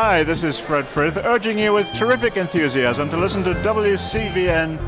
Hi, 0.00 0.22
this 0.22 0.44
is 0.44 0.60
Fred 0.60 0.88
Frith, 0.88 1.16
urging 1.24 1.58
you 1.58 1.72
with 1.72 1.92
terrific 1.92 2.36
enthusiasm 2.36 3.10
to 3.10 3.16
listen 3.16 3.42
to 3.42 3.50
WCBN 3.50 4.78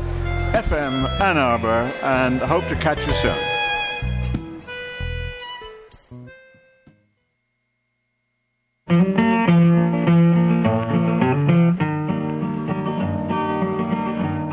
FM 0.53 1.19
Ann 1.19 1.37
Arbor, 1.37 1.91
and 2.01 2.39
hope 2.39 2.65
to 2.69 2.77
catch 2.77 3.05
you 3.05 3.11
soon. 3.11 3.35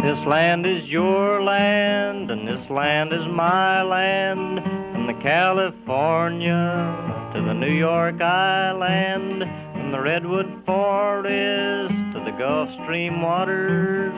This 0.02 0.18
land 0.26 0.66
is 0.66 0.82
your 0.88 1.40
land, 1.40 2.32
and 2.32 2.48
this 2.48 2.68
land 2.68 3.12
is 3.12 3.24
my 3.28 3.82
land, 3.82 4.58
from 4.92 5.06
the 5.06 5.14
California 5.22 7.04
to 7.32 7.42
the 7.42 7.54
New 7.54 7.74
York 7.78 8.20
Island, 8.20 9.44
from 9.88 9.92
the 9.92 10.02
Redwood 10.02 10.64
Forest 10.66 11.94
to 12.12 12.22
the 12.22 12.36
Gulf 12.38 12.68
Stream 12.82 13.22
waters. 13.22 14.12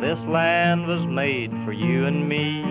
This 0.00 0.18
land 0.28 0.84
was 0.84 1.06
made 1.08 1.52
for 1.64 1.72
you 1.72 2.06
and 2.06 2.28
me. 2.28 2.64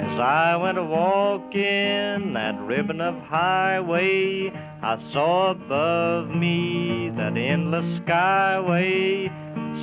As 0.00 0.18
I 0.18 0.56
went 0.56 0.78
a 0.78 0.84
walking 0.84 2.32
that 2.32 2.58
ribbon 2.62 3.02
of 3.02 3.16
highway, 3.24 4.50
I 4.82 5.12
saw 5.12 5.50
above 5.50 6.28
me 6.30 7.10
that 7.14 7.36
endless 7.36 8.00
skyway, 8.00 9.28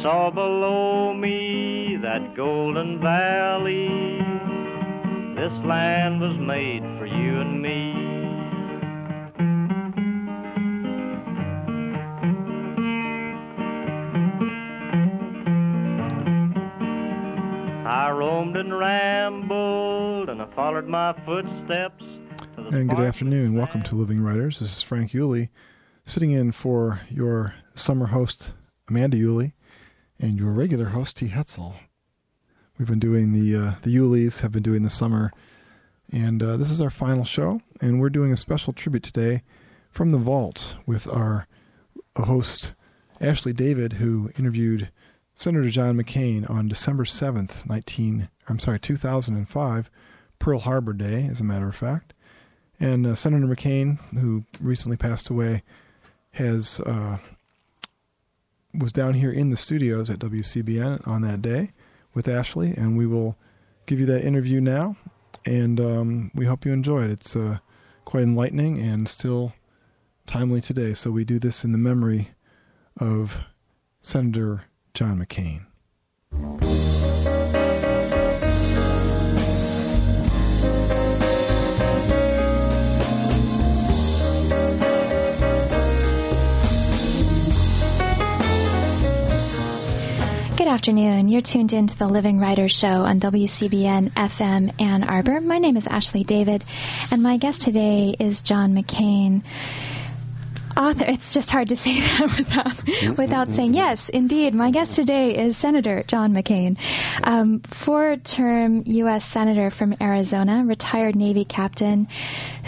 saw 0.02 0.32
below 0.32 1.14
me 1.14 2.00
that 2.02 2.36
golden 2.36 3.00
valley. 3.00 3.90
This 5.36 5.54
land 5.64 6.20
was 6.20 6.36
made 6.40 6.82
for 6.98 7.06
you 7.06 7.42
and 7.42 7.62
me. 7.62 7.91
I 17.92 18.10
roamed 18.10 18.56
and 18.56 18.80
rambled, 18.80 20.30
and 20.30 20.42
I 20.42 20.46
followed 20.56 20.88
my 20.88 21.12
footsteps. 21.26 22.02
And 22.56 22.90
good 22.90 23.02
afternoon. 23.02 23.54
Welcome 23.54 23.84
to 23.84 23.96
Living 23.96 24.22
Writers. 24.22 24.60
This 24.60 24.78
is 24.78 24.82
Frank 24.82 25.14
Yulee, 25.14 25.50
sitting 26.06 26.32
in 26.32 26.54
for 26.54 27.02
your 27.10 27.54
summer 27.76 28.06
host, 28.06 28.54
Amanda 28.88 29.18
Yulee, 29.18 29.56
and 30.18 30.40
your 30.40 30.52
regular 30.52 30.86
host, 30.86 31.18
T. 31.18 31.28
Hetzel. 31.28 31.76
We've 32.80 32.88
been 32.88 32.98
doing 32.98 33.34
the, 33.34 33.58
uh, 33.58 33.74
the 33.82 33.94
Yulees 33.94 34.40
have 34.40 34.54
been 34.54 34.64
doing 34.64 34.84
the 34.84 34.90
summer, 34.90 35.34
and 36.14 36.42
uh, 36.42 36.56
this 36.56 36.72
is 36.72 36.80
our 36.80 36.90
final 36.90 37.26
show, 37.26 37.60
and 37.82 38.00
we're 38.00 38.10
doing 38.10 38.32
a 38.32 38.38
special 38.38 38.72
tribute 38.72 39.04
today 39.04 39.44
from 39.90 40.12
the 40.12 40.18
vault 40.18 40.76
with 40.86 41.10
our 41.10 41.46
host, 42.16 42.74
Ashley 43.20 43.52
David, 43.52 43.94
who 43.94 44.32
interviewed 44.40 44.92
Senator 45.42 45.70
John 45.70 45.98
McCain 45.98 46.48
on 46.48 46.68
December 46.68 47.04
7th, 47.04 47.68
19, 47.68 48.30
I'm 48.48 48.60
sorry, 48.60 48.80
2005, 48.80 49.90
Pearl 50.38 50.60
Harbor 50.60 50.94
Day, 50.94 51.26
as 51.26 51.40
a 51.42 51.44
matter 51.44 51.68
of 51.68 51.76
fact. 51.76 52.14
And 52.80 53.08
uh, 53.08 53.16
Senator 53.16 53.48
McCain, 53.48 53.98
who 54.14 54.44
recently 54.60 54.98
passed 54.98 55.30
away, 55.30 55.64
has 56.34 56.80
uh, 56.82 57.18
was 58.72 58.92
down 58.92 59.16
here 59.16 59.32
in 59.32 59.50
the 59.50 59.58
studios 59.58 60.12
at 60.12 60.20
WCBN 60.20 61.08
on 61.08 61.24
that 61.24 61.42
day 61.42 61.72
with 62.14 62.28
Ashley, 62.28 62.76
and 62.78 62.96
we 62.96 63.08
will 63.08 63.36
give 63.88 64.00
you 64.00 64.06
that 64.06 64.24
interview 64.24 64.62
now. 64.62 64.96
And 65.44 65.80
um, 65.80 66.32
we 66.36 66.46
hope 66.46 66.66
you 66.66 66.72
enjoy 66.72 67.06
it. 67.06 67.10
It's 67.10 67.36
uh, 67.36 67.58
quite 68.06 68.22
enlightening 68.22 68.80
and 68.80 69.10
still 69.10 69.54
timely 70.28 70.62
today. 70.62 70.94
So 70.94 71.10
we 71.10 71.26
do 71.26 71.40
this 71.40 71.64
in 71.64 71.72
the 71.72 71.80
memory 71.80 72.30
of 73.00 73.40
Senator 74.04 74.66
John 74.94 75.24
McCain. 75.24 75.66
Good 90.58 90.68
afternoon. 90.68 91.28
You're 91.28 91.42
tuned 91.42 91.74
in 91.74 91.88
to 91.88 91.98
the 91.98 92.08
Living 92.08 92.40
Writers 92.40 92.72
Show 92.72 92.88
on 92.88 93.20
WCBN 93.20 94.14
FM 94.14 94.82
Ann 94.82 95.04
Arbor. 95.04 95.42
My 95.42 95.58
name 95.58 95.76
is 95.76 95.88
Ashley 95.88 96.24
David, 96.24 96.64
and 97.12 97.24
my 97.24 97.38
guest 97.38 97.62
today 97.62 98.16
is 98.20 98.42
John 98.42 98.74
McCain. 98.74 99.44
Author, 100.78 101.06
it's 101.08 101.34
just 101.34 101.50
hard 101.50 101.70
to 101.70 101.76
say 101.76 102.00
that 102.00 102.36
without, 102.38 103.18
without 103.18 103.50
saying 103.50 103.74
yes, 103.74 104.10
indeed. 104.14 104.54
My 104.54 104.72
guest 104.72 104.96
today 104.96 105.36
is 105.36 105.58
Senator 105.58 106.04
John 106.08 106.34
McCain, 106.34 106.78
um, 107.24 107.62
four-term 107.86 108.84
U.S. 108.86 109.26
Senator 109.26 109.70
from 109.70 109.96
Arizona, 110.00 110.64
retired 110.66 111.16
Navy 111.16 111.46
captain 111.46 112.08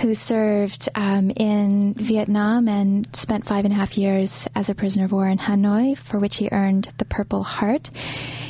who 0.02 0.14
served 0.14 0.90
um, 0.96 1.30
in 1.32 1.96
Vietnam 1.98 2.68
and 2.68 3.08
spent 3.16 3.46
five 3.46 3.66
and 3.66 3.74
a 3.74 3.78
half 3.78 3.98
years 3.98 4.48
as 4.56 4.70
a 4.70 4.76
prisoner 4.76 5.06
of 5.06 5.12
war 5.12 5.28
in 5.28 5.38
Hanoi, 5.38 5.96
for 6.10 6.20
which 6.20 6.36
he 6.38 6.50
earned 6.52 6.90
the 7.00 7.06
Purple 7.06 7.44
Heart. 7.44 7.90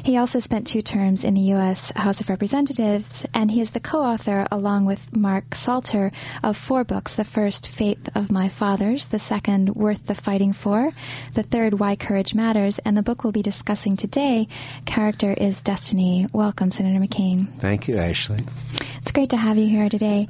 He 0.04 0.18
also 0.18 0.42
spent 0.42 0.68
two 0.68 0.82
terms 0.82 1.24
in 1.24 1.34
the 1.34 1.54
U.S. 1.56 1.90
House 1.96 2.20
of 2.20 2.28
Representatives, 2.28 3.26
and 3.34 3.50
he 3.50 3.62
is 3.62 3.72
the 3.72 3.80
co-author, 3.80 4.46
along 4.52 4.84
with 4.86 5.00
Mark 5.14 5.56
Salter, 5.56 6.12
of 6.44 6.58
four 6.58 6.84
books. 6.84 7.16
The 7.16 7.24
first, 7.24 7.70
Faith 7.78 8.10
of 8.14 8.30
My 8.30 8.50
Fathers. 8.50 9.06
The 9.10 9.20
second, 9.20 9.74
Worth 9.74 10.06
the 10.06 10.14
Fighting 10.14 10.52
For. 10.52 10.92
The 11.36 11.44
third, 11.44 11.80
Why 11.80 11.96
Courage 11.96 12.34
Matters. 12.34 12.82
And 12.84 12.98
the 12.98 13.02
book 13.02 13.24
we'll 13.24 13.32
be 13.32 13.42
discussing 13.42 13.96
today, 13.96 14.50
Character 14.86 15.34
is 15.34 15.62
Destiny. 15.62 16.28
Welcome, 16.34 16.72
Senator 16.72 17.00
McCain. 17.00 17.62
Thank 17.62 17.88
you, 17.88 17.96
Ashley. 17.96 18.44
It's 19.02 19.14
great 19.14 19.30
to 19.30 19.38
have 19.38 19.58
you 19.58 19.70
here 19.70 19.88
today. 19.88 20.28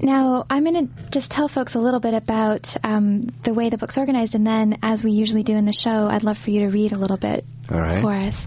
Now, 0.00 0.46
I'm 0.48 0.62
going 0.62 0.86
to 0.86 1.10
just 1.10 1.32
tell 1.32 1.48
folks 1.48 1.74
a 1.74 1.80
little 1.80 2.00
bit 2.00 2.14
about 2.14 2.68
um, 2.84 3.22
the 3.44 3.54
way 3.54 3.70
the 3.70 3.76
book's 3.76 3.98
organized, 3.98 4.36
and 4.36 4.46
then, 4.46 4.78
as 4.84 5.02
we 5.02 5.10
usually 5.10 5.42
do 5.42 5.56
in 5.56 5.66
the 5.66 5.72
show, 5.72 6.06
I'd 6.06 6.22
love 6.22 6.38
for 6.38 6.50
you 6.50 6.60
to 6.60 6.68
read 6.68 6.92
a 6.92 6.98
little 6.98 7.16
bit 7.16 7.44
right. 7.70 8.02
for 8.02 8.12
us. 8.12 8.46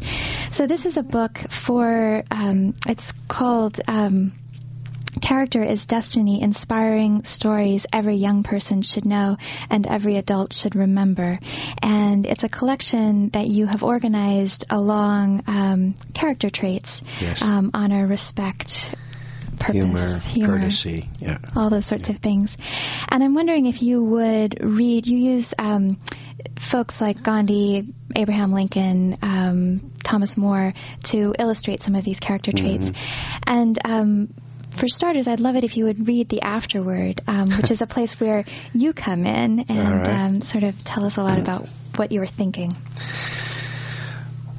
So, 0.51 0.67
this 0.67 0.85
is 0.85 0.97
a 0.97 1.03
book 1.03 1.39
for, 1.65 2.23
um, 2.31 2.75
it's 2.87 3.11
called. 3.29 3.79
Um, 3.87 4.33
Character 5.21 5.63
is 5.63 5.85
Destiny, 5.85 6.41
inspiring 6.41 7.23
stories 7.23 7.85
every 7.93 8.15
young 8.15 8.43
person 8.43 8.81
should 8.81 9.05
know 9.05 9.37
and 9.69 9.85
every 9.87 10.17
adult 10.17 10.53
should 10.53 10.75
remember. 10.75 11.39
And 11.81 12.25
it's 12.25 12.43
a 12.43 12.49
collection 12.49 13.29
that 13.33 13.47
you 13.47 13.65
have 13.67 13.83
organized 13.83 14.65
along 14.69 15.43
um, 15.47 15.95
character 16.13 16.49
traits 16.49 16.99
Yes. 17.21 17.41
um, 17.41 17.71
honor, 17.73 18.07
respect, 18.07 18.71
purpose, 19.59 20.25
Humor, 20.33 20.49
courtesy. 20.59 21.09
Yeah. 21.19 21.37
all 21.55 21.69
those 21.69 21.85
sorts 21.85 22.09
of 22.09 22.17
things. 22.17 22.55
And 23.09 23.23
I'm 23.23 23.35
wondering 23.35 23.67
if 23.67 23.81
you 23.81 24.03
would 24.03 24.57
read, 24.61 25.05
you 25.07 25.17
use 25.17 25.53
um, 25.57 25.99
folks 26.71 26.99
like 27.01 27.23
Gandhi, 27.23 27.93
Abraham 28.15 28.51
Lincoln, 28.51 29.17
um, 29.21 29.93
Thomas 30.03 30.37
More 30.37 30.73
to 31.05 31.33
illustrate 31.37 31.81
some 31.81 31.95
of 31.95 32.03
these 32.03 32.19
character 32.19 32.51
traits. 32.51 32.89
And 33.45 33.77
um, 33.85 34.33
for 34.79 34.87
starters, 34.87 35.27
I'd 35.27 35.39
love 35.39 35.55
it 35.55 35.63
if 35.63 35.77
you 35.77 35.85
would 35.85 36.07
read 36.07 36.29
the 36.29 36.41
afterword, 36.41 37.21
um, 37.27 37.49
which 37.57 37.71
is 37.71 37.81
a 37.81 37.87
place 37.87 38.19
where 38.19 38.43
you 38.73 38.93
come 38.93 39.25
in 39.25 39.65
and 39.69 40.07
right. 40.07 40.07
um, 40.07 40.41
sort 40.41 40.63
of 40.63 40.75
tell 40.83 41.05
us 41.05 41.17
a 41.17 41.21
lot 41.21 41.39
about 41.39 41.67
what 41.95 42.11
you 42.11 42.19
were 42.19 42.27
thinking. 42.27 42.71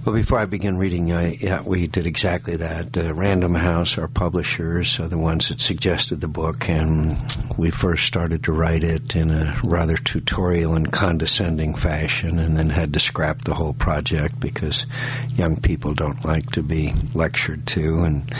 Well, 0.04 0.14
before 0.14 0.38
I 0.38 0.44
begin 0.44 0.76
reading, 0.76 1.14
I, 1.14 1.28
yeah, 1.40 1.62
we 1.62 1.86
did 1.86 2.04
exactly 2.04 2.56
that. 2.56 2.94
Uh, 2.94 3.14
Random 3.14 3.54
House, 3.54 3.96
our 3.96 4.06
publishers, 4.06 4.98
are 5.00 5.08
the 5.08 5.16
ones 5.16 5.48
that 5.48 5.60
suggested 5.60 6.20
the 6.20 6.28
book, 6.28 6.68
and 6.68 7.16
we 7.56 7.70
first 7.70 8.04
started 8.04 8.44
to 8.44 8.52
write 8.52 8.84
it 8.84 9.16
in 9.16 9.30
a 9.30 9.58
rather 9.64 9.96
tutorial 9.96 10.74
and 10.74 10.92
condescending 10.92 11.74
fashion, 11.74 12.38
and 12.38 12.54
then 12.54 12.68
had 12.68 12.92
to 12.92 13.00
scrap 13.00 13.44
the 13.44 13.54
whole 13.54 13.72
project 13.72 14.38
because 14.38 14.84
young 15.30 15.62
people 15.62 15.94
don't 15.94 16.22
like 16.22 16.50
to 16.50 16.62
be 16.62 16.92
lectured 17.14 17.66
to. 17.68 18.00
And, 18.00 18.30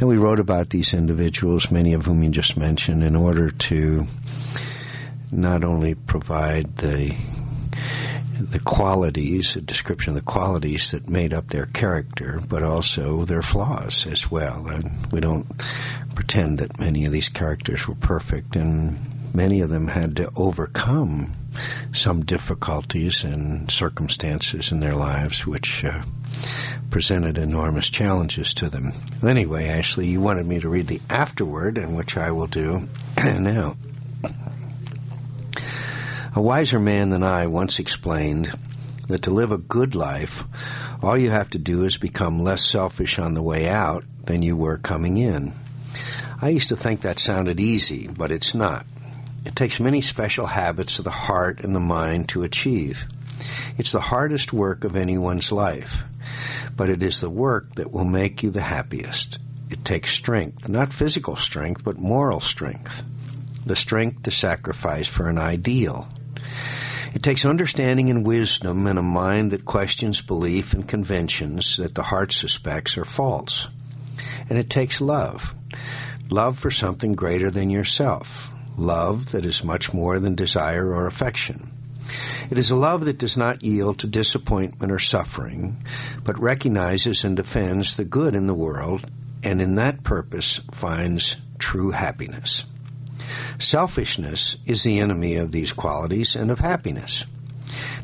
and 0.00 0.08
we 0.08 0.16
wrote 0.16 0.40
about 0.40 0.70
these 0.70 0.94
individuals, 0.94 1.70
many 1.70 1.92
of 1.92 2.06
whom 2.06 2.22
you 2.22 2.30
just 2.30 2.56
mentioned, 2.56 3.02
in 3.02 3.16
order 3.16 3.50
to 3.68 4.04
not 5.30 5.62
only 5.62 5.94
provide 5.94 6.74
the 6.78 7.14
the 8.40 8.60
qualities, 8.60 9.56
a 9.56 9.60
description 9.60 10.10
of 10.10 10.24
the 10.24 10.30
qualities 10.30 10.90
that 10.92 11.08
made 11.08 11.32
up 11.32 11.48
their 11.48 11.66
character, 11.66 12.40
but 12.48 12.62
also 12.62 13.24
their 13.24 13.42
flaws 13.42 14.06
as 14.10 14.30
well. 14.30 14.66
And 14.66 15.12
we 15.12 15.20
don't 15.20 15.46
pretend 16.14 16.58
that 16.58 16.78
many 16.78 17.06
of 17.06 17.12
these 17.12 17.28
characters 17.28 17.86
were 17.86 17.94
perfect, 17.94 18.56
and 18.56 19.34
many 19.34 19.60
of 19.60 19.70
them 19.70 19.86
had 19.86 20.16
to 20.16 20.30
overcome 20.36 21.34
some 21.92 22.24
difficulties 22.24 23.22
and 23.24 23.70
circumstances 23.70 24.72
in 24.72 24.80
their 24.80 24.94
lives 24.94 25.46
which 25.46 25.84
uh, 25.84 26.02
presented 26.90 27.36
enormous 27.36 27.90
challenges 27.90 28.54
to 28.54 28.70
them. 28.70 28.92
Anyway, 29.26 29.66
Ashley, 29.68 30.06
you 30.06 30.20
wanted 30.20 30.46
me 30.46 30.60
to 30.60 30.68
read 30.68 30.88
the 30.88 31.00
afterword, 31.10 31.76
and 31.76 31.96
which 31.96 32.16
I 32.16 32.30
will 32.30 32.46
do 32.46 32.88
now. 33.16 33.76
A 36.34 36.40
wiser 36.40 36.80
man 36.80 37.10
than 37.10 37.22
I 37.22 37.46
once 37.46 37.78
explained 37.78 38.50
that 39.06 39.24
to 39.24 39.30
live 39.30 39.52
a 39.52 39.58
good 39.58 39.94
life, 39.94 40.42
all 41.02 41.18
you 41.18 41.28
have 41.28 41.50
to 41.50 41.58
do 41.58 41.84
is 41.84 41.98
become 41.98 42.38
less 42.38 42.64
selfish 42.64 43.18
on 43.18 43.34
the 43.34 43.42
way 43.42 43.68
out 43.68 44.04
than 44.24 44.40
you 44.40 44.56
were 44.56 44.78
coming 44.78 45.18
in. 45.18 45.52
I 46.40 46.48
used 46.48 46.70
to 46.70 46.76
think 46.76 47.02
that 47.02 47.18
sounded 47.18 47.60
easy, 47.60 48.08
but 48.08 48.30
it's 48.30 48.54
not. 48.54 48.86
It 49.44 49.54
takes 49.54 49.78
many 49.78 50.00
special 50.00 50.46
habits 50.46 50.98
of 50.98 51.04
the 51.04 51.10
heart 51.10 51.60
and 51.60 51.76
the 51.76 51.80
mind 51.80 52.30
to 52.30 52.44
achieve. 52.44 52.96
It's 53.76 53.92
the 53.92 54.00
hardest 54.00 54.54
work 54.54 54.84
of 54.84 54.96
anyone's 54.96 55.52
life, 55.52 55.92
but 56.74 56.88
it 56.88 57.02
is 57.02 57.20
the 57.20 57.28
work 57.28 57.74
that 57.74 57.92
will 57.92 58.06
make 58.06 58.42
you 58.42 58.50
the 58.50 58.62
happiest. 58.62 59.38
It 59.68 59.84
takes 59.84 60.10
strength, 60.10 60.66
not 60.66 60.94
physical 60.94 61.36
strength, 61.36 61.84
but 61.84 61.98
moral 61.98 62.40
strength. 62.40 63.02
The 63.66 63.76
strength 63.76 64.22
to 64.22 64.30
sacrifice 64.30 65.06
for 65.06 65.28
an 65.28 65.36
ideal. 65.36 66.08
It 67.14 67.22
takes 67.22 67.44
understanding 67.44 68.08
and 68.10 68.26
wisdom 68.26 68.86
and 68.86 68.98
a 68.98 69.02
mind 69.02 69.50
that 69.50 69.64
questions 69.66 70.22
belief 70.22 70.72
and 70.72 70.88
conventions 70.88 71.76
that 71.76 71.94
the 71.94 72.02
heart 72.02 72.32
suspects 72.32 72.96
are 72.96 73.04
false. 73.04 73.68
And 74.48 74.58
it 74.58 74.70
takes 74.70 75.00
love. 75.00 75.42
Love 76.30 76.58
for 76.58 76.70
something 76.70 77.12
greater 77.12 77.50
than 77.50 77.68
yourself. 77.68 78.52
Love 78.78 79.32
that 79.32 79.44
is 79.44 79.62
much 79.62 79.92
more 79.92 80.18
than 80.18 80.34
desire 80.34 80.86
or 80.94 81.06
affection. 81.06 81.70
It 82.50 82.58
is 82.58 82.70
a 82.70 82.76
love 82.76 83.04
that 83.04 83.18
does 83.18 83.36
not 83.36 83.62
yield 83.62 84.00
to 84.00 84.06
disappointment 84.06 84.90
or 84.90 84.98
suffering, 84.98 85.84
but 86.24 86.40
recognizes 86.40 87.24
and 87.24 87.36
defends 87.36 87.96
the 87.96 88.04
good 88.04 88.34
in 88.34 88.46
the 88.46 88.54
world, 88.54 89.08
and 89.42 89.60
in 89.60 89.74
that 89.76 90.02
purpose 90.02 90.60
finds 90.72 91.36
true 91.58 91.90
happiness. 91.90 92.64
Selfishness 93.62 94.56
is 94.66 94.82
the 94.82 94.98
enemy 94.98 95.36
of 95.36 95.52
these 95.52 95.72
qualities 95.72 96.34
and 96.34 96.50
of 96.50 96.58
happiness. 96.58 97.24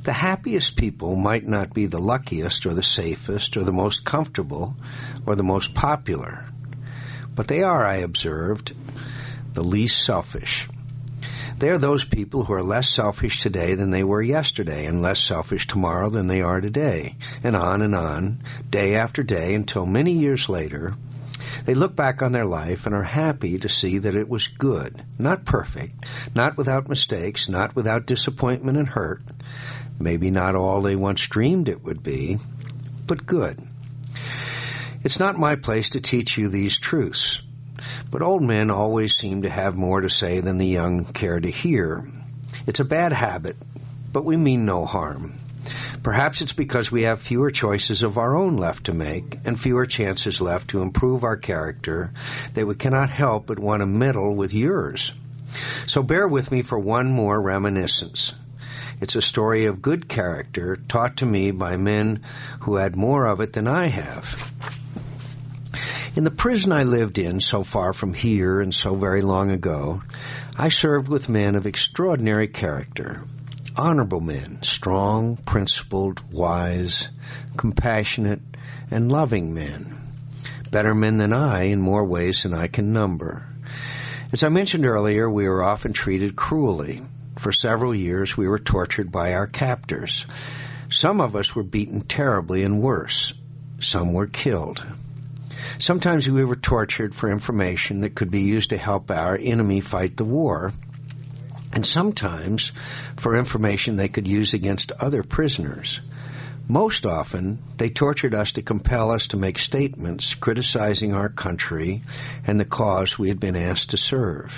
The 0.05 0.13
happiest 0.13 0.77
people 0.77 1.17
might 1.17 1.47
not 1.47 1.75
be 1.75 1.87
the 1.87 1.99
luckiest 1.99 2.65
or 2.65 2.75
the 2.75 2.83
safest 2.83 3.57
or 3.57 3.65
the 3.65 3.73
most 3.73 4.05
comfortable 4.05 4.77
or 5.27 5.35
the 5.35 5.43
most 5.43 5.75
popular, 5.75 6.47
but 7.35 7.49
they 7.49 7.63
are, 7.63 7.85
I 7.85 7.97
observed, 7.97 8.73
the 9.53 9.65
least 9.65 10.05
selfish. 10.05 10.69
They 11.59 11.71
are 11.71 11.79
those 11.79 12.05
people 12.05 12.45
who 12.45 12.53
are 12.53 12.63
less 12.63 12.89
selfish 12.89 13.43
today 13.43 13.75
than 13.75 13.91
they 13.91 14.05
were 14.05 14.23
yesterday, 14.23 14.87
and 14.87 15.03
less 15.03 15.19
selfish 15.19 15.67
tomorrow 15.67 16.09
than 16.09 16.29
they 16.29 16.41
are 16.41 16.61
today, 16.61 17.17
and 17.43 17.57
on 17.57 17.83
and 17.83 17.97
on, 17.97 18.45
day 18.71 18.95
after 18.95 19.25
day, 19.25 19.57
until 19.57 19.85
many 19.85 20.13
years 20.13 20.49
later, 20.49 20.95
they 21.69 21.75
look 21.75 21.95
back 21.95 22.23
on 22.23 22.33
their 22.33 22.47
life 22.47 22.87
and 22.87 22.95
are 22.95 23.03
happy 23.03 23.59
to 23.59 23.69
see 23.69 23.99
that 23.99 24.15
it 24.15 24.27
was 24.27 24.49
good, 24.59 25.05
not 25.19 25.45
perfect, 25.45 25.93
not 26.35 26.57
without 26.57 26.89
mistakes, 26.89 27.47
not 27.47 27.77
without 27.77 28.07
disappointment 28.07 28.79
and 28.79 28.89
hurt, 28.89 29.21
maybe 30.01 30.31
not 30.31 30.55
all 30.55 30.81
they 30.81 30.97
once 30.97 31.29
dreamed 31.29 31.69
it 31.69 31.85
would 31.85 32.03
be, 32.03 32.39
but 33.07 33.27
good. 33.27 33.63
It's 35.05 35.19
not 35.19 35.39
my 35.39 35.57
place 35.57 35.91
to 35.91 36.01
teach 36.01 36.39
you 36.39 36.49
these 36.49 36.81
truths. 36.81 37.43
But 38.11 38.23
old 38.23 38.43
men 38.43 38.71
always 38.71 39.13
seem 39.13 39.43
to 39.43 39.51
have 39.51 39.77
more 39.77 40.01
to 40.01 40.09
say 40.09 40.41
than 40.41 40.57
the 40.57 40.67
young 40.67 41.05
care 41.05 41.39
to 41.39 41.51
hear. 41.51 42.11
It's 42.67 42.81
a 42.81 42.85
bad 42.85 43.13
habit, 43.13 43.59
but 44.11 44.25
we 44.25 44.39
mean 44.39 44.65
no 44.65 44.87
harm. 44.87 45.37
Perhaps 46.03 46.43
it's 46.43 46.53
because 46.53 46.91
we 46.91 47.03
have 47.03 47.21
fewer 47.21 47.51
choices 47.51 48.03
of 48.03 48.19
our 48.19 48.37
own 48.37 48.57
left 48.57 48.85
to 48.85 48.95
make 48.95 49.39
and 49.45 49.61
fewer 49.61 49.87
chances 49.87 50.41
left 50.41 50.69
to 50.69 50.83
improve 50.83 51.25
our 51.25 51.37
character 51.37 52.13
that 52.55 52.67
we 52.67 52.75
cannot 52.75 53.11
help 53.11 53.47
but 53.47 53.59
want 53.59 53.81
to 53.81 53.87
meddle 53.87 54.35
with 54.35 54.53
yours. 54.53 55.13
So 55.87 56.03
bear 56.03 56.29
with 56.29 56.51
me 56.51 56.63
for 56.63 56.79
one 56.79 57.11
more 57.11 57.41
reminiscence. 57.41 58.33
It's 59.01 59.17
a 59.17 59.23
story 59.23 59.67
of 59.67 59.81
good 59.81 60.09
character 60.09 60.77
taught 60.77 61.19
to 61.19 61.27
me 61.27 61.53
by 61.53 61.77
men 61.77 62.23
who 62.61 62.77
had 62.77 62.97
more 62.97 63.27
of 63.27 63.41
it 63.41 63.53
than 63.53 63.67
I 63.67 63.89
have. 63.89 64.25
In 66.17 66.25
the 66.25 66.31
prison 66.33 66.73
I 66.73 66.83
lived 66.83 67.19
in, 67.19 67.41
so 67.41 67.63
far 67.63 67.93
from 67.93 68.13
here 68.13 68.61
and 68.61 68.75
so 68.75 68.97
very 68.97 69.23
long 69.23 69.51
ago, 69.53 70.03
I 70.57 70.69
served 70.69 71.09
with 71.09 71.29
men 71.29 71.55
of 71.55 71.67
extraordinary 71.67 72.49
character. 72.49 73.23
Honorable 73.79 74.19
men, 74.19 74.59
strong, 74.63 75.37
principled, 75.37 76.21
wise, 76.33 77.09
compassionate, 77.57 78.41
and 78.91 79.13
loving 79.13 79.55
men. 79.55 79.97
Better 80.73 80.97
men 80.97 81.19
than 81.19 81.33
I 81.33 81.63
in 81.67 81.81
more 81.81 82.05
ways 82.05 82.43
than 82.43 82.55
I 82.55 82.67
can 82.67 82.93
number. 82.93 83.47
As 84.33 84.43
I 84.43 84.49
mentioned 84.49 84.85
earlier, 84.85 85.31
we 85.31 85.49
were 85.49 85.63
often 85.63 85.93
treated 85.93 86.35
cruelly. 86.35 87.03
For 87.39 87.53
several 87.53 87.95
years, 87.95 88.37
we 88.37 88.49
were 88.49 88.59
tortured 88.59 89.13
by 89.13 89.35
our 89.35 89.47
captors. 89.47 90.27
Some 90.91 91.21
of 91.21 91.37
us 91.37 91.55
were 91.55 91.63
beaten 91.63 92.01
terribly 92.01 92.65
and 92.65 92.83
worse. 92.83 93.33
Some 93.79 94.13
were 94.13 94.27
killed. 94.27 94.85
Sometimes 95.79 96.29
we 96.29 96.45
were 96.45 96.57
tortured 96.57 97.15
for 97.15 97.31
information 97.31 98.01
that 98.01 98.17
could 98.17 98.33
be 98.33 98.41
used 98.41 98.71
to 98.71 98.77
help 98.77 99.09
our 99.13 99.37
enemy 99.37 99.83
fight 99.83 100.17
the 100.17 100.25
war, 100.25 100.73
and 101.79 101.87
sometimes 101.87 102.73
for 103.23 103.39
information 103.39 103.95
they 103.95 104.09
could 104.09 104.27
use 104.27 104.53
against 104.53 104.91
other 104.91 105.23
prisoners. 105.23 106.01
Most 106.69 107.07
often, 107.07 107.61
they 107.77 107.89
tortured 107.89 108.35
us 108.35 108.51
to 108.53 108.63
compel 108.63 109.13
us 109.13 109.29
to 109.29 109.37
make 109.37 109.59
statements 109.59 110.35
criticizing 110.35 111.13
our 111.13 111.29
country 111.29 112.03
and 112.45 112.59
the 112.59 112.65
cause 112.65 113.17
we 113.17 113.29
had 113.29 113.39
been 113.39 113.55
asked 113.55 113.91
to 113.91 113.97
serve. 113.97 114.51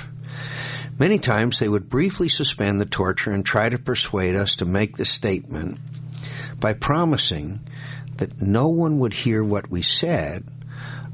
Many 0.98 1.18
times 1.18 1.58
they 1.58 1.68
would 1.68 1.90
briefly 1.90 2.30
suspend 2.30 2.80
the 2.80 2.86
torture 2.86 3.32
and 3.32 3.44
try 3.44 3.68
to 3.68 3.76
persuade 3.76 4.34
us 4.34 4.56
to 4.56 4.64
make 4.64 4.96
the 4.96 5.04
statement 5.04 5.78
by 6.58 6.72
promising 6.72 7.60
that 8.16 8.40
no 8.40 8.68
one 8.68 8.98
would 9.00 9.12
hear 9.12 9.44
what 9.44 9.70
we 9.70 9.82
said 9.82 10.48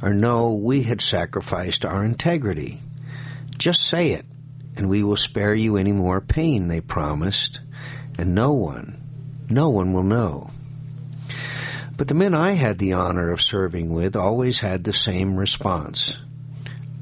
or 0.00 0.14
know 0.14 0.54
we 0.54 0.84
had 0.84 1.00
sacrificed 1.00 1.84
our 1.84 2.04
integrity. 2.04 2.80
Just 3.58 3.80
say 3.80 4.12
it, 4.12 4.24
and 4.76 4.88
we 4.88 5.02
will 5.02 5.16
spare 5.16 5.54
you 5.54 5.76
any 5.76 5.92
more 5.92 6.20
pain, 6.20 6.68
they 6.68 6.80
promised, 6.80 7.60
and 8.18 8.34
no 8.34 8.52
one, 8.52 9.00
no 9.48 9.70
one 9.70 9.92
will 9.92 10.02
know. 10.02 10.50
But 11.96 12.08
the 12.08 12.14
men 12.14 12.34
I 12.34 12.52
had 12.52 12.78
the 12.78 12.92
honor 12.92 13.32
of 13.32 13.40
serving 13.40 13.92
with 13.92 14.16
always 14.16 14.60
had 14.60 14.84
the 14.84 14.92
same 14.92 15.36
response. 15.36 16.16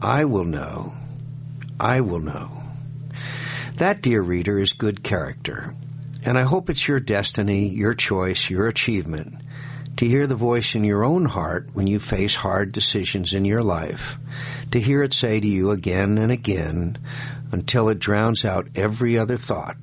I 0.01 0.25
will 0.25 0.45
know. 0.45 0.95
I 1.81 2.01
will 2.01 2.21
know. 2.21 2.63
That, 3.79 4.03
dear 4.03 4.23
reader, 4.23 4.59
is 4.59 4.73
good 4.73 5.03
character. 5.03 5.75
And 6.25 6.39
I 6.39 6.43
hope 6.43 6.71
it's 6.71 6.87
your 6.87 7.01
destiny, 7.01 7.69
your 7.69 7.95
choice, 7.95 8.49
your 8.49 8.69
achievement 8.69 9.35
to 9.97 10.07
hear 10.07 10.27
the 10.27 10.35
voice 10.35 10.75
in 10.75 10.85
your 10.85 11.05
own 11.05 11.25
heart 11.25 11.69
when 11.73 11.87
you 11.87 12.01
face 12.01 12.35
hard 12.35 12.73
decisions 12.73 13.33
in 13.33 13.45
your 13.45 13.63
life, 13.63 14.17
to 14.73 14.81
hear 14.81 15.03
it 15.03 15.13
say 15.13 15.39
to 15.39 15.47
you 15.47 15.71
again 15.71 16.19
and 16.19 16.33
again 16.33 16.99
until 17.55 17.89
it 17.89 18.01
drowns 18.01 18.45
out 18.45 18.67
every 18.75 19.17
other 19.17 19.39
thought, 19.39 19.77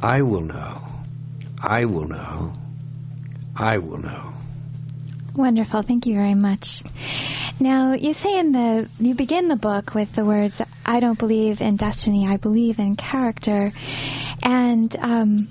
I 0.00 0.22
will 0.22 0.40
know, 0.40 0.82
I 1.62 1.84
will 1.84 2.08
know, 2.08 2.54
I 3.54 3.76
will 3.78 3.98
know. 3.98 4.32
Wonderful. 5.36 5.82
Thank 5.82 6.06
you 6.06 6.14
very 6.14 6.34
much. 6.34 6.82
Now, 7.60 7.92
you 7.92 8.14
say 8.14 8.38
in 8.38 8.52
the, 8.52 8.88
you 8.98 9.14
begin 9.14 9.48
the 9.48 9.56
book 9.56 9.94
with 9.94 10.14
the 10.14 10.24
words, 10.24 10.60
I 10.84 11.00
don't 11.00 11.18
believe 11.18 11.60
in 11.60 11.76
destiny, 11.76 12.26
I 12.26 12.38
believe 12.38 12.78
in 12.78 12.96
character. 12.96 13.72
And, 14.42 14.96
um, 14.96 15.48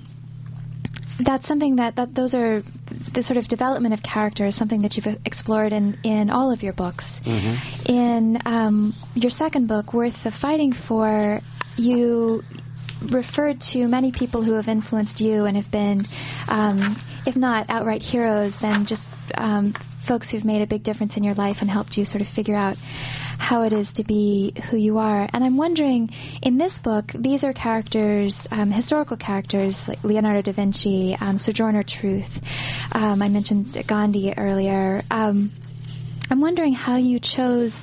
that's 1.24 1.46
something 1.46 1.76
that, 1.76 1.96
that 1.96 2.14
those 2.14 2.34
are 2.34 2.62
the 3.14 3.22
sort 3.22 3.36
of 3.36 3.48
development 3.48 3.94
of 3.94 4.02
character 4.02 4.46
is 4.46 4.56
something 4.56 4.82
that 4.82 4.96
you've 4.96 5.16
explored 5.24 5.72
in, 5.72 5.98
in 6.04 6.30
all 6.30 6.52
of 6.52 6.62
your 6.62 6.72
books. 6.72 7.12
Mm-hmm. 7.24 7.92
In 7.92 8.38
um, 8.44 8.94
your 9.14 9.30
second 9.30 9.66
book, 9.66 9.92
Worth 9.92 10.22
the 10.24 10.30
Fighting 10.30 10.72
For, 10.72 11.40
you 11.76 12.42
referred 13.02 13.60
to 13.72 13.86
many 13.86 14.12
people 14.12 14.42
who 14.42 14.54
have 14.54 14.68
influenced 14.68 15.20
you 15.20 15.44
and 15.44 15.56
have 15.56 15.70
been, 15.70 16.06
um, 16.48 17.00
if 17.26 17.36
not 17.36 17.66
outright 17.70 18.02
heroes, 18.02 18.56
then 18.60 18.86
just 18.86 19.08
um, 19.34 19.74
folks 20.06 20.30
who've 20.30 20.44
made 20.44 20.62
a 20.62 20.66
big 20.66 20.82
difference 20.82 21.16
in 21.16 21.24
your 21.24 21.34
life 21.34 21.58
and 21.60 21.70
helped 21.70 21.96
you 21.96 22.04
sort 22.04 22.20
of 22.20 22.28
figure 22.28 22.56
out 22.56 22.76
how 23.40 23.62
it 23.62 23.72
is 23.72 23.90
to 23.94 24.04
be 24.04 24.52
who 24.70 24.76
you 24.76 24.98
are. 24.98 25.26
And 25.32 25.42
I'm 25.42 25.56
wondering, 25.56 26.10
in 26.42 26.58
this 26.58 26.78
book, 26.78 27.06
these 27.14 27.42
are 27.42 27.54
characters, 27.54 28.46
um, 28.50 28.70
historical 28.70 29.16
characters 29.16 29.88
like 29.88 30.04
Leonardo 30.04 30.42
da 30.42 30.52
Vinci, 30.52 31.16
um, 31.18 31.38
Sojourner 31.38 31.82
Truth. 31.82 32.28
Um, 32.92 33.22
I 33.22 33.28
mentioned 33.28 33.76
Gandhi 33.88 34.34
earlier. 34.36 35.02
Um, 35.10 35.52
I'm 36.30 36.40
wondering 36.40 36.74
how 36.74 36.98
you 36.98 37.18
chose 37.18 37.80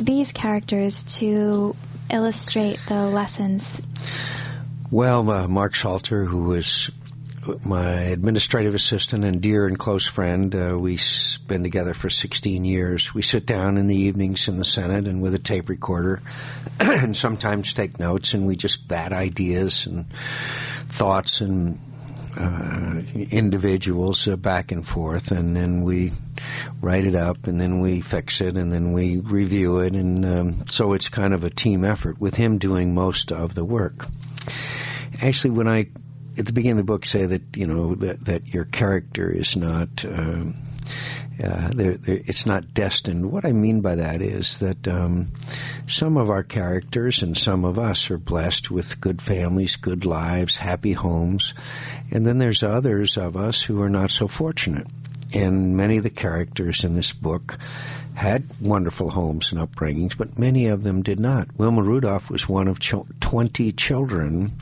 these 0.00 0.32
characters 0.32 1.04
to 1.20 1.76
illustrate 2.10 2.78
the 2.88 3.06
lessons. 3.06 3.64
Well, 4.90 5.30
uh, 5.30 5.46
Mark 5.48 5.76
Salter, 5.76 6.24
who 6.24 6.44
was 6.44 6.90
my 7.64 8.02
administrative 8.02 8.74
assistant 8.74 9.24
and 9.24 9.40
dear 9.40 9.66
and 9.66 9.78
close 9.78 10.06
friend. 10.06 10.54
Uh, 10.54 10.76
we've 10.78 11.00
been 11.46 11.62
together 11.62 11.94
for 11.94 12.10
16 12.10 12.64
years. 12.64 13.10
We 13.14 13.22
sit 13.22 13.46
down 13.46 13.76
in 13.76 13.86
the 13.86 13.96
evenings 13.96 14.48
in 14.48 14.58
the 14.58 14.64
Senate 14.64 15.06
and 15.06 15.22
with 15.22 15.34
a 15.34 15.38
tape 15.38 15.68
recorder 15.68 16.22
and 16.80 17.16
sometimes 17.16 17.72
take 17.72 17.98
notes 17.98 18.34
and 18.34 18.46
we 18.46 18.56
just 18.56 18.88
bat 18.88 19.12
ideas 19.12 19.86
and 19.86 20.06
thoughts 20.98 21.40
and 21.40 21.78
uh, 22.36 23.00
individuals 23.30 24.26
uh, 24.26 24.34
back 24.34 24.72
and 24.72 24.84
forth, 24.84 25.30
and 25.30 25.54
then 25.54 25.84
we 25.84 26.10
write 26.82 27.04
it 27.04 27.14
up, 27.14 27.46
and 27.46 27.60
then 27.60 27.80
we 27.80 28.02
fix 28.02 28.40
it, 28.40 28.56
and 28.56 28.72
then 28.72 28.92
we 28.92 29.18
review 29.18 29.78
it, 29.78 29.92
and 29.92 30.24
um, 30.24 30.64
so 30.66 30.94
it's 30.94 31.08
kind 31.08 31.32
of 31.32 31.44
a 31.44 31.50
team 31.50 31.84
effort 31.84 32.20
with 32.20 32.34
him 32.34 32.58
doing 32.58 32.92
most 32.92 33.30
of 33.30 33.54
the 33.54 33.64
work. 33.64 34.06
Actually, 35.20 35.52
when 35.52 35.68
I 35.68 35.86
at 36.36 36.46
the 36.46 36.52
beginning 36.52 36.78
of 36.80 36.86
the 36.86 36.92
book 36.92 37.04
say 37.04 37.26
that 37.26 37.56
you 37.56 37.66
know 37.66 37.94
that 37.94 38.24
that 38.26 38.46
your 38.48 38.64
character 38.64 39.30
is 39.30 39.56
not. 39.56 40.04
Um, 40.04 40.56
uh, 41.42 41.70
they're, 41.74 41.96
they're, 41.96 42.20
it's 42.26 42.46
not 42.46 42.74
destined. 42.74 43.28
What 43.28 43.44
I 43.44 43.52
mean 43.52 43.80
by 43.80 43.96
that 43.96 44.22
is 44.22 44.58
that 44.60 44.86
um, 44.86 45.32
some 45.88 46.16
of 46.16 46.30
our 46.30 46.44
characters 46.44 47.22
and 47.22 47.36
some 47.36 47.64
of 47.64 47.76
us 47.76 48.08
are 48.10 48.18
blessed 48.18 48.70
with 48.70 49.00
good 49.00 49.20
families, 49.20 49.76
good 49.80 50.04
lives, 50.04 50.56
happy 50.56 50.92
homes, 50.92 51.54
and 52.12 52.24
then 52.24 52.38
there's 52.38 52.62
others 52.62 53.16
of 53.16 53.36
us 53.36 53.64
who 53.66 53.82
are 53.82 53.88
not 53.88 54.10
so 54.10 54.28
fortunate. 54.28 54.86
And 55.34 55.76
many 55.76 55.98
of 55.98 56.04
the 56.04 56.10
characters 56.10 56.84
in 56.84 56.94
this 56.94 57.12
book 57.12 57.58
had 58.14 58.44
wonderful 58.60 59.10
homes 59.10 59.50
and 59.50 59.60
upbringings, 59.60 60.16
but 60.16 60.38
many 60.38 60.68
of 60.68 60.84
them 60.84 61.02
did 61.02 61.18
not. 61.18 61.48
Wilma 61.58 61.82
Rudolph 61.82 62.30
was 62.30 62.48
one 62.48 62.68
of 62.68 62.78
ch- 62.78 62.94
20 63.20 63.72
children 63.72 64.52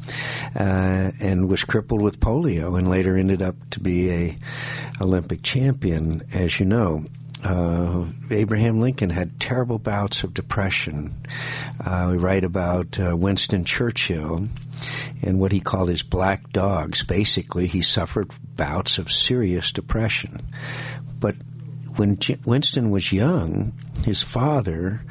uh, 0.57 1.12
and 1.21 1.49
was 1.49 1.62
crippled 1.62 2.00
with 2.00 2.19
polio 2.19 2.79
and 2.79 2.88
later 2.88 3.19
ended 3.19 3.43
up 3.43 3.57
to 3.73 3.81
be 3.81 4.11
a 4.11 4.38
Olympic 5.00 5.43
champion, 5.43 6.23
as 6.33 6.59
you 6.59 6.64
know. 6.64 7.05
Uh, 7.43 8.07
Abraham 8.31 8.81
Lincoln 8.81 9.11
had 9.11 9.41
terrible 9.41 9.79
bouts 9.79 10.23
of 10.23 10.33
depression. 10.33 11.27
Uh, 11.85 12.09
we 12.13 12.17
write 12.19 12.45
about 12.45 12.99
uh, 13.01 13.17
Winston 13.17 13.65
Churchill 13.65 14.47
and 15.23 15.41
what 15.41 15.53
he 15.53 15.61
called 15.61 15.89
his 15.89 16.03
black 16.03 16.53
dogs. 16.53 17.05
Basically, 17.05 17.67
he 17.67 17.83
suffered 17.83 18.31
bouts 18.57 18.99
of 18.99 19.11
serious 19.11 19.73
depression. 19.73 20.53
But 21.19 21.35
when 21.97 22.19
Winston 22.45 22.91
was 22.91 23.13
young, 23.13 23.73
his 24.05 24.23
father 24.23 25.03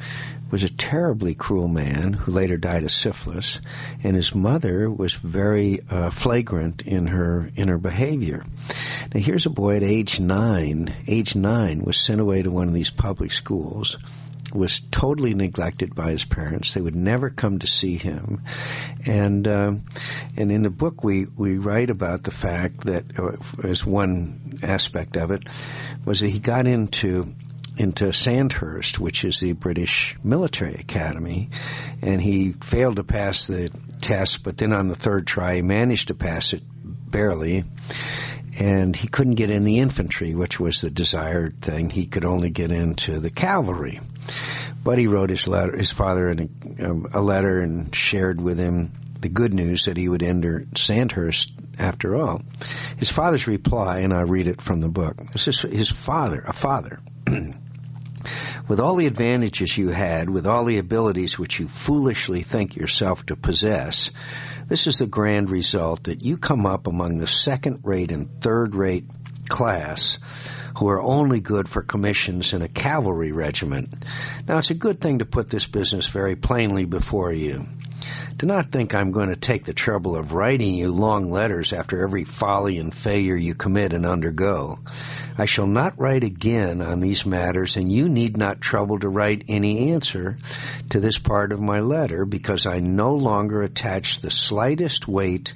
was 0.52 0.62
a 0.62 0.76
terribly 0.76 1.34
cruel 1.34 1.66
man 1.66 2.12
who 2.12 2.30
later 2.30 2.58
died 2.58 2.84
of 2.84 2.90
syphilis, 2.90 3.58
and 4.04 4.14
his 4.14 4.34
mother 4.34 4.90
was 4.90 5.14
very 5.14 5.80
uh, 5.90 6.10
flagrant 6.10 6.82
in 6.82 7.06
her 7.06 7.48
in 7.56 7.68
her 7.68 7.78
behavior. 7.78 8.44
Now 9.12 9.20
here's 9.20 9.46
a 9.46 9.50
boy 9.50 9.76
at 9.76 9.82
age 9.82 10.20
nine. 10.20 10.94
Age 11.08 11.34
nine 11.34 11.82
was 11.82 11.96
sent 11.96 12.20
away 12.20 12.42
to 12.42 12.50
one 12.50 12.68
of 12.68 12.74
these 12.74 12.90
public 12.90 13.32
schools 13.32 13.96
was 14.54 14.82
totally 14.90 15.32
neglected 15.32 15.94
by 15.94 16.10
his 16.10 16.24
parents. 16.24 16.74
They 16.74 16.80
would 16.80 16.94
never 16.94 17.30
come 17.30 17.60
to 17.60 17.66
see 17.66 17.96
him, 17.96 18.42
and 19.06 19.46
uh, 19.46 19.72
and 20.36 20.52
in 20.52 20.62
the 20.62 20.70
book 20.70 21.02
we 21.02 21.26
we 21.36 21.58
write 21.58 21.88
about 21.88 22.22
the 22.24 22.30
fact 22.30 22.84
that 22.84 23.04
uh, 23.18 23.66
as 23.66 23.84
one 23.86 24.58
aspect 24.62 25.16
of 25.16 25.30
it 25.30 25.44
was 26.04 26.20
that 26.20 26.28
he 26.28 26.40
got 26.40 26.66
into 26.66 27.28
into 27.82 28.12
Sandhurst, 28.12 28.98
which 28.98 29.24
is 29.24 29.40
the 29.40 29.52
British 29.52 30.16
military 30.22 30.74
academy, 30.74 31.50
and 32.00 32.20
he 32.20 32.54
failed 32.70 32.96
to 32.96 33.04
pass 33.04 33.46
the 33.46 33.70
test, 34.00 34.42
but 34.44 34.56
then 34.56 34.72
on 34.72 34.88
the 34.88 34.96
third 34.96 35.26
try 35.26 35.56
he 35.56 35.62
managed 35.62 36.08
to 36.08 36.14
pass 36.14 36.52
it 36.52 36.62
barely 37.10 37.64
and 38.58 38.94
he 38.94 39.08
couldn't 39.08 39.36
get 39.36 39.50
in 39.50 39.64
the 39.64 39.78
infantry, 39.78 40.34
which 40.34 40.60
was 40.60 40.80
the 40.80 40.90
desired 40.90 41.62
thing. 41.62 41.88
He 41.88 42.06
could 42.06 42.24
only 42.24 42.50
get 42.50 42.70
into 42.70 43.18
the 43.20 43.30
cavalry. 43.30 44.00
But 44.84 44.98
he 44.98 45.06
wrote 45.06 45.30
his 45.30 45.46
letter, 45.48 45.76
his 45.76 45.92
father, 45.92 46.28
a, 46.28 46.84
um, 46.84 47.06
a 47.12 47.22
letter 47.22 47.60
and 47.60 47.94
shared 47.94 48.40
with 48.40 48.58
him 48.58 48.92
the 49.20 49.28
good 49.28 49.54
news 49.54 49.84
that 49.86 49.96
he 49.96 50.08
would 50.08 50.22
enter 50.22 50.66
Sandhurst 50.76 51.52
after 51.78 52.16
all. 52.16 52.42
His 52.98 53.10
father's 53.10 53.46
reply, 53.46 54.00
and 54.00 54.12
I 54.12 54.22
read 54.22 54.48
it 54.48 54.60
from 54.60 54.80
the 54.80 54.88
book. 54.88 55.16
This 55.32 55.48
is 55.48 55.60
his 55.60 55.90
father, 55.90 56.42
a 56.46 56.52
father. 56.52 56.98
with 58.68 58.80
all 58.80 58.96
the 58.96 59.06
advantages 59.06 59.76
you 59.76 59.88
had, 59.88 60.30
with 60.30 60.46
all 60.46 60.64
the 60.64 60.78
abilities 60.78 61.38
which 61.38 61.58
you 61.58 61.68
foolishly 61.68 62.42
think 62.42 62.76
yourself 62.76 63.24
to 63.26 63.36
possess, 63.36 64.10
this 64.68 64.86
is 64.86 64.98
the 64.98 65.06
grand 65.06 65.50
result 65.50 66.04
that 66.04 66.22
you 66.22 66.36
come 66.36 66.66
up 66.66 66.86
among 66.86 67.18
the 67.18 67.26
second 67.26 67.80
rate 67.82 68.10
and 68.10 68.42
third 68.42 68.74
rate 68.74 69.04
class 69.48 70.18
who 70.78 70.88
are 70.88 71.02
only 71.02 71.40
good 71.40 71.68
for 71.68 71.82
commissions 71.82 72.52
in 72.52 72.62
a 72.62 72.68
cavalry 72.68 73.32
regiment. 73.32 73.88
Now, 74.48 74.58
it's 74.58 74.70
a 74.70 74.74
good 74.74 75.00
thing 75.00 75.18
to 75.18 75.26
put 75.26 75.50
this 75.50 75.66
business 75.66 76.08
very 76.08 76.36
plainly 76.36 76.86
before 76.86 77.32
you. 77.32 77.66
Do 78.38 78.46
not 78.46 78.72
think 78.72 78.94
I'm 78.94 79.12
going 79.12 79.28
to 79.28 79.36
take 79.36 79.64
the 79.64 79.72
trouble 79.72 80.16
of 80.16 80.32
writing 80.32 80.74
you 80.74 80.88
long 80.90 81.30
letters 81.30 81.72
after 81.72 82.02
every 82.02 82.24
folly 82.24 82.78
and 82.78 82.92
failure 82.92 83.36
you 83.36 83.54
commit 83.54 83.92
and 83.92 84.04
undergo. 84.04 84.78
I 85.38 85.46
shall 85.46 85.66
not 85.66 85.98
write 85.98 86.24
again 86.24 86.82
on 86.82 87.00
these 87.00 87.24
matters, 87.24 87.76
and 87.76 87.90
you 87.90 88.08
need 88.08 88.36
not 88.36 88.60
trouble 88.60 88.98
to 88.98 89.08
write 89.08 89.44
any 89.48 89.92
answer 89.92 90.36
to 90.90 91.00
this 91.00 91.18
part 91.18 91.52
of 91.52 91.60
my 91.60 91.80
letter, 91.80 92.24
because 92.24 92.66
I 92.66 92.80
no 92.80 93.14
longer 93.14 93.62
attach 93.62 94.20
the 94.20 94.30
slightest 94.30 95.08
weight 95.08 95.52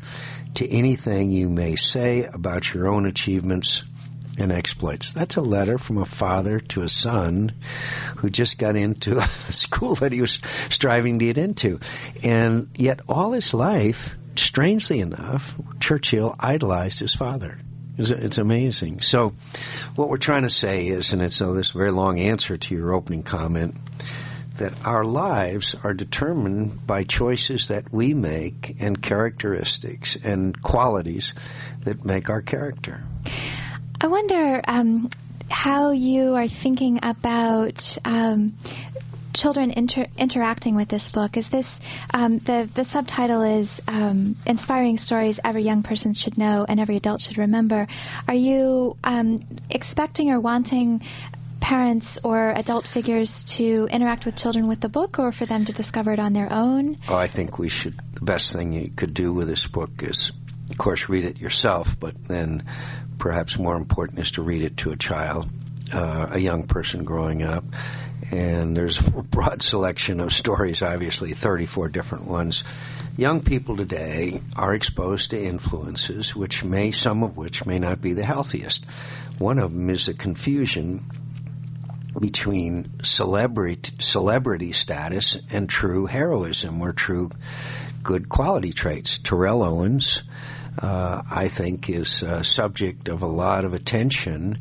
to 0.55 0.69
anything 0.71 1.31
you 1.31 1.49
may 1.51 1.77
say 1.77 2.25
about 2.25 2.73
your 2.73 2.89
own 2.89 3.07
achievements 3.07 3.83
and 4.39 4.53
exploits. 4.53 5.13
That's 5.15 5.37
a 5.37 5.43
letter 5.43 5.79
from 5.79 5.99
a 5.99 6.07
father 6.07 6.61
to 6.71 6.83
a 6.83 6.89
son 6.89 7.53
who 8.19 8.31
just 8.31 8.59
got 8.59 8.77
into 8.77 9.19
a 9.49 9.53
school 9.53 9.97
that 9.97 10.13
he 10.13 10.21
was 10.21 10.41
striving 10.71 11.19
to 11.19 11.25
get 11.25 11.39
into. 11.39 11.81
And 12.23 12.69
yet, 12.75 13.01
all 13.09 13.33
his 13.33 13.53
life, 13.55 14.11
strangely 14.37 15.01
enough, 15.01 15.43
Churchill 15.81 16.35
idolized 16.39 17.01
his 17.01 17.15
father. 17.15 17.59
It's, 17.99 18.37
amazing. 18.37 19.01
So, 19.01 19.33
what 19.95 20.11
we're 20.11 20.19
trying 20.19 20.43
to 20.43 20.51
say 20.51 20.89
is, 20.89 21.13
and 21.13 21.23
it's 21.23 21.41
oh, 21.41 21.55
this 21.55 21.71
very 21.71 21.91
long 21.91 22.21
answer 22.21 22.59
to 22.59 22.75
your 22.75 22.93
opening 22.93 23.23
comment, 23.23 23.75
that 24.59 24.75
our 24.85 25.05
lives 25.05 25.75
are 25.83 25.95
determined 25.95 26.87
by 26.87 27.05
choices 27.05 27.69
that 27.69 27.93
we 27.93 28.13
make 28.13 28.77
and 28.81 29.01
characteristics 29.03 30.17
and 30.23 30.61
qualities 30.63 31.33
that 31.85 32.05
make 32.05 32.29
our 32.29 32.43
character. 32.43 33.03
I 33.99 34.09
wonder 34.09 34.61
um, 34.67 35.09
how 35.49 35.93
you 35.93 36.35
are 36.35 36.49
thinking 36.49 37.01
about 37.03 37.83
um, 38.05 38.55
children 39.35 39.71
inter- 39.71 40.09
interacting 40.19 40.77
with 40.77 40.89
this 40.89 41.11
book. 41.11 41.37
Is 41.37 41.49
this 41.51 41.67
um, 42.13 42.39
the 42.39 42.69
the 42.75 42.85
subtitle 42.85 43.43
is 43.43 43.81
um, 43.89 44.37
inspiring 44.47 44.99
stories 44.99 45.41
every 45.43 45.63
young 45.63 45.83
person 45.83 46.13
should 46.13 46.37
know 46.37 46.67
and 46.69 46.79
every 46.79 46.97
adult 46.97 47.23
should 47.23 47.39
remember? 47.39 47.87
Are 48.29 48.35
you 48.35 48.97
um, 49.03 49.47
expecting 49.71 50.31
or 50.31 50.41
wanting 50.41 51.01
parents 51.61 52.19
or 52.23 52.51
adult 52.51 52.87
figures 52.87 53.45
to 53.57 53.89
interact 53.91 54.25
with 54.25 54.37
children 54.37 54.69
with 54.69 54.81
the 54.81 54.89
book, 54.89 55.19
or 55.19 55.33
for 55.33 55.47
them 55.47 55.65
to 55.65 55.73
discover 55.73 56.13
it 56.13 56.19
on 56.19 56.33
their 56.33 56.53
own? 56.53 56.99
Oh, 57.09 57.17
I 57.17 57.29
think 57.29 57.59
we 57.59 57.71
should. 57.71 57.95
The 58.15 58.25
best 58.25 58.53
thing 58.53 58.73
you 58.73 58.91
could 58.95 59.15
do 59.15 59.33
with 59.33 59.49
this 59.49 59.67
book 59.67 59.91
is, 60.01 60.33
of 60.71 60.79
course, 60.79 61.09
read 61.09 61.25
it 61.25 61.39
yourself, 61.39 61.89
but 61.99 62.15
then 62.27 62.65
perhaps 63.19 63.59
more 63.59 63.77
important 63.77 64.19
is 64.19 64.33
to 64.33 64.43
read 64.43 64.63
it 64.63 64.79
to 64.79 64.91
a 64.91 64.97
child, 64.97 65.49
uh, 65.93 66.29
a 66.33 66.39
young 66.39 66.67
person 66.67 67.05
growing 67.05 67.43
up 67.43 67.65
and 68.31 68.77
there's 68.77 68.99
a 68.99 69.23
broad 69.23 69.63
selection 69.63 70.21
of 70.21 70.33
stories, 70.33 70.83
obviously 70.83 71.35
34 71.35 71.89
different 71.89 72.27
ones. 72.27 72.65
Young 73.17 73.43
people 73.43 73.77
today 73.77 74.41
are 74.55 74.75
exposed 74.75 75.31
to 75.31 75.43
influences 75.43 76.35
which 76.35 76.65
may, 76.65 76.93
some 76.93 77.23
of 77.23 77.37
which 77.37 77.65
may 77.65 77.79
not 77.79 78.01
be 78.01 78.15
the 78.15 78.25
healthiest. 78.25 78.85
One 79.39 79.59
of 79.59 79.71
them 79.71 79.91
is 79.91 80.07
the 80.07 80.15
confusion 80.15 81.05
between 82.19 82.93
celebrity, 83.03 83.93
celebrity 84.01 84.73
status 84.73 85.37
and 85.51 85.69
true 85.69 86.07
heroism 86.07 86.81
or 86.81 86.93
true 86.93 87.31
good 88.03 88.29
quality 88.29 88.73
traits. 88.73 89.21
Terrell 89.23 89.63
Owens, 89.63 90.23
uh, 90.79 91.23
I 91.31 91.49
think, 91.49 91.89
is 91.89 92.23
a 92.27 92.45
subject 92.45 93.09
of 93.09 93.23
a 93.23 93.27
lot 93.27 93.65
of 93.65 93.73
attention, 93.73 94.59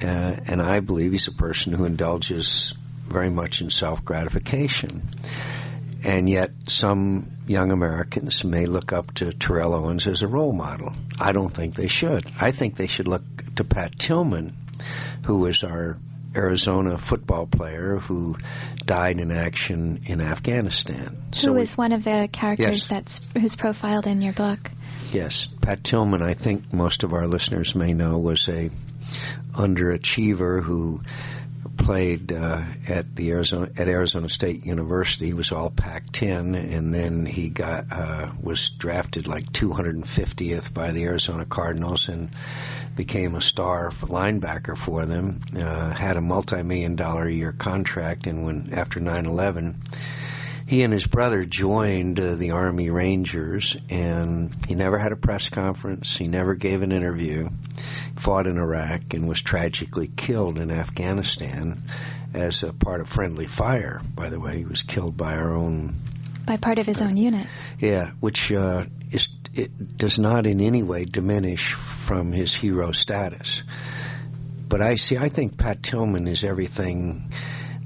uh, 0.00 0.36
and 0.46 0.62
I 0.62 0.80
believe 0.80 1.12
he's 1.12 1.28
a 1.28 1.36
person 1.36 1.72
who 1.72 1.84
indulges 1.84 2.74
very 3.10 3.30
much 3.30 3.60
in 3.60 3.70
self 3.70 4.04
gratification. 4.04 5.10
And 6.04 6.28
yet, 6.28 6.50
some 6.68 7.38
young 7.46 7.72
Americans 7.72 8.44
may 8.44 8.66
look 8.66 8.92
up 8.92 9.14
to 9.14 9.32
Terrell 9.32 9.74
Owens 9.74 10.06
as 10.06 10.22
a 10.22 10.28
role 10.28 10.52
model. 10.52 10.92
I 11.18 11.32
don't 11.32 11.54
think 11.54 11.74
they 11.74 11.88
should. 11.88 12.30
I 12.38 12.52
think 12.52 12.76
they 12.76 12.86
should 12.86 13.08
look 13.08 13.22
to 13.56 13.64
Pat 13.64 13.98
Tillman, 13.98 14.54
who 15.26 15.38
was 15.38 15.64
our 15.64 15.98
Arizona 16.36 16.98
football 16.98 17.46
player 17.46 17.96
who 17.96 18.36
died 18.84 19.18
in 19.18 19.32
action 19.32 20.02
in 20.06 20.20
Afghanistan. 20.20 21.16
Who 21.34 21.40
so 21.40 21.56
is 21.56 21.70
we, 21.70 21.74
one 21.74 21.92
of 21.92 22.04
the 22.04 22.28
characters 22.32 22.86
yes. 22.88 22.88
that's 22.88 23.20
who's 23.34 23.56
profiled 23.56 24.06
in 24.06 24.22
your 24.22 24.34
book? 24.34 24.60
Yes, 25.10 25.48
Pat 25.62 25.84
Tillman. 25.84 26.20
I 26.20 26.34
think 26.34 26.70
most 26.70 27.02
of 27.02 27.14
our 27.14 27.26
listeners 27.26 27.74
may 27.74 27.94
know 27.94 28.18
was 28.18 28.46
a 28.46 28.70
underachiever 29.54 30.62
who 30.62 31.00
played 31.78 32.30
uh, 32.30 32.62
at 32.86 33.16
the 33.16 33.30
Arizona 33.30 33.70
at 33.78 33.88
Arizona 33.88 34.28
State 34.28 34.66
University. 34.66 35.26
He 35.26 35.32
was 35.32 35.50
all 35.50 35.70
Pac-10, 35.70 36.54
and 36.76 36.92
then 36.92 37.24
he 37.24 37.48
got 37.48 37.86
uh, 37.90 38.32
was 38.42 38.70
drafted 38.78 39.26
like 39.26 39.50
250th 39.52 40.74
by 40.74 40.92
the 40.92 41.04
Arizona 41.04 41.46
Cardinals 41.46 42.10
and 42.10 42.28
became 42.94 43.34
a 43.34 43.40
star 43.40 43.90
linebacker 44.02 44.76
for 44.76 45.06
them. 45.06 45.40
Uh, 45.56 45.94
had 45.94 46.18
a 46.18 46.20
multi-million 46.20 46.96
dollar 46.96 47.28
a 47.28 47.32
year 47.32 47.52
contract, 47.52 48.26
and 48.26 48.44
when 48.44 48.74
after 48.74 49.00
9/11 49.00 49.74
he 50.68 50.82
and 50.82 50.92
his 50.92 51.06
brother 51.06 51.46
joined 51.46 52.20
uh, 52.20 52.34
the 52.34 52.50
Army 52.50 52.90
Rangers, 52.90 53.74
and 53.88 54.54
he 54.66 54.74
never 54.74 54.98
had 54.98 55.12
a 55.12 55.16
press 55.16 55.48
conference. 55.48 56.14
He 56.14 56.28
never 56.28 56.54
gave 56.54 56.82
an 56.82 56.92
interview. 56.92 57.48
Fought 58.22 58.46
in 58.46 58.58
Iraq 58.58 59.14
and 59.14 59.26
was 59.26 59.40
tragically 59.40 60.08
killed 60.14 60.58
in 60.58 60.70
Afghanistan 60.70 61.84
as 62.34 62.62
a 62.62 62.74
part 62.74 63.00
of 63.00 63.08
friendly 63.08 63.46
fire. 63.46 64.02
By 64.14 64.28
the 64.28 64.38
way, 64.38 64.58
he 64.58 64.66
was 64.66 64.82
killed 64.82 65.16
by 65.16 65.36
our 65.36 65.54
own. 65.54 65.94
By 66.46 66.58
part 66.58 66.78
of 66.78 66.84
his 66.84 67.00
own 67.00 67.16
unit. 67.16 67.46
Yeah, 67.78 68.10
which 68.20 68.52
uh, 68.52 68.84
is 69.10 69.26
it 69.54 69.96
does 69.96 70.18
not 70.18 70.44
in 70.44 70.60
any 70.60 70.82
way 70.82 71.06
diminish 71.06 71.74
from 72.06 72.30
his 72.30 72.54
hero 72.54 72.92
status. 72.92 73.62
But 74.68 74.82
I 74.82 74.96
see. 74.96 75.16
I 75.16 75.30
think 75.30 75.56
Pat 75.56 75.82
Tillman 75.82 76.28
is 76.28 76.44
everything 76.44 77.32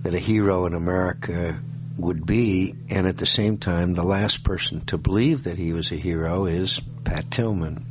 that 0.02 0.14
a 0.14 0.18
hero 0.18 0.66
in 0.66 0.74
America 0.74 1.60
would 1.99 2.26
be, 2.26 2.75
and 2.88 3.06
at 3.06 3.16
the 3.16 3.26
same 3.26 3.58
time, 3.58 3.94
the 3.94 4.04
last 4.04 4.44
person 4.44 4.84
to 4.87 4.99
believe 4.99 5.44
that 5.44 5.58
he 5.58 5.72
was 5.72 5.92
a 5.92 5.96
hero 5.96 6.46
is 6.46 6.80
Pat 7.04 7.30
Tillman. 7.30 7.87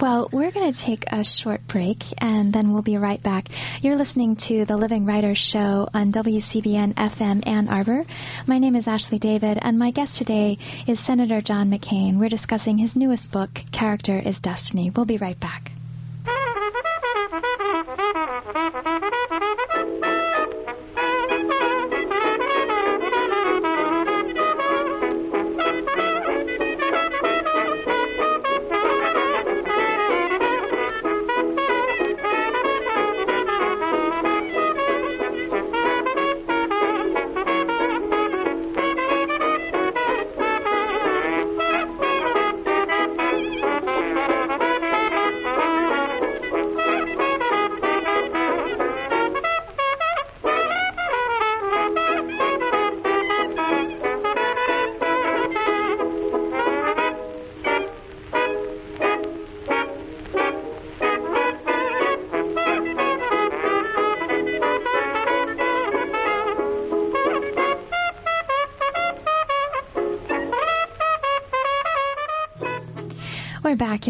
Well, 0.00 0.28
we're 0.32 0.50
going 0.50 0.72
to 0.72 0.78
take 0.78 1.04
a 1.10 1.22
short 1.24 1.66
break 1.68 2.02
and 2.18 2.52
then 2.52 2.72
we'll 2.72 2.82
be 2.82 2.98
right 2.98 3.22
back. 3.22 3.48
You're 3.80 3.96
listening 3.96 4.36
to 4.48 4.64
the 4.64 4.76
Living 4.76 5.06
Writers 5.06 5.38
Show 5.38 5.88
on 5.94 6.12
WCBN 6.12 6.94
FM 6.94 7.46
Ann 7.46 7.68
Arbor. 7.68 8.04
My 8.46 8.58
name 8.58 8.74
is 8.74 8.88
Ashley 8.88 9.20
David 9.20 9.56
and 9.62 9.78
my 9.78 9.92
guest 9.92 10.18
today 10.18 10.58
is 10.88 10.98
Senator 10.98 11.40
John 11.40 11.70
McCain. 11.70 12.18
We're 12.18 12.28
discussing 12.28 12.76
his 12.76 12.96
newest 12.96 13.30
book, 13.30 13.50
Character 13.72 14.18
is 14.18 14.40
Destiny. 14.40 14.90
We'll 14.90 15.06
be 15.06 15.16
right 15.16 15.38
back. 15.38 15.73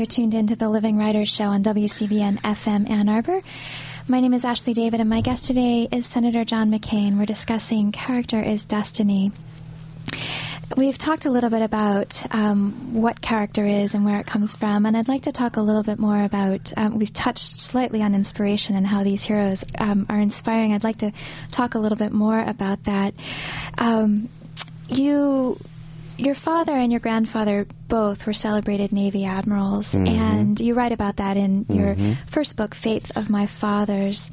You're 0.04 0.10
tuned 0.10 0.34
into 0.34 0.54
the 0.54 0.68
Living 0.68 0.98
Writers 0.98 1.30
Show 1.30 1.44
on 1.44 1.64
WCBN 1.64 2.42
FM 2.42 2.90
Ann 2.90 3.08
Arbor. 3.08 3.40
My 4.06 4.20
name 4.20 4.34
is 4.34 4.44
Ashley 4.44 4.74
David, 4.74 5.00
and 5.00 5.08
my 5.08 5.22
guest 5.22 5.46
today 5.46 5.88
is 5.90 6.04
Senator 6.04 6.44
John 6.44 6.70
McCain. 6.70 7.16
We're 7.16 7.24
discussing 7.24 7.90
Character 7.90 8.42
is 8.42 8.66
Destiny. 8.66 9.32
We've 10.76 10.98
talked 10.98 11.24
a 11.24 11.30
little 11.30 11.48
bit 11.48 11.62
about 11.62 12.12
um, 12.30 13.00
what 13.00 13.22
character 13.22 13.64
is 13.64 13.94
and 13.94 14.04
where 14.04 14.20
it 14.20 14.26
comes 14.26 14.54
from, 14.54 14.84
and 14.84 14.94
I'd 14.94 15.08
like 15.08 15.22
to 15.22 15.32
talk 15.32 15.56
a 15.56 15.62
little 15.62 15.82
bit 15.82 15.98
more 15.98 16.22
about. 16.22 16.70
Um, 16.76 16.98
we've 16.98 17.14
touched 17.14 17.62
slightly 17.70 18.02
on 18.02 18.14
inspiration 18.14 18.76
and 18.76 18.86
how 18.86 19.04
these 19.04 19.24
heroes 19.24 19.64
um, 19.78 20.04
are 20.10 20.20
inspiring. 20.20 20.74
I'd 20.74 20.84
like 20.84 20.98
to 20.98 21.12
talk 21.50 21.76
a 21.76 21.78
little 21.78 21.96
bit 21.96 22.12
more 22.12 22.38
about 22.38 22.84
that. 22.84 23.14
Um, 23.78 24.28
you 24.86 25.56
your 26.16 26.35
father 26.35 26.72
and 26.72 26.92
your 26.92 27.00
grandfather 27.00 27.66
both 27.88 28.27
were 28.27 28.33
celebrated 28.33 28.92
Navy 28.92 29.24
admirals, 29.24 29.88
Mhm. 29.88 30.09
and 30.09 30.61
you 30.61 30.74
write 30.74 30.92
about 30.92 31.16
that 31.16 31.37
in 31.37 31.66
your 31.68 31.94
Mhm. 31.94 32.16
first 32.31 32.57
book, 32.57 32.74
Faith 32.74 33.11
of 33.16 33.31
My 33.31 33.46
Fathers. 33.46 34.31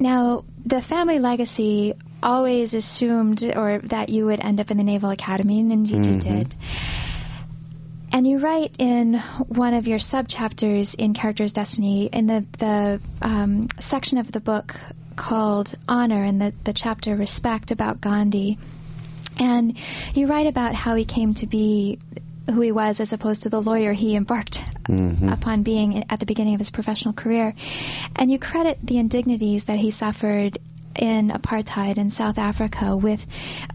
Now, 0.00 0.44
the 0.64 0.80
family 0.80 1.18
legacy 1.18 1.94
always 2.22 2.74
assumed 2.74 3.42
or 3.44 3.80
that 3.84 4.08
you 4.08 4.26
would 4.26 4.40
end 4.40 4.60
up 4.60 4.70
in 4.70 4.76
the 4.76 4.84
Naval 4.84 5.10
Academy, 5.10 5.60
and 5.60 5.72
indeed 5.72 6.06
you 6.06 6.14
Mhm. 6.14 6.20
did. 6.20 6.54
And 8.12 8.26
you 8.26 8.38
write 8.38 8.76
in 8.78 9.14
one 9.48 9.74
of 9.74 9.86
your 9.86 9.98
subchapters 9.98 10.94
in 10.94 11.14
Character's 11.14 11.52
Destiny, 11.52 12.10
in 12.12 12.26
the, 12.26 12.44
the 12.58 13.00
um, 13.22 13.68
section 13.80 14.18
of 14.18 14.30
the 14.30 14.40
book 14.40 14.74
called 15.16 15.74
Honor, 15.88 16.22
and 16.22 16.40
the, 16.40 16.52
the 16.64 16.72
chapter 16.72 17.16
Respect 17.16 17.70
about 17.70 18.00
Gandhi. 18.00 18.58
And 19.42 19.76
you 20.14 20.26
write 20.26 20.46
about 20.46 20.74
how 20.74 20.94
he 20.94 21.04
came 21.04 21.34
to 21.34 21.46
be 21.46 21.98
who 22.46 22.60
he 22.60 22.72
was 22.72 23.00
as 23.00 23.12
opposed 23.12 23.42
to 23.42 23.48
the 23.48 23.60
lawyer 23.60 23.92
he 23.92 24.16
embarked 24.16 24.58
Mhm. 24.88 25.32
upon 25.32 25.62
being 25.62 26.04
at 26.10 26.18
the 26.20 26.26
beginning 26.26 26.54
of 26.54 26.60
his 26.60 26.70
professional 26.70 27.14
career. 27.14 27.54
And 28.16 28.30
you 28.30 28.38
credit 28.38 28.78
the 28.82 28.98
indignities 28.98 29.64
that 29.66 29.78
he 29.78 29.90
suffered 29.92 30.58
in 30.96 31.30
apartheid 31.30 31.96
in 31.98 32.10
South 32.10 32.36
Africa 32.38 32.96
with 32.96 33.20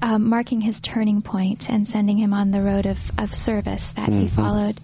um, 0.01 0.29
marking 0.29 0.61
his 0.61 0.79
turning 0.81 1.21
point 1.21 1.67
and 1.69 1.87
sending 1.87 2.17
him 2.17 2.33
on 2.33 2.51
the 2.51 2.61
road 2.61 2.85
of, 2.85 2.97
of 3.17 3.31
service 3.33 3.85
that 3.95 4.09
he 4.09 4.25
Mhm. 4.25 4.35
followed. 4.35 4.79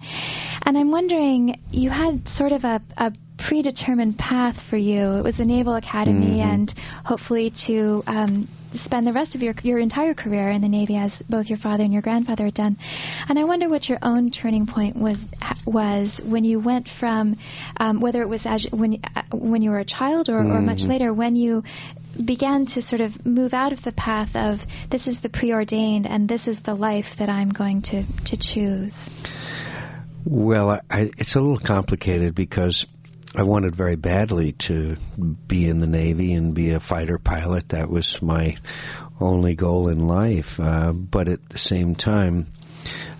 And 0.66 0.76
I'm 0.76 0.90
wondering, 0.90 1.60
you 1.70 1.90
had 1.90 2.26
sort 2.28 2.52
of 2.52 2.64
a, 2.64 2.80
a 2.96 3.12
predetermined 3.36 4.18
path 4.18 4.60
for 4.70 4.76
you. 4.76 5.12
It 5.16 5.22
was 5.24 5.36
the 5.38 5.44
Naval 5.44 5.74
Academy 5.74 6.38
Mhm. 6.38 6.44
and 6.44 6.74
hopefully 7.04 7.50
to 7.66 8.02
um, 8.06 8.48
spend 8.74 9.06
the 9.06 9.12
rest 9.12 9.34
of 9.34 9.42
your 9.42 9.54
your 9.62 9.78
entire 9.78 10.14
career 10.14 10.50
in 10.50 10.60
the 10.62 10.68
Navy, 10.68 10.96
as 10.96 11.20
both 11.28 11.48
your 11.48 11.58
father 11.58 11.84
and 11.84 11.92
your 11.92 12.02
grandfather 12.02 12.44
had 12.46 12.54
done. 12.54 12.76
And 13.28 13.38
I 13.38 13.44
wonder 13.44 13.68
what 13.68 13.88
your 13.88 13.98
own 14.02 14.30
turning 14.30 14.66
point 14.66 14.96
was 14.96 15.18
was 15.66 16.20
when 16.24 16.44
you 16.44 16.58
went 16.60 16.88
from 16.88 17.36
um, 17.78 18.00
whether 18.00 18.22
it 18.22 18.28
was 18.28 18.46
as 18.46 18.66
when 18.72 19.00
uh, 19.16 19.22
when 19.32 19.62
you 19.62 19.70
were 19.70 19.80
a 19.80 19.84
child 19.84 20.28
or, 20.28 20.38
or 20.38 20.60
much 20.60 20.82
Mhm. 20.82 20.88
later 20.88 21.12
when 21.12 21.36
you 21.36 21.62
began 22.24 22.66
to 22.66 22.80
sort 22.82 23.00
of 23.00 23.26
move 23.26 23.52
out 23.52 23.72
of 23.72 23.82
the 23.82 23.92
path 23.92 24.36
of 24.36 24.60
this 24.90 25.06
is 25.08 25.20
the 25.20 25.28
preordained 25.28 26.06
and 26.06 26.28
this 26.28 26.46
is 26.46 26.60
the 26.62 26.74
life 26.74 27.16
that 27.18 27.28
I'm 27.28 27.50
going 27.50 27.82
to 27.82 28.04
to 28.26 28.36
choose. 28.36 28.94
Well, 30.24 30.80
I, 30.90 31.10
it's 31.18 31.34
a 31.34 31.40
little 31.40 31.58
complicated 31.58 32.34
because 32.34 32.86
I 33.36 33.42
wanted 33.42 33.74
very 33.74 33.96
badly 33.96 34.52
to 34.52 34.96
be 35.48 35.68
in 35.68 35.80
the 35.80 35.88
Navy 35.88 36.34
and 36.34 36.54
be 36.54 36.70
a 36.70 36.78
fighter 36.78 37.18
pilot. 37.18 37.70
That 37.70 37.90
was 37.90 38.22
my 38.22 38.56
only 39.20 39.56
goal 39.56 39.88
in 39.88 40.06
life. 40.06 40.60
Uh, 40.60 40.92
but 40.92 41.26
at 41.26 41.48
the 41.48 41.58
same 41.58 41.96
time, 41.96 42.46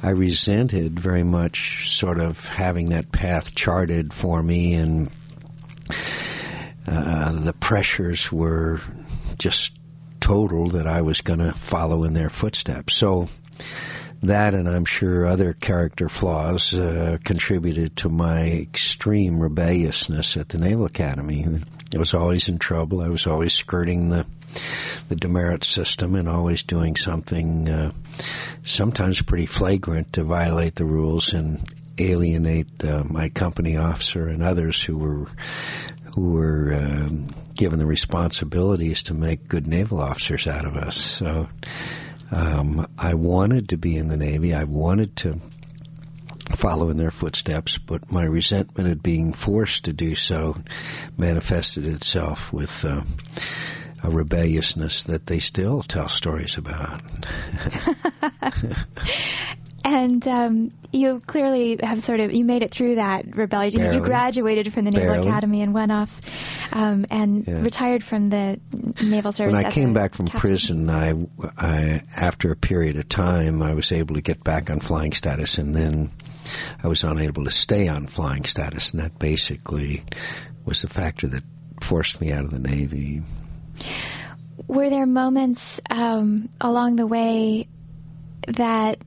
I 0.04 0.10
resented 0.10 1.00
very 1.00 1.24
much 1.24 1.96
sort 1.98 2.20
of 2.20 2.36
having 2.36 2.90
that 2.90 3.10
path 3.10 3.54
charted 3.56 4.12
for 4.12 4.40
me, 4.40 4.74
and 4.74 5.10
uh, 6.86 7.44
the 7.44 7.54
pressures 7.54 8.30
were 8.30 8.80
just 9.36 9.72
total 10.20 10.70
that 10.70 10.86
I 10.86 11.02
was 11.02 11.22
going 11.22 11.40
to 11.40 11.54
follow 11.70 12.04
in 12.04 12.12
their 12.12 12.30
footsteps. 12.30 12.94
So 12.94 13.28
that 14.26 14.54
and 14.54 14.68
I'm 14.68 14.84
sure 14.84 15.26
other 15.26 15.52
character 15.52 16.08
flaws 16.08 16.72
uh, 16.74 17.18
contributed 17.24 17.96
to 17.98 18.08
my 18.08 18.48
extreme 18.48 19.40
rebelliousness 19.40 20.36
at 20.36 20.48
the 20.48 20.58
Naval 20.58 20.86
Academy. 20.86 21.46
I 21.94 21.98
was 21.98 22.14
always 22.14 22.48
in 22.48 22.58
trouble. 22.58 23.02
I 23.02 23.08
was 23.08 23.26
always 23.26 23.52
skirting 23.52 24.08
the 24.08 24.26
the 25.08 25.16
demerit 25.16 25.64
system 25.64 26.14
and 26.14 26.28
always 26.28 26.62
doing 26.62 26.96
something 26.96 27.68
uh, 27.68 27.92
sometimes 28.64 29.20
pretty 29.20 29.46
flagrant 29.46 30.12
to 30.12 30.24
violate 30.24 30.76
the 30.76 30.84
rules 30.84 31.32
and 31.34 31.66
alienate 31.98 32.68
uh, 32.82 33.02
my 33.04 33.28
company 33.28 33.76
officer 33.76 34.28
and 34.28 34.42
others 34.42 34.82
who 34.82 34.98
were 34.98 35.26
who 36.14 36.32
were 36.32 36.74
um, 36.74 37.34
given 37.56 37.78
the 37.78 37.86
responsibilities 37.86 39.02
to 39.04 39.14
make 39.14 39.48
good 39.48 39.66
naval 39.66 40.00
officers 40.00 40.46
out 40.46 40.64
of 40.64 40.74
us. 40.74 41.16
So 41.18 41.48
um, 42.34 42.86
I 42.98 43.14
wanted 43.14 43.68
to 43.68 43.76
be 43.76 43.96
in 43.96 44.08
the 44.08 44.16
Navy. 44.16 44.52
I 44.52 44.64
wanted 44.64 45.16
to 45.18 45.40
follow 46.60 46.90
in 46.90 46.96
their 46.96 47.10
footsteps, 47.10 47.78
but 47.78 48.10
my 48.10 48.24
resentment 48.24 48.88
at 48.88 49.02
being 49.02 49.32
forced 49.32 49.84
to 49.84 49.92
do 49.92 50.14
so 50.14 50.56
manifested 51.16 51.86
itself 51.86 52.52
with 52.52 52.70
uh, 52.82 53.02
a 54.02 54.10
rebelliousness 54.10 55.04
that 55.04 55.26
they 55.26 55.38
still 55.38 55.82
tell 55.82 56.08
stories 56.08 56.58
about. 56.58 57.02
and 59.84 60.26
um, 60.26 60.72
you 60.92 61.20
clearly 61.26 61.78
have 61.82 62.02
sort 62.04 62.20
of 62.20 62.32
you 62.32 62.44
made 62.44 62.62
it 62.62 62.72
through 62.72 62.94
that 62.96 63.36
rebellion. 63.36 63.76
Barely. 63.76 63.96
You 63.96 64.02
graduated 64.02 64.72
from 64.72 64.86
the 64.86 64.90
Naval 64.90 65.14
Barely. 65.14 65.28
Academy 65.28 65.62
and 65.62 65.74
went 65.74 65.92
off 65.92 66.08
um, 66.72 67.04
and 67.10 67.46
Yeah. 67.46 67.60
retired 67.62 68.02
from 68.02 68.30
the 68.30 68.58
naval 69.02 69.32
service. 69.32 69.52
when 69.54 69.66
I 69.66 69.70
came 69.70 69.92
back 69.92 70.14
from 70.14 70.26
captain. 70.26 70.40
prison, 70.40 70.90
I, 70.90 71.14
I 71.58 72.02
after 72.16 72.50
a 72.50 72.56
period 72.56 72.96
of 72.96 73.08
time, 73.08 73.60
I 73.62 73.74
was 73.74 73.92
able 73.92 74.14
to 74.14 74.22
get 74.22 74.42
back 74.42 74.70
on 74.70 74.80
flying 74.80 75.12
status, 75.12 75.58
and 75.58 75.74
then 75.74 76.10
I 76.82 76.88
was 76.88 77.04
unable 77.04 77.44
to 77.44 77.50
stay 77.50 77.88
on 77.88 78.06
flying 78.06 78.44
status, 78.44 78.92
and 78.92 79.02
that 79.02 79.18
basically 79.18 80.04
was 80.64 80.82
the 80.82 80.88
factor 80.88 81.28
that 81.28 81.42
forced 81.86 82.20
me 82.20 82.32
out 82.32 82.44
of 82.44 82.50
the 82.50 82.58
Navy. 82.58 83.20
Were 84.66 84.88
there 84.88 85.06
moments 85.06 85.60
um, 85.90 86.48
along 86.60 86.96
the 86.96 87.06
way 87.06 87.68
that 88.46 88.98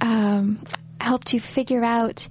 um, 0.00 0.64
helped 1.00 1.32
you 1.32 1.40
figure 1.40 1.82
out 1.84 2.26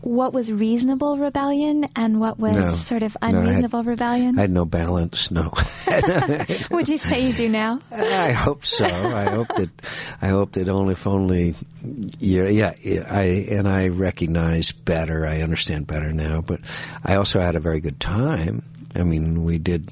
what 0.00 0.34
was 0.34 0.52
reasonable 0.52 1.16
rebellion 1.16 1.86
and 1.96 2.20
what 2.20 2.38
was 2.38 2.54
No. 2.54 2.74
sort 2.76 3.02
of 3.02 3.16
No, 3.22 3.26
I 3.28 3.30
had- 3.30 3.34
unreasonable 3.36 3.82
rebellion? 3.84 4.38
I 4.38 4.42
had 4.42 4.50
no 4.50 4.66
balance. 4.66 5.30
No. 5.30 5.50
Would 6.70 6.88
you 6.90 6.98
say 6.98 7.20
you 7.26 7.32
do 7.32 7.48
now? 7.48 7.80
I 7.90 8.32
hope 8.32 8.66
so. 8.66 8.84
I 8.84 9.30
hope 9.30 9.48
that 9.48 9.70
I 10.20 10.28
hope 10.28 10.52
that 10.52 10.68
only 10.68 10.92
if 10.92 11.06
only 11.06 11.54
you 12.18 12.46
yeah 12.48 12.74
yeah 12.82 13.06
I 13.10 13.22
and 13.50 13.66
I 13.66 13.88
recognize 13.88 14.72
better. 14.72 15.26
I 15.26 15.40
understand 15.40 15.86
better 15.86 16.12
now. 16.12 16.42
But 16.42 16.60
I 17.02 17.14
also 17.14 17.40
had 17.40 17.56
a 17.56 17.60
very 17.60 17.80
good 17.80 17.98
time. 17.98 18.62
I 18.94 19.04
mean, 19.04 19.44
we 19.44 19.58
did 19.58 19.90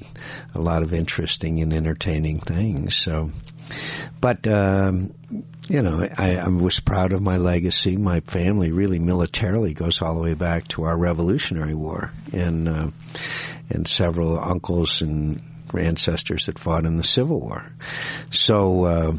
a 0.53 0.59
lot 0.59 0.83
of 0.83 0.93
interesting 0.93 1.59
and 1.61 1.73
entertaining 1.73 2.39
things. 2.39 2.95
So, 2.95 3.31
but 4.21 4.45
um, 4.47 5.13
you 5.69 5.81
know, 5.81 6.07
I, 6.17 6.35
I 6.35 6.47
was 6.49 6.81
proud 6.85 7.13
of 7.13 7.21
my 7.21 7.37
legacy. 7.37 7.95
My 7.95 8.19
family 8.19 8.71
really 8.71 8.99
militarily 8.99 9.73
goes 9.73 10.01
all 10.01 10.15
the 10.15 10.21
way 10.21 10.33
back 10.33 10.67
to 10.69 10.83
our 10.83 10.97
Revolutionary 10.97 11.73
War, 11.73 12.11
and 12.33 12.67
uh, 12.67 12.87
and 13.69 13.87
several 13.87 14.39
uncles 14.39 15.01
and 15.01 15.41
ancestors 15.73 16.45
that 16.47 16.59
fought 16.59 16.85
in 16.85 16.97
the 16.97 17.03
Civil 17.03 17.39
War. 17.39 17.65
So. 18.31 18.83
Uh, 18.83 19.17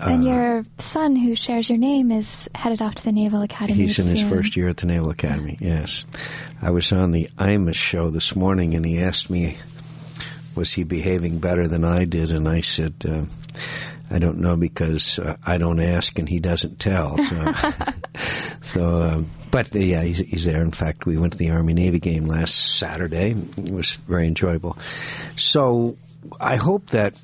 and 0.00 0.26
uh, 0.26 0.30
your 0.30 0.64
son, 0.78 1.14
who 1.14 1.36
shares 1.36 1.68
your 1.68 1.78
name, 1.78 2.10
is 2.10 2.48
headed 2.54 2.82
off 2.82 2.96
to 2.96 3.04
the 3.04 3.12
Naval 3.12 3.42
Academy. 3.42 3.74
He's 3.74 4.00
in 4.00 4.08
his 4.08 4.28
first 4.28 4.56
year 4.56 4.68
at 4.68 4.78
the 4.78 4.86
Naval 4.86 5.10
Academy, 5.10 5.56
yes. 5.60 6.04
I 6.60 6.70
was 6.70 6.90
on 6.92 7.12
the 7.12 7.28
Imus 7.38 7.74
show 7.74 8.10
this 8.10 8.34
morning 8.34 8.74
and 8.74 8.84
he 8.84 9.00
asked 9.00 9.30
me, 9.30 9.58
was 10.56 10.72
he 10.72 10.82
behaving 10.82 11.38
better 11.38 11.68
than 11.68 11.84
I 11.84 12.04
did? 12.04 12.32
And 12.32 12.48
I 12.48 12.62
said, 12.62 12.94
uh, 13.04 13.26
I 14.12 14.18
don't 14.18 14.40
know 14.40 14.56
because 14.56 15.18
uh, 15.18 15.36
I 15.44 15.56
don't 15.56 15.80
ask 15.80 16.18
and 16.18 16.28
he 16.28 16.38
doesn't 16.38 16.78
tell. 16.78 17.16
So, 17.16 17.52
so 18.62 19.02
um, 19.02 19.30
but 19.50 19.74
uh, 19.74 19.78
yeah, 19.78 20.02
he's, 20.02 20.18
he's 20.18 20.44
there. 20.44 20.60
In 20.60 20.72
fact, 20.72 21.06
we 21.06 21.16
went 21.16 21.32
to 21.32 21.38
the 21.38 21.50
Army 21.50 21.72
Navy 21.72 21.98
game 21.98 22.26
last 22.26 22.54
Saturday. 22.78 23.34
It 23.34 23.72
was 23.72 23.96
very 24.06 24.26
enjoyable. 24.26 24.76
So 25.36 25.96
I 26.38 26.56
hope 26.56 26.90
that 26.90 27.14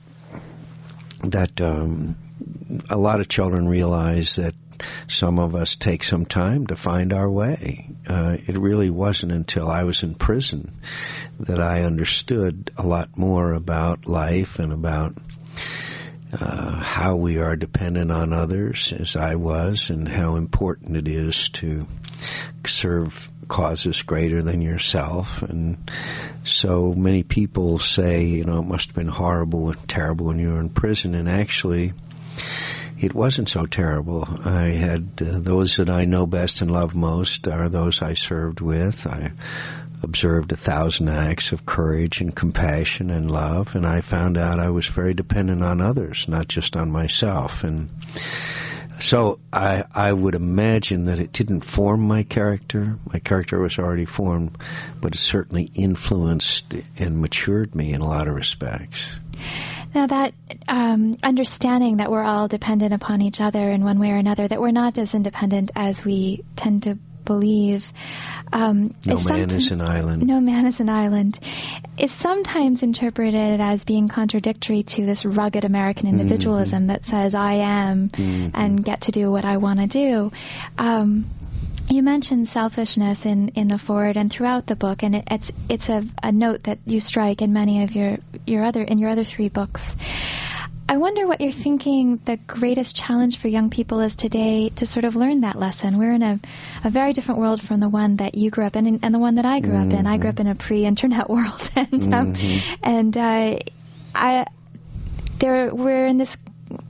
that 1.24 1.60
um, 1.60 2.16
a 2.88 2.96
lot 2.96 3.20
of 3.20 3.28
children 3.28 3.68
realize 3.68 4.36
that 4.36 4.54
some 5.08 5.38
of 5.38 5.54
us 5.54 5.76
take 5.78 6.04
some 6.04 6.24
time 6.24 6.68
to 6.68 6.76
find 6.76 7.12
our 7.12 7.28
way. 7.28 7.90
Uh, 8.06 8.36
it 8.46 8.56
really 8.56 8.90
wasn't 8.90 9.32
until 9.32 9.68
I 9.68 9.82
was 9.82 10.02
in 10.02 10.14
prison 10.14 10.72
that 11.40 11.60
I 11.60 11.82
understood 11.82 12.70
a 12.78 12.86
lot 12.86 13.18
more 13.18 13.52
about 13.52 14.06
life 14.06 14.58
and 14.58 14.72
about 14.72 15.14
uh, 16.32 16.80
how 16.80 17.16
we 17.16 17.38
are 17.38 17.56
dependent 17.56 18.12
on 18.12 18.32
others, 18.32 18.92
as 18.98 19.16
I 19.16 19.36
was, 19.36 19.90
and 19.90 20.06
how 20.06 20.36
important 20.36 20.96
it 20.96 21.08
is 21.08 21.50
to 21.54 21.86
serve 22.66 23.12
causes 23.48 24.02
greater 24.02 24.42
than 24.42 24.60
yourself. 24.60 25.42
And 25.42 25.90
so 26.44 26.92
many 26.92 27.22
people 27.22 27.78
say, 27.78 28.24
you 28.24 28.44
know, 28.44 28.60
it 28.60 28.66
must 28.66 28.88
have 28.88 28.96
been 28.96 29.08
horrible 29.08 29.70
and 29.70 29.88
terrible 29.88 30.26
when 30.26 30.38
you 30.38 30.50
were 30.50 30.60
in 30.60 30.70
prison, 30.70 31.14
and 31.14 31.28
actually, 31.28 31.92
it 33.00 33.14
wasn't 33.14 33.48
so 33.48 33.66
terrible. 33.66 34.26
I 34.26 34.70
had 34.70 35.20
uh, 35.20 35.40
those 35.40 35.76
that 35.76 35.88
I 35.88 36.04
know 36.04 36.26
best 36.26 36.60
and 36.60 36.70
love 36.70 36.94
most 36.94 37.46
are 37.46 37.68
those 37.68 38.02
I 38.02 38.14
served 38.14 38.60
with. 38.60 39.06
I 39.06 39.32
observed 40.02 40.52
a 40.52 40.56
thousand 40.56 41.08
acts 41.08 41.52
of 41.52 41.66
courage 41.66 42.20
and 42.20 42.34
compassion 42.34 43.10
and 43.10 43.30
love, 43.30 43.68
and 43.74 43.86
I 43.86 44.00
found 44.00 44.36
out 44.36 44.60
I 44.60 44.70
was 44.70 44.88
very 44.88 45.14
dependent 45.14 45.62
on 45.62 45.80
others, 45.80 46.26
not 46.28 46.48
just 46.48 46.76
on 46.76 46.90
myself. 46.90 47.62
And 47.62 47.90
so 49.00 49.38
I 49.52 49.84
I 49.94 50.12
would 50.12 50.34
imagine 50.34 51.06
that 51.06 51.18
it 51.18 51.32
didn't 51.32 51.64
form 51.64 52.00
my 52.00 52.22
character. 52.22 52.96
My 53.12 53.18
character 53.20 53.60
was 53.60 53.78
already 53.78 54.06
formed, 54.06 54.56
but 55.00 55.14
it 55.14 55.18
certainly 55.18 55.70
influenced 55.74 56.74
and 56.96 57.20
matured 57.20 57.74
me 57.74 57.92
in 57.92 58.00
a 58.00 58.08
lot 58.08 58.28
of 58.28 58.34
respects. 58.34 59.08
Now, 59.94 60.06
that 60.06 60.34
um, 60.66 61.16
understanding 61.22 61.98
that 61.98 62.10
we're 62.10 62.22
all 62.22 62.46
dependent 62.48 62.92
upon 62.92 63.22
each 63.22 63.40
other 63.40 63.70
in 63.70 63.84
one 63.84 63.98
way 63.98 64.10
or 64.10 64.16
another, 64.16 64.46
that 64.46 64.60
we're 64.60 64.70
not 64.70 64.98
as 64.98 65.14
independent 65.14 65.70
as 65.74 66.04
we 66.04 66.44
tend 66.56 66.82
to 66.82 66.98
believe. 67.24 67.84
Um, 68.52 68.94
No 69.04 69.14
is 69.16 69.28
man 69.28 69.50
is 69.50 69.70
an 69.70 69.80
island. 69.80 70.26
No 70.26 70.40
man 70.40 70.66
is 70.66 70.80
an 70.80 70.88
island. 70.88 71.38
Is 71.98 72.12
sometimes 72.20 72.82
interpreted 72.82 73.60
as 73.60 73.84
being 73.84 74.08
contradictory 74.08 74.82
to 74.94 75.06
this 75.06 75.24
rugged 75.24 75.64
American 75.64 76.06
Mm-hmm. 76.06 76.20
individualism 76.20 76.86
that 76.88 77.04
says 77.04 77.34
I 77.34 77.54
am 77.54 78.10
and 78.54 78.84
get 78.84 79.02
to 79.02 79.12
do 79.12 79.30
what 79.30 79.44
I 79.44 79.56
want 79.56 79.80
to 79.80 79.86
do. 79.86 80.30
Um, 80.78 81.26
you 81.90 82.02
mentioned 82.02 82.48
selfishness 82.48 83.24
in, 83.24 83.48
in 83.50 83.68
the 83.68 83.78
forward 83.78 84.16
and 84.16 84.30
throughout 84.30 84.66
the 84.66 84.76
book, 84.76 85.02
and 85.02 85.14
it, 85.16 85.24
it's 85.30 85.50
it's 85.68 85.88
a, 85.88 86.02
a 86.22 86.30
note 86.30 86.64
that 86.64 86.78
you 86.84 87.00
strike 87.00 87.40
in 87.40 87.52
many 87.52 87.82
of 87.82 87.92
your 87.92 88.18
your 88.46 88.64
other 88.64 88.82
in 88.82 88.98
your 88.98 89.10
other 89.10 89.24
three 89.24 89.48
books. 89.48 89.82
I 90.90 90.96
wonder 90.96 91.26
what 91.26 91.42
you're 91.42 91.52
thinking 91.52 92.18
the 92.24 92.38
greatest 92.46 92.96
challenge 92.96 93.38
for 93.38 93.48
young 93.48 93.68
people 93.68 94.00
is 94.00 94.16
today 94.16 94.70
to 94.76 94.86
sort 94.86 95.04
of 95.04 95.14
learn 95.16 95.42
that 95.42 95.56
lesson. 95.56 95.98
We're 95.98 96.14
in 96.14 96.22
a, 96.22 96.40
a 96.82 96.88
very 96.90 97.12
different 97.12 97.40
world 97.40 97.60
from 97.60 97.80
the 97.80 97.90
one 97.90 98.16
that 98.16 98.34
you 98.34 98.50
grew 98.50 98.64
up 98.64 98.74
in 98.74 98.86
and, 98.86 99.00
and 99.02 99.14
the 99.14 99.18
one 99.18 99.34
that 99.34 99.44
I 99.44 99.60
grew 99.60 99.76
up 99.76 99.92
in. 99.92 100.06
I 100.06 100.16
grew 100.16 100.30
up 100.30 100.40
in 100.40 100.46
a 100.46 100.54
pre-internet 100.54 101.28
world, 101.38 101.60
and 101.76 102.14
um, 102.14 102.34
and 102.82 103.14
uh, 103.14 103.58
I 104.14 104.46
there 105.38 105.74
we're 105.74 106.06
in 106.06 106.16
this 106.16 106.34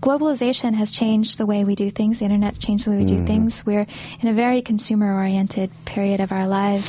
globalization 0.00 0.74
has 0.74 0.92
changed 0.92 1.37
the 1.37 1.46
way 1.46 1.64
we 1.64 1.74
do 1.74 1.90
things. 1.90 2.20
The 2.20 2.26
internet's 2.26 2.61
changed 2.61 2.87
the 2.87 2.92
way 2.92 2.98
we 2.98 3.06
do 3.06 3.26
things. 3.26 3.62
We're 3.66 3.87
in 4.22 4.28
a 4.28 4.34
very 4.34 4.62
consumer-oriented 4.62 5.72
period 5.87 6.20
of 6.20 6.30
our 6.30 6.46
lives. 6.46 6.88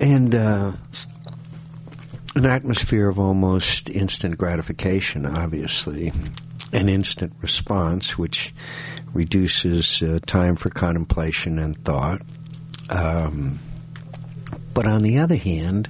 and 0.00 0.34
uh, 0.34 0.72
an 2.36 2.44
atmosphere 2.44 3.08
of 3.08 3.18
almost 3.18 3.88
instant 3.88 4.36
gratification, 4.36 5.24
obviously, 5.24 6.12
an 6.70 6.88
instant 6.90 7.32
response, 7.40 8.18
which 8.18 8.52
reduces 9.14 10.02
uh, 10.02 10.18
time 10.26 10.54
for 10.54 10.68
contemplation 10.68 11.58
and 11.58 11.82
thought. 11.82 12.20
Um, 12.90 13.58
but 14.76 14.84
on 14.84 15.02
the 15.02 15.20
other 15.20 15.36
hand, 15.36 15.88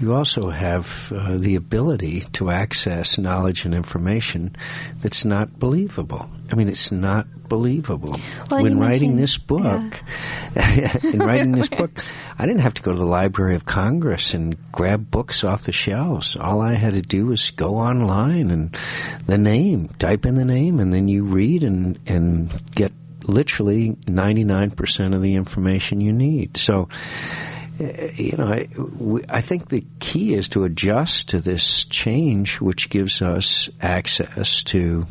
you 0.00 0.14
also 0.14 0.48
have 0.48 0.86
uh, 1.10 1.36
the 1.36 1.56
ability 1.56 2.24
to 2.32 2.48
access 2.48 3.18
knowledge 3.18 3.66
and 3.66 3.74
information 3.74 4.56
that's 5.02 5.26
not 5.26 5.58
believable. 5.58 6.26
I 6.50 6.54
mean, 6.54 6.70
it's 6.70 6.90
not 6.90 7.26
believable. 7.46 8.18
Well, 8.50 8.62
when 8.62 8.80
writing 8.80 9.16
this 9.16 9.36
book, 9.36 9.60
in 10.56 11.18
writing 11.18 11.52
this 11.52 11.68
book, 11.78 11.90
I 12.38 12.46
didn't 12.46 12.62
have 12.62 12.72
to 12.74 12.82
go 12.82 12.92
to 12.92 12.98
the 12.98 13.04
Library 13.04 13.54
of 13.54 13.66
Congress 13.66 14.32
and 14.32 14.56
grab 14.72 15.10
books 15.10 15.44
off 15.44 15.64
the 15.64 15.72
shelves. 15.72 16.38
All 16.40 16.62
I 16.62 16.74
had 16.74 16.94
to 16.94 17.02
do 17.02 17.26
was 17.26 17.52
go 17.54 17.74
online 17.74 18.48
and 18.50 18.74
the 19.26 19.36
name, 19.36 19.90
type 19.98 20.24
in 20.24 20.36
the 20.36 20.46
name, 20.46 20.80
and 20.80 20.90
then 20.90 21.06
you 21.08 21.24
read 21.24 21.64
and 21.64 21.98
and 22.06 22.50
get 22.74 22.92
literally 23.24 23.90
99% 24.06 25.14
of 25.14 25.20
the 25.20 25.34
information 25.34 26.00
you 26.00 26.12
need. 26.12 26.56
So 26.56 26.88
you 27.78 28.36
know, 28.36 28.46
I, 28.46 28.68
we, 28.98 29.22
I 29.28 29.42
think 29.42 29.68
the 29.68 29.84
key 30.00 30.34
is 30.34 30.48
to 30.50 30.64
adjust 30.64 31.30
to 31.30 31.40
this 31.40 31.86
change, 31.90 32.58
which 32.60 32.88
gives 32.90 33.20
us 33.22 33.68
access 33.80 34.62
to 34.68 35.04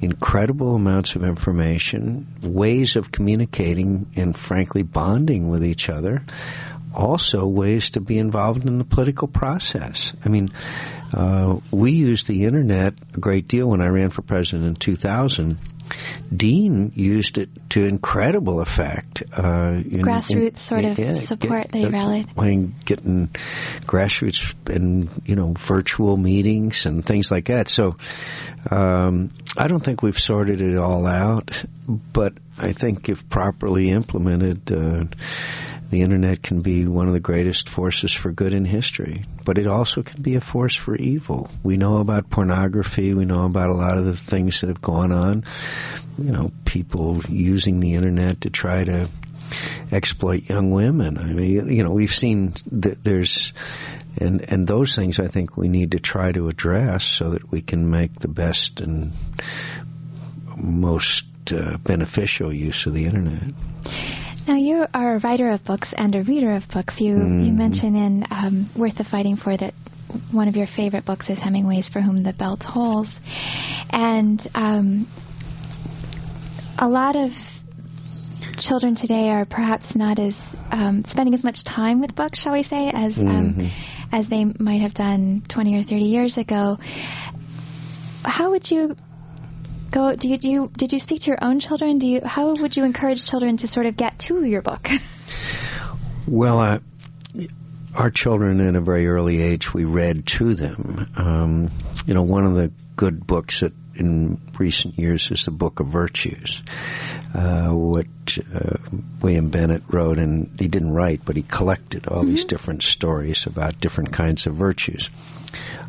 incredible 0.00 0.74
amounts 0.74 1.16
of 1.16 1.24
information, 1.24 2.26
ways 2.42 2.96
of 2.96 3.10
communicating, 3.10 4.06
and 4.16 4.36
frankly, 4.36 4.82
bonding 4.82 5.48
with 5.48 5.64
each 5.64 5.88
other. 5.88 6.22
Also, 6.94 7.46
ways 7.46 7.90
to 7.90 8.00
be 8.00 8.18
involved 8.18 8.66
in 8.66 8.78
the 8.78 8.84
political 8.84 9.26
process. 9.26 10.12
I 10.24 10.28
mean, 10.28 10.50
uh, 11.12 11.58
we 11.72 11.90
used 11.92 12.28
the 12.28 12.44
internet 12.44 12.94
a 13.14 13.18
great 13.18 13.48
deal 13.48 13.68
when 13.70 13.80
I 13.80 13.88
ran 13.88 14.10
for 14.10 14.22
president 14.22 14.64
in 14.64 14.74
2000 14.76 15.58
Dean 16.34 16.92
used 16.94 17.38
it 17.38 17.48
to 17.70 17.86
incredible 17.86 18.60
effect. 18.60 19.22
Uh, 19.32 19.82
in, 19.84 20.02
grassroots 20.02 20.48
in, 20.48 20.56
sort 20.56 20.84
of 20.84 20.98
yeah, 20.98 21.14
support 21.14 21.70
get, 21.70 21.72
that 21.72 21.78
he 21.78 21.88
rallied. 21.88 22.28
When 22.34 22.74
getting 22.84 23.28
grassroots 23.86 24.54
and 24.66 25.22
you 25.24 25.36
know 25.36 25.54
virtual 25.68 26.16
meetings 26.16 26.86
and 26.86 27.04
things 27.04 27.30
like 27.30 27.46
that. 27.46 27.68
So 27.68 27.96
um, 28.70 29.32
I 29.56 29.68
don't 29.68 29.84
think 29.84 30.02
we've 30.02 30.16
sorted 30.16 30.60
it 30.60 30.78
all 30.78 31.06
out, 31.06 31.50
but 32.12 32.34
I 32.56 32.72
think 32.72 33.08
if 33.08 33.28
properly 33.28 33.90
implemented. 33.90 34.70
Uh, 34.70 35.04
the 35.90 36.02
internet 36.02 36.42
can 36.42 36.62
be 36.62 36.86
one 36.86 37.06
of 37.06 37.14
the 37.14 37.20
greatest 37.20 37.68
forces 37.68 38.12
for 38.12 38.32
good 38.32 38.52
in 38.52 38.64
history, 38.64 39.24
but 39.44 39.58
it 39.58 39.66
also 39.66 40.02
can 40.02 40.22
be 40.22 40.36
a 40.36 40.40
force 40.40 40.74
for 40.74 40.96
evil. 40.96 41.50
We 41.62 41.76
know 41.76 41.98
about 41.98 42.30
pornography, 42.30 43.14
we 43.14 43.24
know 43.24 43.44
about 43.44 43.70
a 43.70 43.74
lot 43.74 43.98
of 43.98 44.04
the 44.04 44.16
things 44.16 44.60
that 44.60 44.68
have 44.68 44.82
gone 44.82 45.12
on. 45.12 45.44
You 46.18 46.32
know, 46.32 46.50
people 46.64 47.22
using 47.28 47.80
the 47.80 47.94
internet 47.94 48.42
to 48.42 48.50
try 48.50 48.84
to 48.84 49.08
exploit 49.92 50.48
young 50.48 50.70
women. 50.70 51.18
I 51.18 51.32
mean, 51.32 51.68
you 51.68 51.84
know, 51.84 51.92
we've 51.92 52.10
seen 52.10 52.54
that 52.72 53.02
there's, 53.04 53.52
and 54.16 54.40
and 54.48 54.66
those 54.66 54.96
things 54.96 55.18
I 55.18 55.28
think 55.28 55.56
we 55.56 55.68
need 55.68 55.92
to 55.92 55.98
try 55.98 56.32
to 56.32 56.48
address 56.48 57.04
so 57.04 57.30
that 57.30 57.50
we 57.50 57.62
can 57.62 57.90
make 57.90 58.18
the 58.18 58.28
best 58.28 58.80
and 58.80 59.12
most 60.56 61.24
uh, 61.52 61.76
beneficial 61.78 62.52
use 62.52 62.86
of 62.86 62.94
the 62.94 63.04
internet. 63.04 63.54
Now 64.46 64.56
you 64.56 64.84
are 64.92 65.14
a 65.14 65.18
writer 65.20 65.50
of 65.50 65.64
books 65.64 65.94
and 65.96 66.14
a 66.14 66.22
reader 66.22 66.52
of 66.52 66.68
books. 66.68 67.00
You 67.00 67.16
mm. 67.16 67.46
you 67.46 67.52
mention 67.52 67.96
in 67.96 68.24
um, 68.30 68.70
Worth 68.76 68.96
the 68.96 69.04
Fighting 69.04 69.36
For 69.36 69.56
that 69.56 69.72
one 70.30 70.48
of 70.48 70.56
your 70.56 70.66
favorite 70.66 71.06
books 71.06 71.30
is 71.30 71.38
Hemingway's 71.38 71.88
For 71.88 72.02
Whom 72.02 72.22
the 72.22 72.34
Bell 72.34 72.58
Tolls, 72.58 73.18
and 73.88 74.46
um, 74.54 75.08
a 76.78 76.88
lot 76.88 77.16
of 77.16 77.30
children 78.58 78.94
today 78.94 79.30
are 79.30 79.46
perhaps 79.46 79.96
not 79.96 80.18
as 80.18 80.36
um, 80.70 81.04
spending 81.08 81.32
as 81.32 81.42
much 81.42 81.64
time 81.64 82.00
with 82.02 82.14
books, 82.14 82.38
shall 82.38 82.52
we 82.52 82.64
say, 82.64 82.90
as 82.92 83.16
um, 83.18 83.54
mm-hmm. 83.54 83.66
as 84.12 84.28
they 84.28 84.44
might 84.44 84.82
have 84.82 84.92
done 84.92 85.42
20 85.48 85.78
or 85.78 85.82
30 85.82 85.96
years 85.96 86.36
ago. 86.36 86.76
How 88.22 88.50
would 88.50 88.70
you 88.70 88.94
go? 89.94 90.14
Do 90.16 90.28
you, 90.28 90.38
do 90.38 90.48
you 90.48 90.70
did 90.76 90.92
you 90.92 90.98
speak 90.98 91.22
to 91.22 91.28
your 91.28 91.38
own 91.42 91.60
children? 91.60 91.98
Do 91.98 92.06
you 92.06 92.20
how 92.24 92.54
would 92.54 92.76
you 92.76 92.84
encourage 92.84 93.24
children 93.24 93.56
to 93.58 93.68
sort 93.68 93.86
of 93.86 93.96
get 93.96 94.18
to 94.20 94.44
your 94.44 94.62
book? 94.62 94.88
well, 96.28 96.58
uh, 96.58 96.78
our 97.94 98.10
children 98.10 98.60
at 98.66 98.74
a 98.74 98.80
very 98.80 99.06
early 99.06 99.40
age 99.40 99.72
we 99.72 99.84
read 99.84 100.26
to 100.38 100.54
them. 100.54 101.06
Um, 101.16 101.70
you 102.06 102.14
know, 102.14 102.24
one 102.24 102.44
of 102.44 102.54
the 102.54 102.72
good 102.96 103.26
books 103.26 103.60
that 103.60 103.72
in 103.96 104.40
recent 104.58 104.98
years 104.98 105.28
is 105.30 105.44
the 105.44 105.52
Book 105.52 105.78
of 105.78 105.86
Virtues, 105.86 106.62
uh, 107.32 107.70
what 107.70 108.06
uh, 108.52 108.76
William 109.22 109.50
Bennett 109.50 109.82
wrote, 109.88 110.18
and 110.18 110.50
he 110.58 110.66
didn't 110.66 110.92
write, 110.92 111.20
but 111.24 111.36
he 111.36 111.42
collected 111.42 112.08
all 112.08 112.22
mm-hmm. 112.22 112.30
these 112.30 112.44
different 112.44 112.82
stories 112.82 113.46
about 113.46 113.80
different 113.80 114.12
kinds 114.12 114.46
of 114.46 114.56
virtues. 114.56 115.08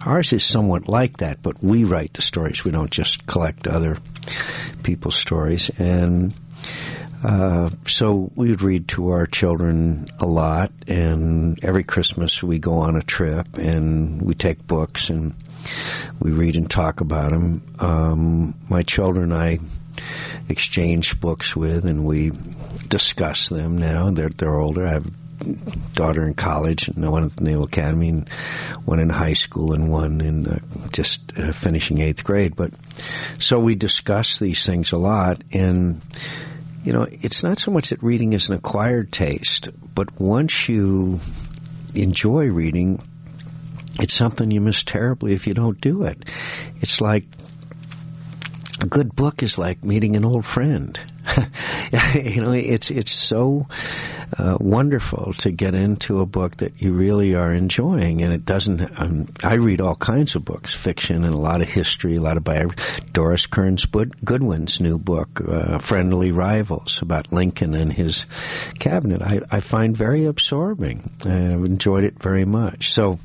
Ours 0.06 0.34
is 0.34 0.48
somewhat 0.48 0.88
like 0.88 1.18
that, 1.18 1.42
but 1.42 1.64
we 1.64 1.84
write 1.84 2.14
the 2.14 2.22
stories. 2.22 2.64
We 2.64 2.72
don't 2.72 2.92
just 2.92 3.26
collect 3.26 3.66
other 3.66 3.98
people's 4.84 5.20
stories. 5.20 5.72
And 5.80 6.34
uh, 7.24 7.72
so 7.88 8.32
we 8.36 8.52
would 8.52 8.62
read 8.62 8.88
to 8.90 9.10
our 9.10 9.26
children 9.26 10.06
a 10.20 10.28
lot, 10.28 10.72
and 10.88 11.58
every 11.64 11.84
Christmas 11.84 12.44
we 12.44 12.60
go 12.60 12.74
on 12.74 12.96
a 12.96 13.02
trip 13.02 13.58
and 13.58 14.22
we 14.22 14.36
take 14.36 14.68
books 14.68 15.10
and 15.10 15.34
we 16.20 16.32
read 16.32 16.56
and 16.56 16.70
talk 16.70 17.02
about 17.02 17.32
them. 17.32 17.76
Um, 17.80 18.56
my 18.70 18.84
children, 18.84 19.34
I 19.34 19.58
exchange 20.50 21.20
books 21.20 21.56
with, 21.56 21.86
and 21.86 22.06
we 22.06 22.32
discuss 22.88 23.50
them 23.50 23.80
now. 23.80 24.12
They're 24.12 24.30
they're 24.30 24.60
older. 24.60 24.86
I 24.86 24.94
have 24.94 25.08
daughter 25.94 26.26
in 26.26 26.34
college 26.34 26.88
and 26.88 27.12
one 27.12 27.26
at 27.26 27.36
the 27.36 27.44
Naval 27.44 27.66
Academy 27.66 28.10
and 28.10 28.30
one 28.86 29.00
in 29.00 29.10
high 29.10 29.34
school 29.34 29.74
and 29.74 29.90
one 29.90 30.22
in 30.22 30.48
uh, 30.48 30.60
just 30.92 31.22
uh, 31.38 31.54
finishing 31.64 32.00
eighth 32.00 32.24
grade. 32.24 32.56
But 32.56 32.72
so 33.40 33.60
we 33.60 33.76
discuss 33.76 34.40
these 34.40 34.66
things 34.66 34.92
a 34.92 34.98
lot 34.98 35.44
and 35.52 36.02
you 36.84 36.94
know, 36.94 37.08
it's 37.10 37.44
not 37.44 37.58
so 37.58 37.72
much 37.72 37.90
that 37.90 38.04
reading 38.04 38.34
is 38.34 38.50
an 38.50 38.56
acquired 38.56 39.12
taste, 39.12 39.70
but 39.96 40.22
once 40.22 40.66
you 40.70 41.20
enjoy 41.96 42.46
reading, 42.50 43.02
it's 44.00 44.16
something 44.16 44.52
you 44.52 44.62
miss 44.62 44.84
terribly 44.84 45.34
if 45.34 45.48
you 45.48 45.56
don't 45.56 45.82
do 45.82 46.04
it. 46.04 46.24
It's 46.82 47.02
like 47.02 47.24
a 48.80 48.86
good 48.86 49.16
book 49.16 49.42
is 49.42 49.58
like 49.58 49.84
meeting 49.84 50.16
an 50.16 50.26
old 50.26 50.46
friend. 50.46 51.00
you 52.14 52.42
know, 52.42 52.52
it's 52.52 52.92
it's 52.92 53.12
so 53.12 53.66
uh, 54.38 54.58
wonderful 54.60 55.34
to 55.40 55.52
get 55.52 55.76
into 55.76 56.20
a 56.20 56.26
book 56.26 56.58
that 56.58 56.82
you 56.82 56.94
really 56.94 57.36
are 57.36 57.54
enjoying, 57.54 58.22
and 58.22 58.34
it 58.34 58.46
doesn't. 58.46 58.82
Um, 59.00 59.28
I 59.44 59.56
read 59.56 59.82
all 59.82 59.96
kinds 59.96 60.36
of 60.36 60.44
books, 60.44 60.76
fiction 60.76 61.24
and 61.24 61.34
a 61.34 61.38
lot 61.38 61.62
of 61.62 61.68
history, 61.68 62.16
a 62.16 62.22
lot 62.22 62.38
of 62.38 62.44
biography. 62.44 62.82
Doris 63.12 63.46
Kearns 63.46 63.86
Goodwin's 63.86 64.80
new 64.82 64.98
book, 64.98 65.42
uh, 65.48 65.80
"Friendly 65.80 66.32
Rivals," 66.32 67.00
about 67.02 67.32
Lincoln 67.32 67.74
and 67.74 67.92
his 67.92 68.26
cabinet, 68.80 69.22
I, 69.22 69.42
I 69.50 69.62
find 69.62 69.96
very 69.96 70.26
absorbing. 70.26 71.10
I've 71.22 71.64
enjoyed 71.64 72.04
it 72.04 72.22
very 72.22 72.46
much. 72.46 72.90
So, 72.92 73.20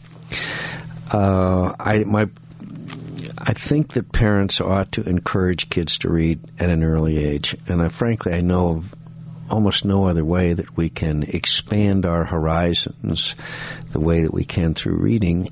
uh, 1.10 1.74
I 1.78 2.04
my 2.04 2.28
I 3.38 3.54
think 3.54 3.94
that 3.94 4.12
parents 4.12 4.60
ought 4.60 4.92
to 4.92 5.02
encourage 5.02 5.70
kids 5.70 5.98
to 5.98 6.10
read 6.10 6.40
at 6.58 6.68
an 6.68 6.84
early 6.84 7.24
age, 7.24 7.56
and 7.66 7.80
I, 7.80 7.88
frankly, 7.88 8.32
I 8.32 8.42
know 8.42 8.76
of 8.76 8.84
almost 9.50 9.84
no 9.84 10.06
other 10.06 10.24
way 10.24 10.54
that 10.54 10.76
we 10.76 10.88
can 10.88 11.22
expand 11.24 12.06
our 12.06 12.24
horizons 12.24 13.34
the 13.92 14.00
way 14.00 14.22
that 14.22 14.32
we 14.32 14.44
can 14.44 14.74
through 14.74 14.96
reading. 14.96 15.48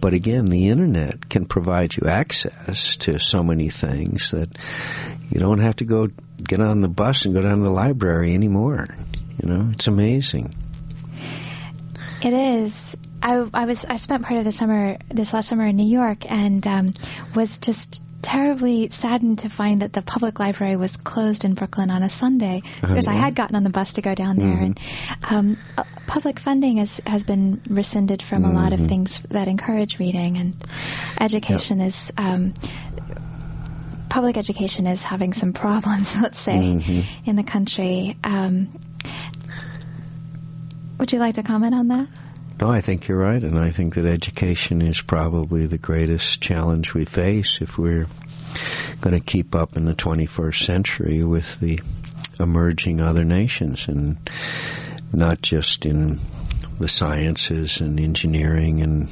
But 0.00 0.14
again, 0.14 0.46
the 0.46 0.68
internet 0.68 1.28
can 1.28 1.46
provide 1.46 1.94
you 1.96 2.08
access 2.08 2.96
to 3.00 3.18
so 3.18 3.42
many 3.42 3.70
things 3.70 4.30
that 4.32 4.48
you 5.30 5.40
don't 5.40 5.60
have 5.60 5.76
to 5.76 5.84
go 5.84 6.08
get 6.42 6.60
on 6.60 6.80
the 6.80 6.88
bus 6.88 7.24
and 7.24 7.34
go 7.34 7.42
down 7.42 7.58
to 7.58 7.64
the 7.64 7.70
library 7.70 8.34
anymore. 8.34 8.86
You 9.42 9.48
know, 9.48 9.70
it's 9.72 9.88
amazing. 9.88 10.54
It 12.22 12.32
is. 12.32 12.72
I, 13.22 13.48
I 13.52 13.66
was 13.66 13.84
I 13.88 13.96
spent 13.96 14.24
part 14.24 14.38
of 14.38 14.44
the 14.44 14.52
summer 14.52 14.98
this 15.08 15.32
last 15.32 15.48
summer 15.48 15.66
in 15.66 15.76
New 15.76 15.88
York 15.88 16.30
and 16.30 16.64
um, 16.66 16.92
was 17.34 17.58
just 17.58 18.00
terribly 18.22 18.90
saddened 18.90 19.40
to 19.40 19.48
find 19.48 19.82
that 19.82 19.92
the 19.92 20.02
public 20.02 20.38
library 20.38 20.76
was 20.76 20.96
closed 20.96 21.44
in 21.44 21.54
Brooklyn 21.54 21.90
on 21.90 22.02
a 22.02 22.10
Sunday 22.10 22.62
uh-huh. 22.64 22.88
because 22.88 23.06
I 23.06 23.14
had 23.14 23.34
gotten 23.34 23.56
on 23.56 23.64
the 23.64 23.70
bus 23.70 23.92
to 23.94 24.02
go 24.02 24.14
down 24.14 24.36
there 24.36 24.46
mm-hmm. 24.46 24.64
and 24.64 24.80
um, 25.30 25.58
uh, 25.76 25.84
public 26.06 26.40
funding 26.40 26.78
has 26.78 26.90
has 27.06 27.22
been 27.22 27.62
rescinded 27.70 28.22
from 28.22 28.42
mm-hmm. 28.42 28.52
a 28.52 28.54
lot 28.54 28.72
of 28.72 28.80
mm-hmm. 28.80 28.88
things 28.88 29.22
that 29.30 29.46
encourage 29.48 29.98
reading 29.98 30.36
and 30.36 30.56
education 31.20 31.78
yep. 31.78 31.88
is 31.88 32.12
um, 32.16 32.54
public 34.10 34.36
education 34.36 34.86
is 34.86 35.00
having 35.00 35.32
some 35.32 35.52
problems 35.52 36.08
let's 36.22 36.42
say 36.44 36.56
mm-hmm. 36.56 37.28
in 37.28 37.36
the 37.36 37.44
country 37.44 38.16
um, 38.24 38.68
would 40.98 41.12
you 41.12 41.20
like 41.20 41.36
to 41.36 41.42
comment 41.42 41.74
on 41.74 41.88
that? 41.88 42.08
No, 42.60 42.68
I 42.68 42.80
think 42.80 43.06
you're 43.06 43.18
right, 43.18 43.40
and 43.40 43.56
I 43.56 43.70
think 43.70 43.94
that 43.94 44.04
education 44.04 44.82
is 44.82 45.00
probably 45.00 45.68
the 45.68 45.78
greatest 45.78 46.40
challenge 46.40 46.92
we 46.92 47.04
face 47.04 47.58
if 47.60 47.78
we're 47.78 48.08
going 49.00 49.14
to 49.14 49.24
keep 49.24 49.54
up 49.54 49.76
in 49.76 49.84
the 49.84 49.94
21st 49.94 50.66
century 50.66 51.22
with 51.22 51.60
the 51.60 51.78
emerging 52.40 53.00
other 53.00 53.24
nations, 53.24 53.84
and 53.86 54.16
not 55.12 55.40
just 55.40 55.86
in 55.86 56.18
the 56.80 56.88
sciences 56.88 57.80
and 57.80 58.00
engineering 58.00 58.82
and 58.82 59.08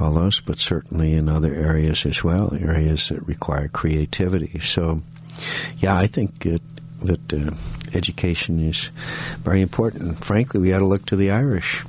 all 0.00 0.12
those, 0.12 0.42
but 0.44 0.58
certainly 0.58 1.14
in 1.14 1.28
other 1.28 1.54
areas 1.54 2.04
as 2.06 2.24
well, 2.24 2.52
areas 2.58 3.10
that 3.10 3.24
require 3.24 3.68
creativity. 3.68 4.58
So, 4.58 5.00
yeah, 5.78 5.96
I 5.96 6.08
think 6.08 6.40
that 6.40 6.60
that 7.02 7.32
uh, 7.32 7.54
education 7.94 8.58
is 8.68 8.90
very 9.44 9.60
important. 9.60 10.24
Frankly, 10.24 10.60
we 10.60 10.72
ought 10.72 10.78
to 10.78 10.86
look 10.86 11.06
to 11.06 11.16
the 11.16 11.30
Irish 11.30 11.84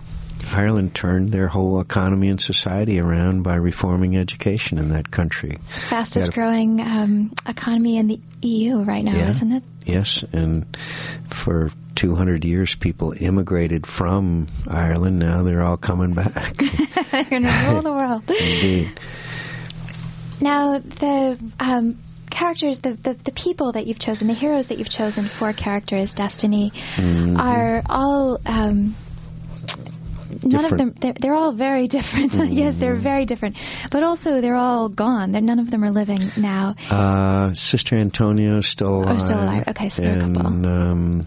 Ireland 0.51 0.95
turned 0.95 1.31
their 1.31 1.47
whole 1.47 1.79
economy 1.79 2.29
and 2.29 2.39
society 2.39 2.99
around 2.99 3.43
by 3.43 3.55
reforming 3.55 4.17
education 4.17 4.77
in 4.77 4.89
that 4.89 5.11
country. 5.11 5.57
Fastest 5.89 6.33
growing 6.33 6.79
um, 6.81 7.33
economy 7.47 7.97
in 7.97 8.07
the 8.07 8.19
EU 8.41 8.83
right 8.83 9.03
now, 9.03 9.15
yeah, 9.15 9.31
isn't 9.31 9.51
it? 9.51 9.63
Yes, 9.85 10.23
and 10.31 10.77
for 11.43 11.69
200 11.95 12.43
years 12.43 12.75
people 12.79 13.13
immigrated 13.17 13.85
from 13.87 14.47
Ireland. 14.67 15.19
Now 15.19 15.43
they're 15.43 15.63
all 15.63 15.77
coming 15.77 16.13
back. 16.13 16.55
they're 17.11 17.23
going 17.23 17.43
to 17.43 17.69
rule 17.69 17.81
the 17.81 17.91
world. 17.91 18.23
Indeed. 18.29 18.99
Now, 20.41 20.79
the 20.79 21.39
um, 21.59 21.97
characters, 22.29 22.79
the, 22.79 22.93
the, 22.93 23.13
the, 23.13 23.31
people 23.31 23.71
that 23.71 23.87
you've 23.87 23.99
chosen, 23.99 24.27
the 24.27 24.33
heroes 24.33 24.67
that 24.67 24.77
you've 24.77 24.89
chosen 24.89 25.29
for 25.39 25.53
characters' 25.53 26.13
destiny, 26.13 26.71
mm-hmm. 26.97 27.37
are 27.37 27.81
all 27.89 28.39
um, 28.45 28.95
none 30.43 30.65
of 30.65 30.77
them 30.77 30.93
they're, 30.99 31.13
they're 31.19 31.33
all 31.33 31.53
very 31.53 31.87
different. 31.97 32.31
Mm. 32.31 32.55
yes 32.55 32.75
they're 32.79 32.99
very 32.99 33.25
different. 33.25 33.57
But 33.91 34.03
also 34.03 34.41
they're 34.41 34.55
all 34.55 34.89
gone. 34.89 35.31
They're, 35.31 35.41
none 35.41 35.59
of 35.59 35.71
them 35.71 35.83
are 35.83 35.91
living 35.91 36.19
now. 36.37 36.75
Uh, 36.89 37.53
sister 37.53 37.95
antonia 37.95 38.61
still 38.61 39.03
alive 39.03 39.17
oh 39.19 39.25
still 39.25 39.43
alive. 39.43 39.63
okay 39.67 39.89
so 39.89 40.03
and, 40.03 40.35
a 40.37 40.39
couple. 40.41 40.65
um, 40.67 41.25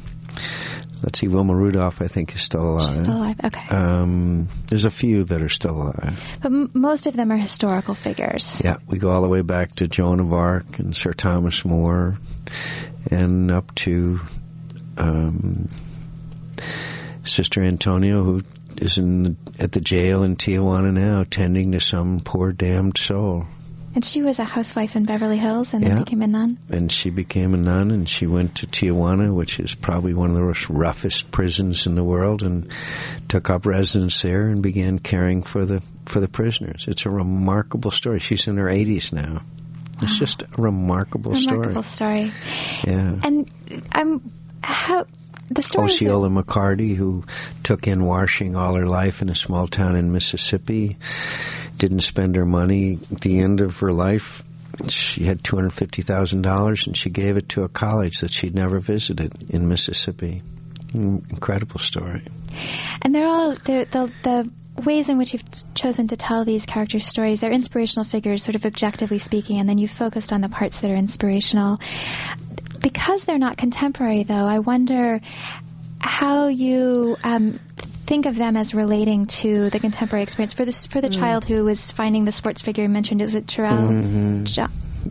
let's 1.02 1.20
see 1.20 1.28
wilma 1.28 1.54
rudolph 1.54 2.00
i 2.00 2.08
think 2.08 2.34
is 2.34 2.42
still 2.44 2.62
alive. 2.62 2.96
She's 2.96 3.04
still 3.04 3.16
alive? 3.16 3.36
Okay. 3.44 3.66
Um, 3.70 4.48
there's 4.68 4.84
a 4.84 4.90
few 4.90 5.24
that 5.24 5.42
are 5.42 5.48
still 5.48 5.76
alive. 5.82 6.18
But 6.42 6.52
m- 6.52 6.70
most 6.74 7.06
of 7.06 7.14
them 7.14 7.30
are 7.30 7.36
historical 7.36 7.94
figures. 7.94 8.60
Yeah 8.64 8.76
we 8.88 8.98
go 8.98 9.10
all 9.10 9.22
the 9.22 9.28
way 9.28 9.42
back 9.42 9.76
to 9.76 9.88
joan 9.88 10.20
of 10.20 10.32
arc 10.32 10.78
and 10.78 10.94
sir 10.96 11.12
thomas 11.12 11.64
more 11.64 12.18
and 13.10 13.50
up 13.50 13.74
to 13.76 14.18
um, 14.98 15.70
Sister 17.24 17.62
Antonia, 17.62 18.14
who 18.14 18.40
is 18.80 18.98
in 18.98 19.36
at 19.58 19.72
the 19.72 19.80
jail 19.80 20.22
in 20.22 20.36
Tijuana 20.36 20.92
now, 20.92 21.24
tending 21.28 21.72
to 21.72 21.80
some 21.80 22.20
poor 22.24 22.52
damned 22.52 22.98
soul. 22.98 23.46
And 23.94 24.04
she 24.04 24.22
was 24.22 24.38
a 24.38 24.44
housewife 24.44 24.94
in 24.96 25.06
Beverly 25.06 25.38
Hills 25.38 25.70
and 25.72 25.82
yeah. 25.82 25.88
then 25.88 26.04
became 26.04 26.22
a 26.22 26.26
nun? 26.26 26.58
And 26.68 26.92
she 26.92 27.10
became 27.10 27.54
a 27.54 27.56
nun 27.56 27.90
and 27.90 28.08
she 28.08 28.26
went 28.26 28.56
to 28.56 28.66
Tijuana, 28.66 29.34
which 29.34 29.58
is 29.58 29.74
probably 29.74 30.14
one 30.14 30.30
of 30.30 30.36
the 30.36 30.42
most 30.42 30.68
roughest 30.68 31.32
prisons 31.32 31.86
in 31.86 31.94
the 31.94 32.04
world, 32.04 32.42
and 32.42 32.70
took 33.28 33.50
up 33.50 33.66
residence 33.66 34.22
there 34.22 34.48
and 34.48 34.62
began 34.62 34.98
caring 34.98 35.42
for 35.42 35.64
the 35.64 35.82
for 36.06 36.20
the 36.20 36.28
prisoners. 36.28 36.84
It's 36.86 37.06
a 37.06 37.10
remarkable 37.10 37.90
story. 37.90 38.20
She's 38.20 38.46
in 38.46 38.56
her 38.58 38.66
80s 38.66 39.12
now. 39.12 39.40
It's 39.94 40.12
wow. 40.12 40.18
just 40.18 40.42
a 40.42 40.48
remarkable, 40.62 41.32
remarkable 41.32 41.82
story. 41.82 42.28
Remarkable 42.28 42.32
story. 42.32 42.32
Yeah. 42.84 43.18
And 43.24 43.50
I'm 43.90 44.32
how 44.62 45.06
the 45.50 45.62
story 45.62 45.90
Osceola 45.90 46.28
McCarty, 46.28 46.96
who 46.96 47.24
took 47.64 47.86
in 47.86 48.04
washing 48.04 48.56
all 48.56 48.76
her 48.76 48.86
life 48.86 49.22
in 49.22 49.28
a 49.28 49.34
small 49.34 49.68
town 49.68 49.96
in 49.96 50.12
Mississippi, 50.12 50.96
didn't 51.76 52.00
spend 52.00 52.36
her 52.36 52.46
money. 52.46 52.98
At 53.10 53.20
the 53.20 53.40
end 53.40 53.60
of 53.60 53.76
her 53.76 53.92
life, 53.92 54.42
she 54.88 55.24
had 55.24 55.42
two 55.42 55.56
hundred 55.56 55.72
fifty 55.72 56.02
thousand 56.02 56.42
dollars, 56.42 56.84
and 56.86 56.96
she 56.96 57.10
gave 57.10 57.36
it 57.36 57.48
to 57.50 57.64
a 57.64 57.68
college 57.68 58.20
that 58.20 58.30
she'd 58.30 58.54
never 58.54 58.80
visited 58.80 59.50
in 59.50 59.68
Mississippi. 59.68 60.42
Incredible 60.94 61.80
story. 61.80 62.26
And 63.02 63.14
they're 63.14 63.26
all 63.26 63.56
they're, 63.64 63.84
the 63.84 64.12
the 64.22 64.50
ways 64.84 65.08
in 65.08 65.18
which 65.18 65.32
you've 65.32 65.74
chosen 65.74 66.08
to 66.08 66.16
tell 66.16 66.44
these 66.44 66.64
character 66.64 67.00
stories. 67.00 67.40
They're 67.40 67.50
inspirational 67.50 68.04
figures, 68.04 68.44
sort 68.44 68.54
of 68.54 68.64
objectively 68.64 69.18
speaking, 69.18 69.58
and 69.58 69.68
then 69.68 69.78
you've 69.78 69.90
focused 69.90 70.32
on 70.32 70.40
the 70.40 70.48
parts 70.48 70.80
that 70.80 70.90
are 70.90 70.96
inspirational 70.96 71.78
because 72.80 73.24
they're 73.24 73.38
not 73.38 73.56
contemporary, 73.56 74.24
though, 74.24 74.34
I 74.34 74.58
wonder 74.60 75.20
how 76.00 76.48
you 76.48 77.16
um, 77.22 77.60
think 78.06 78.26
of 78.26 78.36
them 78.36 78.56
as 78.56 78.72
relating 78.74 79.26
to 79.42 79.70
the 79.70 79.80
contemporary 79.80 80.22
experience 80.22 80.52
for 80.52 80.64
the 80.64 80.88
for 80.92 81.00
the 81.00 81.08
mm. 81.08 81.18
child 81.18 81.44
who 81.44 81.64
was 81.64 81.90
finding 81.90 82.24
the 82.24 82.32
sports 82.32 82.62
figure 82.62 82.84
you 82.84 82.88
mentioned. 82.88 83.20
Is 83.20 83.34
it 83.34 83.46
Terrell? 83.46 83.76
Mm-hmm. 83.76 84.44
Jo- 84.44 84.66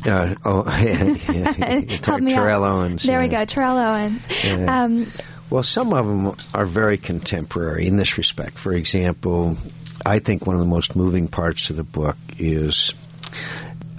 uh, 0.05 0.35
oh, 0.45 0.63
yeah, 0.67 1.15
yeah. 1.31 1.99
Help 2.05 2.21
me 2.21 2.33
Terrell 2.33 2.63
out. 2.63 2.83
Owens. 2.83 3.03
There 3.05 3.19
yeah. 3.19 3.23
we 3.23 3.29
go, 3.29 3.45
Terrell 3.45 3.77
Owens. 3.77 4.21
Yeah. 4.43 4.83
Um, 4.83 5.11
well, 5.49 5.63
some 5.63 5.93
of 5.93 6.05
them 6.05 6.35
are 6.53 6.65
very 6.65 6.97
contemporary 6.97 7.87
in 7.87 7.97
this 7.97 8.17
respect. 8.17 8.59
For 8.59 8.73
example, 8.73 9.55
I 10.05 10.19
think 10.19 10.45
one 10.45 10.55
of 10.55 10.61
the 10.61 10.67
most 10.67 10.95
moving 10.95 11.29
parts 11.29 11.69
of 11.69 11.77
the 11.77 11.83
book 11.83 12.17
is 12.37 12.93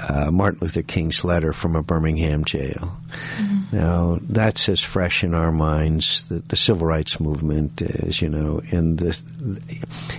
uh, 0.00 0.30
Martin 0.30 0.60
Luther 0.62 0.82
King's 0.82 1.24
letter 1.24 1.52
from 1.52 1.76
a 1.76 1.82
Birmingham 1.82 2.44
jail. 2.44 2.96
Mm-hmm. 3.36 3.76
Now, 3.76 4.18
that's 4.22 4.68
as 4.68 4.80
fresh 4.80 5.24
in 5.24 5.34
our 5.34 5.52
minds. 5.52 6.24
The, 6.28 6.40
the 6.40 6.56
civil 6.56 6.86
rights 6.86 7.20
movement 7.20 7.82
is, 7.82 8.20
you 8.20 8.28
know, 8.28 8.60
and 8.70 8.98
the, 8.98 9.18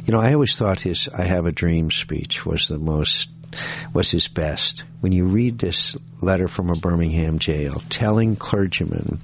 you 0.06 0.12
know, 0.12 0.20
I 0.20 0.34
always 0.34 0.58
thought 0.58 0.80
his 0.80 1.10
"I 1.14 1.24
Have 1.24 1.46
a 1.46 1.52
Dream" 1.52 1.92
speech 1.92 2.46
was 2.46 2.68
the 2.68 2.80
most 2.80 3.30
was 3.94 4.12
his 4.12 4.28
best. 4.28 4.84
When 5.00 5.12
you 5.12 5.26
read 5.26 5.58
this 5.58 5.98
letter 6.22 6.48
from 6.48 6.70
a 6.70 6.80
Birmingham 6.80 7.40
jail 7.40 7.82
telling 7.90 8.36
clergymen 8.36 9.20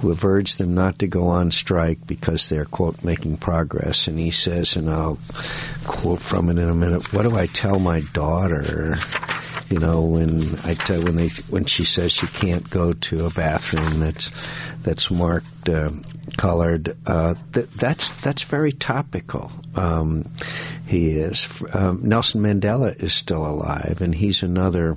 who 0.00 0.08
have 0.10 0.24
urged 0.24 0.58
them 0.58 0.74
not 0.74 0.98
to 0.98 1.06
go 1.06 1.28
on 1.28 1.50
strike 1.50 2.06
because 2.06 2.48
they're, 2.50 2.64
quote, 2.64 3.04
making 3.04 3.36
progress, 3.36 4.08
and 4.08 4.18
he 4.18 4.30
says, 4.30 4.76
and 4.76 4.90
I'll 4.90 5.18
quote 5.86 6.20
from 6.20 6.50
it 6.50 6.58
in 6.58 6.68
a 6.68 6.74
minute, 6.74 7.12
what 7.12 7.22
do 7.22 7.36
I 7.36 7.46
tell 7.46 7.78
my 7.78 8.02
daughter 8.12 8.96
you 9.68 9.78
know, 9.78 10.04
when 10.04 10.56
I 10.62 10.74
tell 10.74 11.02
when 11.02 11.16
they 11.16 11.30
when 11.50 11.64
she 11.64 11.84
says 11.84 12.12
she 12.12 12.26
can't 12.26 12.68
go 12.68 12.92
to 12.92 13.26
a 13.26 13.30
bathroom 13.30 14.00
that's 14.00 14.30
that's 14.84 15.10
marked 15.10 15.68
uh, 15.68 15.90
colored, 16.36 16.96
uh, 17.06 17.34
that, 17.52 17.68
that's 17.72 18.12
that's 18.22 18.44
very 18.44 18.72
topical. 18.72 19.50
Um, 19.74 20.30
he 20.86 21.18
is. 21.18 21.46
Um, 21.72 22.00
Nelson 22.04 22.42
Mandela 22.42 22.94
is 23.02 23.14
still 23.14 23.44
alive, 23.44 23.98
and 24.00 24.14
he's 24.14 24.42
another 24.42 24.96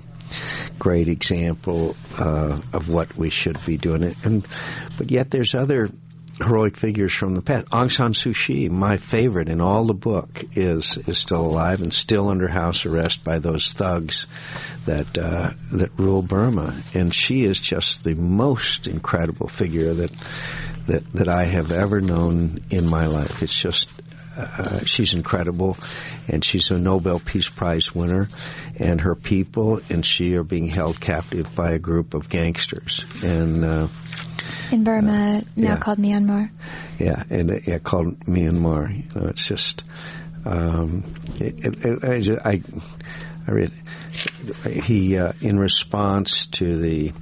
great 0.78 1.08
example 1.08 1.96
uh, 2.18 2.62
of 2.72 2.90
what 2.90 3.16
we 3.18 3.30
should 3.30 3.58
be 3.66 3.78
doing. 3.78 4.04
It 4.04 4.18
And 4.24 4.48
but 4.98 5.10
yet 5.10 5.32
there's 5.32 5.56
other 5.56 5.90
heroic 6.40 6.78
figures 6.78 7.14
from 7.14 7.36
the 7.36 7.42
past. 7.42 7.68
Aung 7.68 7.92
San 7.92 8.14
Suu 8.14 8.34
Kyi, 8.34 8.70
my 8.70 8.98
favorite 8.98 9.50
in 9.50 9.62
all 9.62 9.86
the 9.86 9.94
book, 9.94 10.30
is 10.56 10.98
is 11.08 11.18
still 11.18 11.46
alive 11.46 11.82
and 11.82 11.94
still 11.94 12.30
under 12.30 12.48
house 12.48 12.86
arrest 12.86 13.24
by 13.24 13.40
those 13.40 13.74
thugs 13.78 14.26
that 14.86 15.18
uh, 15.18 15.52
that 15.74 15.92
rule 15.98 16.22
Burma, 16.22 16.82
and 16.94 17.14
she 17.14 17.44
is 17.44 17.60
just 17.60 18.04
the 18.04 18.16
most 18.16 18.88
incredible 18.88 19.50
figure 19.50 19.94
that 19.94 20.12
that 20.88 21.04
that 21.14 21.28
I 21.28 21.46
have 21.46 21.72
ever 21.72 22.02
known 22.02 22.64
in 22.70 22.86
my 22.86 23.06
life. 23.06 23.42
It's 23.42 23.60
just. 23.62 23.88
Uh, 24.38 24.86
she's 24.86 25.14
incredible, 25.14 25.76
and 26.30 26.46
she's 26.46 26.72
a 26.72 26.80
Nobel 26.80 27.20
Peace 27.20 27.50
Prize 27.50 27.94
winner, 27.94 28.30
and 28.80 29.02
her 29.02 29.14
people 29.14 29.82
and 29.90 30.06
she 30.06 30.36
are 30.36 30.44
being 30.44 30.68
held 30.68 31.02
captive 31.02 31.48
by 31.58 31.74
a 31.74 31.80
group 31.80 32.14
of 32.14 32.30
gangsters, 32.30 33.04
and 33.22 33.66
uh, 33.66 33.88
in 34.72 34.84
Burma, 34.84 35.42
now 35.56 35.74
yeah. 35.74 35.80
called 35.80 35.98
Myanmar. 35.98 36.50
Yeah, 36.98 37.24
and 37.30 37.52
uh, 37.52 37.60
yeah, 37.66 37.80
called 37.80 38.20
Myanmar. 38.22 38.96
You 38.96 39.22
know, 39.22 39.28
it's 39.30 39.48
just 39.48 39.84
um, 40.46 41.16
it, 41.40 41.76
it, 41.86 42.04
I, 42.04 42.20
just, 42.22 42.46
I, 42.46 42.62
I 43.48 43.52
read 43.52 43.72
he 44.66 45.18
uh, 45.18 45.34
in 45.42 45.60
response 45.60 46.48
to 46.54 46.78
the 46.78 47.14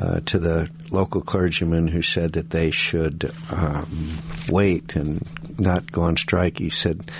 uh, 0.00 0.20
to 0.20 0.38
the 0.38 0.68
local 0.90 1.22
clergyman 1.22 1.88
who 1.88 2.02
said 2.02 2.34
that 2.34 2.50
they 2.50 2.70
should 2.70 3.32
um, 3.50 4.18
wait 4.48 4.96
and 4.96 5.22
not 5.58 5.90
go 5.90 6.02
on 6.02 6.16
strike. 6.16 6.58
He 6.58 6.70
said. 6.70 7.10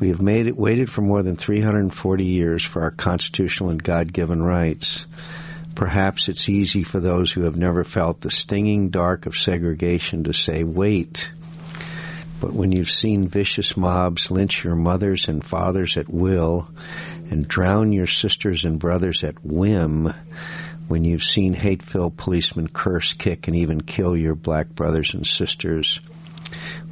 We 0.00 0.10
have 0.10 0.22
made 0.22 0.46
it, 0.46 0.56
waited 0.56 0.90
for 0.90 1.00
more 1.00 1.24
than 1.24 1.36
340 1.36 2.24
years 2.24 2.64
for 2.64 2.82
our 2.82 2.92
constitutional 2.92 3.70
and 3.70 3.82
God-given 3.82 4.40
rights. 4.40 5.04
Perhaps 5.78 6.28
it's 6.28 6.48
easy 6.48 6.82
for 6.82 6.98
those 6.98 7.30
who 7.30 7.42
have 7.42 7.54
never 7.54 7.84
felt 7.84 8.20
the 8.20 8.32
stinging 8.32 8.88
dark 8.88 9.26
of 9.26 9.36
segregation 9.36 10.24
to 10.24 10.34
say, 10.34 10.64
wait. 10.64 11.30
But 12.40 12.52
when 12.52 12.72
you've 12.72 12.90
seen 12.90 13.28
vicious 13.28 13.76
mobs 13.76 14.28
lynch 14.28 14.64
your 14.64 14.74
mothers 14.74 15.28
and 15.28 15.44
fathers 15.44 15.96
at 15.96 16.12
will 16.12 16.68
and 17.30 17.46
drown 17.46 17.92
your 17.92 18.08
sisters 18.08 18.64
and 18.64 18.80
brothers 18.80 19.22
at 19.22 19.44
whim, 19.44 20.12
when 20.88 21.04
you've 21.04 21.22
seen 21.22 21.52
hate-filled 21.52 22.16
policemen 22.16 22.66
curse, 22.66 23.12
kick, 23.12 23.46
and 23.46 23.54
even 23.54 23.80
kill 23.80 24.16
your 24.16 24.34
black 24.34 24.70
brothers 24.70 25.14
and 25.14 25.24
sisters, 25.24 26.00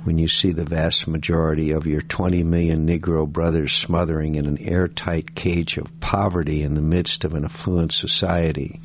when 0.07 0.19
you 0.19 0.29
see 0.29 0.53
the 0.53 0.64
vast 0.64 1.09
majority 1.09 1.73
of 1.73 1.85
your 1.85 2.01
20 2.01 2.45
million 2.45 2.87
Negro 2.87 3.27
brothers 3.27 3.73
smothering 3.73 4.37
in 4.37 4.47
an 4.47 4.57
airtight 4.59 5.35
cage 5.35 5.79
of 5.79 5.99
poverty 5.99 6.62
in 6.62 6.75
the 6.75 6.81
midst 6.81 7.25
of 7.25 7.35
an 7.35 7.45
affluent 7.45 7.90
society, 7.90 8.81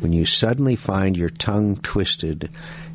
when 0.00 0.12
you 0.12 0.26
suddenly 0.26 0.74
find 0.74 1.16
your 1.16 1.28
tongue 1.28 1.76
twisted 1.76 2.50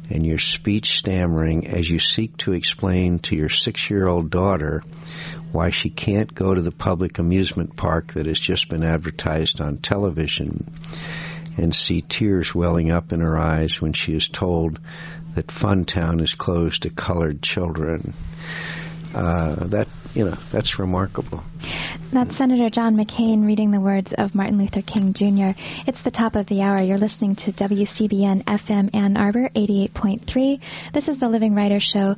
and 0.10 0.26
your 0.26 0.40
speech 0.40 0.98
stammering 0.98 1.68
as 1.68 1.90
you 1.90 2.00
seek 2.00 2.36
to 2.36 2.52
explain 2.52 3.18
to 3.20 3.34
your 3.34 3.48
six 3.48 3.90
year 3.90 4.08
old 4.08 4.30
daughter 4.30 4.84
why 5.54 5.70
she 5.70 5.90
can't 5.90 6.36
go 6.36 6.54
to 6.54 6.62
the 6.62 6.72
public 6.72 7.18
amusement 7.18 7.78
park 7.78 8.14
that 8.16 8.26
has 8.26 8.40
just 8.42 8.68
been 8.68 8.84
advertised 8.84 9.62
on 9.62 9.78
television, 9.78 10.70
and 11.56 11.74
see 11.74 12.02
tears 12.02 12.54
welling 12.54 12.92
up 12.92 13.14
in 13.14 13.22
her 13.22 13.38
eyes 13.38 13.82
when 13.82 13.94
she 13.94 14.12
is 14.12 14.28
told 14.28 14.80
that 15.38 15.48
Funtown 15.48 16.20
is 16.22 16.34
closed 16.34 16.82
to 16.82 16.90
colored 16.90 17.44
children. 17.44 18.14
Uh, 19.14 19.68
that 19.68 19.88
you 20.14 20.26
know 20.26 20.36
that's 20.52 20.80
remarkable. 20.80 21.44
That's 22.12 22.36
Senator 22.36 22.70
John 22.70 22.98
McCain 22.98 23.46
reading 23.46 23.72
the 23.72 23.80
words 23.80 24.14
of 24.18 24.34
Martin 24.34 24.58
Luther 24.58 24.82
King 24.82 25.14
Jr. 25.14 25.58
It's 25.88 26.04
the 26.04 26.12
top 26.12 26.36
of 26.36 26.48
the 26.48 26.62
hour. 26.62 26.82
You're 26.82 26.98
listening 26.98 27.36
to 27.38 27.52
WCBN 27.52 28.46
FM 28.46 28.96
Ann 28.96 29.16
Arbor 29.16 29.50
88.3. 29.56 30.60
This 30.94 31.08
is 31.08 31.20
the 31.20 31.30
Living 31.30 31.54
Writer 31.54 31.80
Show. 31.80 32.16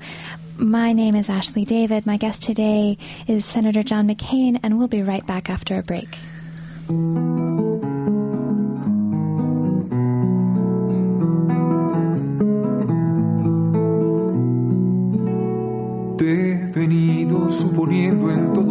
My 0.57 0.93
name 0.93 1.15
is 1.15 1.29
Ashley 1.29 1.65
David. 1.65 2.05
My 2.05 2.17
guest 2.17 2.41
today 2.41 2.97
is 3.27 3.45
Senator 3.45 3.83
John 3.83 4.07
McCain, 4.07 4.59
and 4.63 4.77
we'll 4.77 4.87
be 4.87 5.03
right 5.03 5.25
back 5.27 5.49
after 5.49 5.77
a 5.77 5.83
break. 5.83 6.07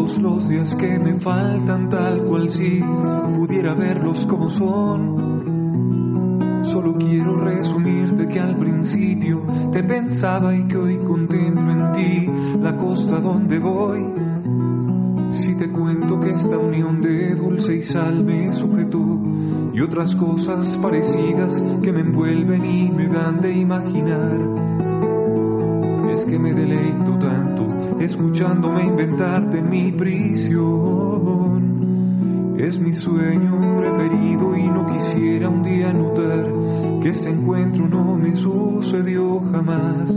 Hacen 0.08 1.20
faltan 1.20 1.88
tal 1.88 2.24
cual 2.24 2.48
si 2.48 2.80
pudiera 3.36 3.74
verlos 3.74 4.26
como 4.26 4.48
son. 4.48 5.44
Solo 6.64 6.94
quiero 6.94 7.38
resumirte 7.38 8.28
que 8.28 8.40
al 8.40 8.56
principio 8.58 9.42
te 9.72 9.82
pensaba 9.82 10.54
y 10.54 10.66
que 10.66 10.76
hoy 10.76 10.98
contemplo 10.98 11.70
en 11.70 11.92
ti 11.92 12.26
la 12.60 12.76
costa 12.76 13.20
donde 13.20 13.58
voy. 13.58 14.06
Si 15.30 15.54
te 15.54 15.68
cuento 15.68 16.20
que 16.20 16.30
esta 16.30 16.56
unión 16.58 17.00
de 17.00 17.34
dulce 17.34 17.76
y 17.76 17.82
sal 17.82 18.24
me 18.24 18.52
sujetó 18.52 19.20
y 19.72 19.80
otras 19.80 20.14
cosas 20.16 20.78
parecidas 20.78 21.62
que 21.82 21.92
me 21.92 22.00
envuelven 22.00 22.64
y 22.64 22.90
me 22.90 23.08
dan 23.08 23.40
de 23.40 23.52
imaginar. 23.52 24.32
Es 26.12 26.24
que 26.24 26.38
me 26.38 26.52
deleito 26.52 27.18
tanto 27.18 27.57
escuchándome 28.00 28.84
inventarte 28.84 29.58
en 29.58 29.70
mi 29.70 29.92
prisión. 29.92 31.58
Es 32.58 32.78
mi 32.78 32.92
sueño 32.92 33.60
preferido 33.78 34.56
y 34.56 34.64
no 34.68 34.86
quisiera 34.88 35.48
un 35.48 35.62
día 35.62 35.92
notar 35.92 36.52
que 37.02 37.08
este 37.10 37.30
encuentro 37.30 37.88
no 37.88 38.16
me 38.16 38.34
sucedió 38.34 39.40
jamás. 39.52 40.10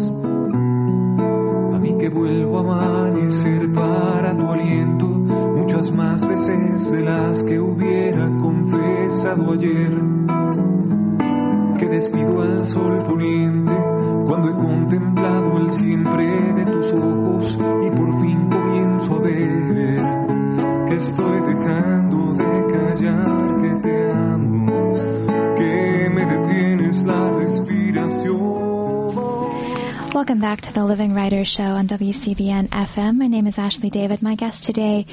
A 1.74 1.80
mí 1.80 1.98
que 1.98 2.10
vuelvo 2.10 2.58
a 2.60 2.62
amanecer 2.62 3.72
para 3.74 4.36
tu 4.36 4.48
aliento 4.48 5.08
muchas 5.08 5.92
más 5.92 6.28
veces 6.28 6.92
de 6.92 7.02
las 7.02 7.44
que 7.44 7.60
hubiera 7.60 8.28
confesado 8.42 9.54
ayer. 9.54 9.92
Que 11.80 11.88
despido 11.88 12.42
al 12.42 12.66
sol 12.66 12.98
poniente 13.08 13.41
Living 30.92 31.14
Writers 31.14 31.48
Show 31.48 31.64
on 31.64 31.88
WCBN 31.88 32.68
FM. 32.68 33.18
My 33.18 33.28
name 33.28 33.48
is 33.48 33.58
Ashley 33.58 33.90
David. 33.90 34.22
My 34.22 34.36
guest 34.36 34.66
today 34.66 35.06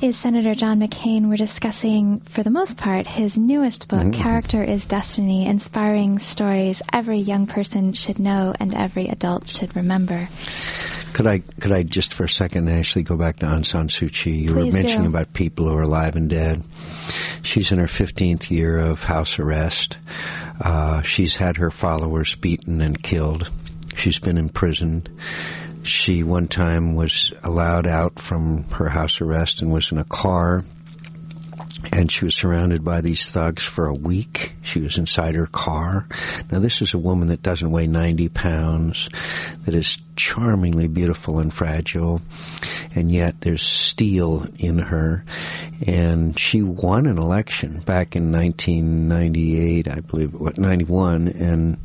is 0.00 0.18
Senator 0.18 0.54
John 0.54 0.80
McCain. 0.80 1.28
We're 1.28 1.36
discussing, 1.36 2.22
for 2.34 2.42
the 2.42 2.48
most 2.48 2.78
part, 2.78 3.06
his 3.06 3.36
newest 3.36 3.88
book, 3.88 4.00
Mhm. 4.00 4.14
Character 4.22 4.64
is 4.64 4.86
Destiny 4.86 5.44
Inspiring 5.46 6.18
Stories 6.18 6.80
Every 6.94 7.18
Young 7.18 7.46
Person 7.46 7.92
Should 7.92 8.18
Know 8.18 8.54
and 8.58 8.74
Every 8.74 9.08
Adult 9.08 9.46
Should 9.46 9.76
Remember. 9.76 10.30
Could 11.12 11.26
I 11.26 11.40
could 11.60 11.72
I 11.72 11.82
just 11.82 12.14
for 12.14 12.24
a 12.24 12.28
second 12.30 12.70
Ashley, 12.70 13.02
go 13.02 13.16
back 13.18 13.40
to 13.40 13.46
Aung 13.46 13.66
San 13.66 13.88
Suu 13.88 14.10
Kyi? 14.10 14.32
You 14.44 14.54
were 14.54 14.64
mentioning 14.64 15.02
do. 15.02 15.08
about 15.10 15.34
people 15.34 15.68
who 15.68 15.76
are 15.76 15.82
alive 15.82 16.16
and 16.16 16.30
dead. 16.30 16.62
She's 17.42 17.70
in 17.70 17.78
her 17.78 17.86
15th 17.86 18.50
year 18.50 18.78
of 18.78 19.00
house 19.00 19.38
arrest. 19.38 19.98
Uh, 20.58 21.02
she's 21.02 21.36
had 21.36 21.58
her 21.58 21.70
followers 21.70 22.34
beaten 22.40 22.80
and 22.80 23.00
killed. 23.02 23.50
She's 23.96 24.18
been 24.18 24.38
imprisoned. 24.38 25.10
She 25.82 26.22
one 26.22 26.48
time 26.48 26.94
was 26.94 27.32
allowed 27.42 27.86
out 27.86 28.20
from 28.20 28.64
her 28.70 28.88
house 28.88 29.20
arrest 29.20 29.62
and 29.62 29.72
was 29.72 29.90
in 29.92 29.98
a 29.98 30.04
car 30.04 30.64
and 31.92 32.10
she 32.10 32.24
was 32.24 32.34
surrounded 32.34 32.84
by 32.84 33.00
these 33.00 33.30
thugs 33.30 33.64
for 33.64 33.86
a 33.86 33.94
week. 33.94 34.52
She 34.62 34.80
was 34.80 34.98
inside 34.98 35.34
her 35.34 35.46
car. 35.46 36.06
Now 36.50 36.58
this 36.58 36.82
is 36.82 36.94
a 36.94 36.98
woman 36.98 37.28
that 37.28 37.42
doesn't 37.42 37.70
weigh 37.70 37.86
90 37.86 38.28
pounds, 38.30 39.08
that 39.64 39.74
is 39.74 39.98
charmingly 40.16 40.88
beautiful 40.88 41.38
and 41.38 41.52
fragile, 41.52 42.20
and 42.94 43.10
yet 43.10 43.40
there's 43.40 43.62
steel 43.62 44.46
in 44.58 44.78
her. 44.78 45.24
And 45.86 46.38
she 46.38 46.62
won 46.62 47.06
an 47.06 47.18
election 47.18 47.80
back 47.80 48.16
in 48.16 48.32
1998, 48.32 49.88
I 49.88 50.00
believe, 50.00 50.34
what, 50.34 50.58
91, 50.58 51.28
and 51.28 51.78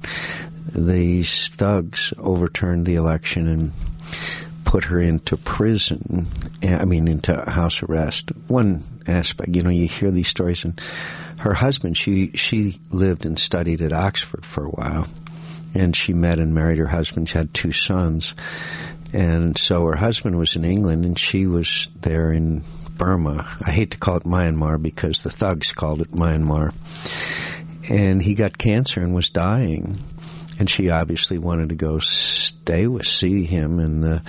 these 0.71 1.49
thugs 1.57 2.13
overturned 2.17 2.85
the 2.85 2.95
election 2.95 3.47
and 3.47 3.71
put 4.65 4.85
her 4.85 4.99
into 4.99 5.37
prison. 5.37 6.27
eh, 6.61 6.75
I 6.75 6.85
mean, 6.85 7.07
into 7.07 7.35
house 7.35 7.83
arrest. 7.83 8.31
One 8.47 8.83
aspect, 9.07 9.55
you 9.55 9.61
know, 9.61 9.69
you 9.69 9.87
hear 9.87 10.11
these 10.11 10.27
stories, 10.27 10.63
and 10.63 10.79
her 11.39 11.53
husband, 11.53 11.97
she 11.97 12.31
she 12.35 12.79
lived 12.91 13.25
and 13.25 13.37
studied 13.37 13.81
at 13.81 13.91
Oxford 13.91 14.45
for 14.45 14.65
a 14.65 14.69
while, 14.69 15.07
and 15.75 15.95
she 15.95 16.13
met 16.13 16.39
and 16.39 16.55
married 16.55 16.79
her 16.79 16.87
husband. 16.87 17.29
She 17.29 17.37
had 17.37 17.53
two 17.53 17.71
sons, 17.71 18.33
and 19.13 19.57
so 19.57 19.85
her 19.85 19.95
husband 19.95 20.37
was 20.37 20.55
in 20.55 20.65
England, 20.65 21.05
and 21.05 21.19
she 21.19 21.45
was 21.45 21.87
there 22.01 22.31
in 22.31 22.63
Burma. 22.97 23.57
I 23.61 23.71
hate 23.71 23.91
to 23.91 23.97
call 23.97 24.17
it 24.17 24.23
Myanmar 24.23 24.81
because 24.81 25.21
the 25.23 25.31
thugs 25.31 25.71
called 25.71 26.01
it 26.01 26.11
Myanmar, 26.11 26.73
and 27.89 28.21
he 28.21 28.35
got 28.35 28.57
cancer 28.57 29.01
and 29.01 29.13
was 29.13 29.29
dying 29.29 29.97
and 30.59 30.69
she 30.69 30.89
obviously 30.89 31.37
wanted 31.37 31.69
to 31.69 31.75
go 31.75 31.99
stay 31.99 32.87
with 32.87 33.05
see 33.05 33.45
him 33.45 33.79
and 33.79 34.03
the 34.03 34.21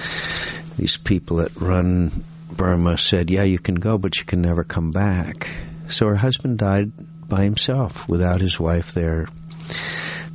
these 0.76 0.98
people 1.04 1.38
that 1.38 1.56
run 1.60 2.24
Burma 2.56 2.96
said, 2.98 3.30
"Yeah, 3.30 3.42
you 3.42 3.58
can 3.58 3.76
go, 3.76 3.98
but 3.98 4.18
you 4.18 4.24
can 4.24 4.40
never 4.40 4.64
come 4.64 4.90
back." 4.90 5.48
So 5.88 6.06
her 6.06 6.16
husband 6.16 6.58
died 6.58 6.92
by 7.28 7.44
himself 7.44 8.08
without 8.08 8.40
his 8.40 8.58
wife 8.60 8.92
there 8.94 9.26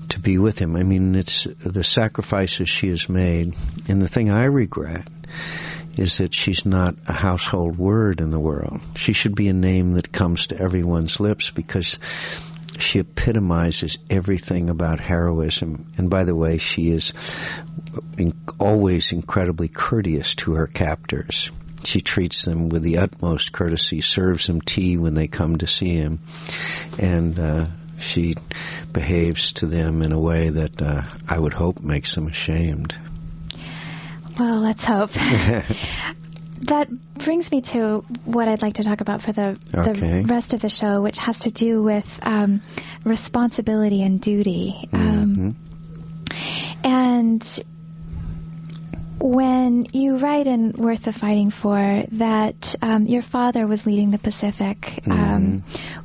to 0.09 0.19
be 0.19 0.37
with 0.37 0.57
him. 0.57 0.75
I 0.75 0.83
mean, 0.83 1.15
it's 1.15 1.47
the 1.63 1.83
sacrifices 1.83 2.69
she 2.69 2.89
has 2.89 3.07
made, 3.07 3.55
and 3.87 4.01
the 4.01 4.07
thing 4.07 4.29
I 4.29 4.45
regret 4.45 5.07
is 5.97 6.17
that 6.17 6.33
she's 6.33 6.65
not 6.65 6.95
a 7.07 7.13
household 7.13 7.77
word 7.77 8.21
in 8.21 8.31
the 8.31 8.39
world. 8.39 8.79
She 8.95 9.13
should 9.13 9.35
be 9.35 9.47
a 9.49 9.53
name 9.53 9.93
that 9.93 10.11
comes 10.11 10.47
to 10.47 10.59
everyone's 10.59 11.19
lips 11.19 11.51
because 11.53 11.99
she 12.79 12.99
epitomizes 12.99 13.97
everything 14.09 14.69
about 14.69 14.99
heroism. 14.99 15.91
And 15.97 16.09
by 16.09 16.23
the 16.23 16.35
way, 16.35 16.57
she 16.57 16.89
is 16.89 17.13
always 18.59 19.11
incredibly 19.11 19.67
courteous 19.67 20.35
to 20.35 20.53
her 20.53 20.67
captors. 20.67 21.51
She 21.83 22.01
treats 22.01 22.45
them 22.45 22.69
with 22.69 22.83
the 22.83 22.97
utmost 22.97 23.53
courtesy, 23.53 24.01
serves 24.01 24.47
them 24.47 24.61
tea 24.61 24.97
when 24.97 25.13
they 25.13 25.27
come 25.27 25.57
to 25.57 25.67
see 25.67 25.95
him, 25.95 26.19
and 26.97 27.39
uh, 27.39 27.67
she 27.97 28.35
behaves 28.91 29.53
to 29.53 29.67
them 29.67 30.01
in 30.01 30.11
a 30.11 30.19
way 30.19 30.49
that 30.49 30.81
uh, 30.81 31.03
I 31.27 31.39
would 31.39 31.53
hope 31.53 31.79
makes 31.81 32.15
them 32.15 32.27
ashamed. 32.27 32.93
Well, 34.37 34.61
let's 34.61 34.83
hope. 34.83 35.11
that 36.63 36.87
brings 37.23 37.51
me 37.51 37.61
to 37.73 38.03
what 38.25 38.47
I'd 38.47 38.61
like 38.61 38.75
to 38.75 38.83
talk 38.83 39.01
about 39.01 39.21
for 39.21 39.31
the, 39.31 39.57
Okay. 39.73 40.23
the 40.23 40.27
rest 40.29 40.53
of 40.53 40.61
the 40.61 40.69
show, 40.69 41.01
which 41.01 41.17
has 41.17 41.37
to 41.39 41.51
do 41.51 41.81
with 41.83 42.05
um, 42.21 42.61
responsibility 43.05 44.03
and 44.03 44.19
duty. 44.21 44.87
Um, 44.93 45.55
and 46.83 47.43
when 49.21 49.85
you 49.91 50.17
write 50.17 50.47
in 50.47 50.71
Worth 50.77 51.03
the 51.03 51.11
Fighting 51.13 51.51
For 51.51 52.03
that 52.13 52.75
um, 52.81 53.05
your 53.05 53.21
father 53.21 53.67
was 53.67 53.85
leading 53.85 54.11
the 54.11 54.17
Pacific 54.17 54.77
um, 55.09 55.63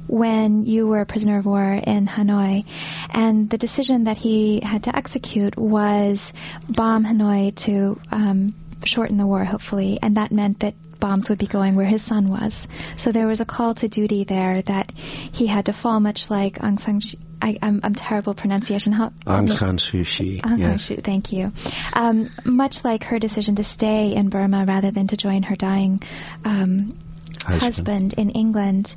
when 0.09 0.66
you 0.66 0.86
were 0.88 1.00
a 1.00 1.07
prisoner 1.07 1.38
of 1.38 1.46
war 1.46 1.62
in 1.72 2.07
Hanoi, 2.09 2.64
and 3.11 3.48
the 3.48 3.57
decision 3.59 4.05
that 4.05 4.16
he 4.16 4.61
had 4.62 4.84
to 4.84 4.96
execute 4.96 5.57
was 5.57 6.32
bomb 6.68 7.05
Hanoi 7.05 7.55
to 7.66 8.00
um, 8.11 8.52
shorten 8.87 9.16
the 9.16 9.26
war, 9.26 9.45
hopefully, 9.45 9.99
and 10.03 10.16
that 10.16 10.32
meant 10.32 10.61
that 10.61 10.74
bombs 11.01 11.28
would 11.28 11.39
be 11.39 11.47
going 11.47 11.76
where 11.76 11.87
his 11.87 12.05
son 12.05 12.30
was. 12.30 12.66
So 12.97 13.12
there 13.12 13.26
was 13.26 13.41
a 13.41 13.45
call 13.45 13.74
to 13.74 13.89
duty 13.89 14.24
there 14.24 14.62
that 14.62 14.91
he 14.93 15.47
had 15.47 15.66
to 15.66 15.72
fall, 15.72 16.01
much 16.01 16.30
like 16.30 16.55
Aung 16.59 16.80
San 16.80 17.01
Suu. 17.01 17.18
I, 17.43 17.59
I'm, 17.61 17.80
I'm 17.82 17.95
terrible 17.95 18.32
pronunciation. 18.32 18.93
How, 18.93 19.11
Aung 19.26 19.59
San 19.59 19.76
Suu 19.76 20.07
Kyi, 20.07 20.41
Aung 20.41 20.51
San 20.51 20.59
yes. 20.59 20.89
Suu, 20.89 21.05
thank 21.05 21.30
you. 21.30 21.53
Um, 21.93 22.30
much 22.45 22.76
like 22.85 23.03
her 23.03 23.18
decision 23.18 23.57
to 23.57 23.64
stay 23.64 24.14
in 24.14 24.30
Burma 24.30 24.64
rather 24.66 24.91
than 24.91 25.09
to 25.09 25.16
join 25.16 25.43
her 25.43 25.57
dying 25.57 26.01
um, 26.45 26.99
Husband. 27.43 27.61
husband 27.61 28.14
in 28.14 28.30
England. 28.30 28.95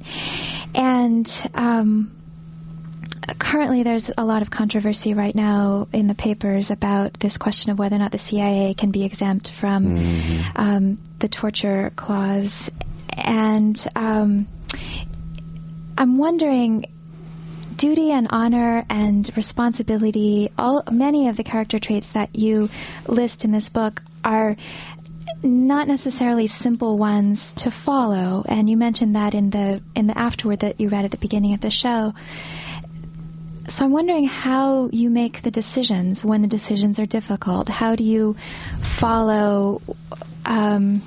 And 0.73 1.29
um, 1.53 2.15
currently, 3.39 3.83
there's 3.83 4.09
a 4.17 4.23
lot 4.23 4.41
of 4.41 4.49
controversy 4.49 5.13
right 5.13 5.35
now 5.35 5.87
in 5.93 6.07
the 6.07 6.15
papers 6.15 6.69
about 6.69 7.19
this 7.19 7.37
question 7.37 7.71
of 7.71 7.79
whether 7.79 7.95
or 7.95 7.99
not 7.99 8.11
the 8.11 8.17
CIA 8.17 8.73
can 8.73 8.91
be 8.91 9.05
exempt 9.05 9.51
from 9.59 9.97
um, 10.55 10.99
the 11.19 11.27
torture 11.27 11.91
clause. 11.95 12.69
And 13.11 13.77
um, 13.95 14.47
I'm 15.97 16.17
wondering 16.17 16.85
duty 17.77 18.11
and 18.11 18.27
honor 18.31 18.85
and 18.89 19.29
responsibility, 19.35 20.51
all 20.57 20.83
many 20.91 21.29
of 21.29 21.37
the 21.37 21.43
character 21.43 21.79
traits 21.79 22.07
that 22.13 22.35
you 22.35 22.69
list 23.07 23.45
in 23.45 23.51
this 23.51 23.69
book 23.69 24.01
are 24.23 24.55
not 25.43 25.87
necessarily 25.87 26.47
simple 26.47 26.97
ones 26.97 27.53
to 27.57 27.71
follow. 27.71 28.43
And 28.47 28.69
you 28.69 28.77
mentioned 28.77 29.15
that 29.15 29.33
in 29.33 29.49
the 29.49 29.81
in 29.95 30.07
the 30.07 30.17
afterword 30.17 30.61
that 30.61 30.79
you 30.79 30.89
read 30.89 31.05
at 31.05 31.11
the 31.11 31.17
beginning 31.17 31.53
of 31.53 31.61
the 31.61 31.69
show. 31.69 32.13
So 33.69 33.83
I'm 33.83 33.91
wondering 33.91 34.25
how 34.25 34.89
you 34.93 35.09
make 35.09 35.43
the 35.43 35.51
decisions 35.51 36.23
when 36.23 36.41
the 36.41 36.47
decisions 36.47 36.99
are 36.99 37.05
difficult. 37.05 37.67
How 37.67 37.95
do 37.95 38.03
you 38.03 38.37
follow 39.01 39.81
um, 40.45 41.01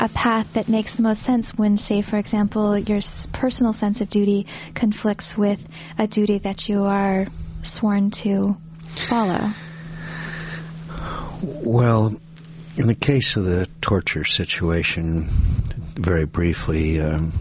a 0.00 0.08
path 0.08 0.46
that 0.54 0.66
makes 0.68 0.96
the 0.96 1.02
most 1.02 1.22
sense 1.22 1.52
when, 1.54 1.76
say, 1.76 2.00
for 2.00 2.16
example, 2.16 2.78
your 2.78 3.00
personal 3.34 3.74
sense 3.74 4.00
of 4.00 4.08
duty 4.08 4.46
conflicts 4.74 5.36
with 5.36 5.60
a 5.98 6.06
duty 6.06 6.38
that 6.38 6.68
you 6.68 6.84
are 6.84 7.26
sworn 7.62 8.10
to 8.22 8.56
follow? 9.10 9.50
Well, 11.42 12.16
in 12.76 12.86
the 12.86 12.94
case 12.94 13.36
of 13.36 13.44
the 13.44 13.68
torture 13.82 14.24
situation, 14.24 15.28
very 15.96 16.24
briefly, 16.24 16.98
um, 16.98 17.32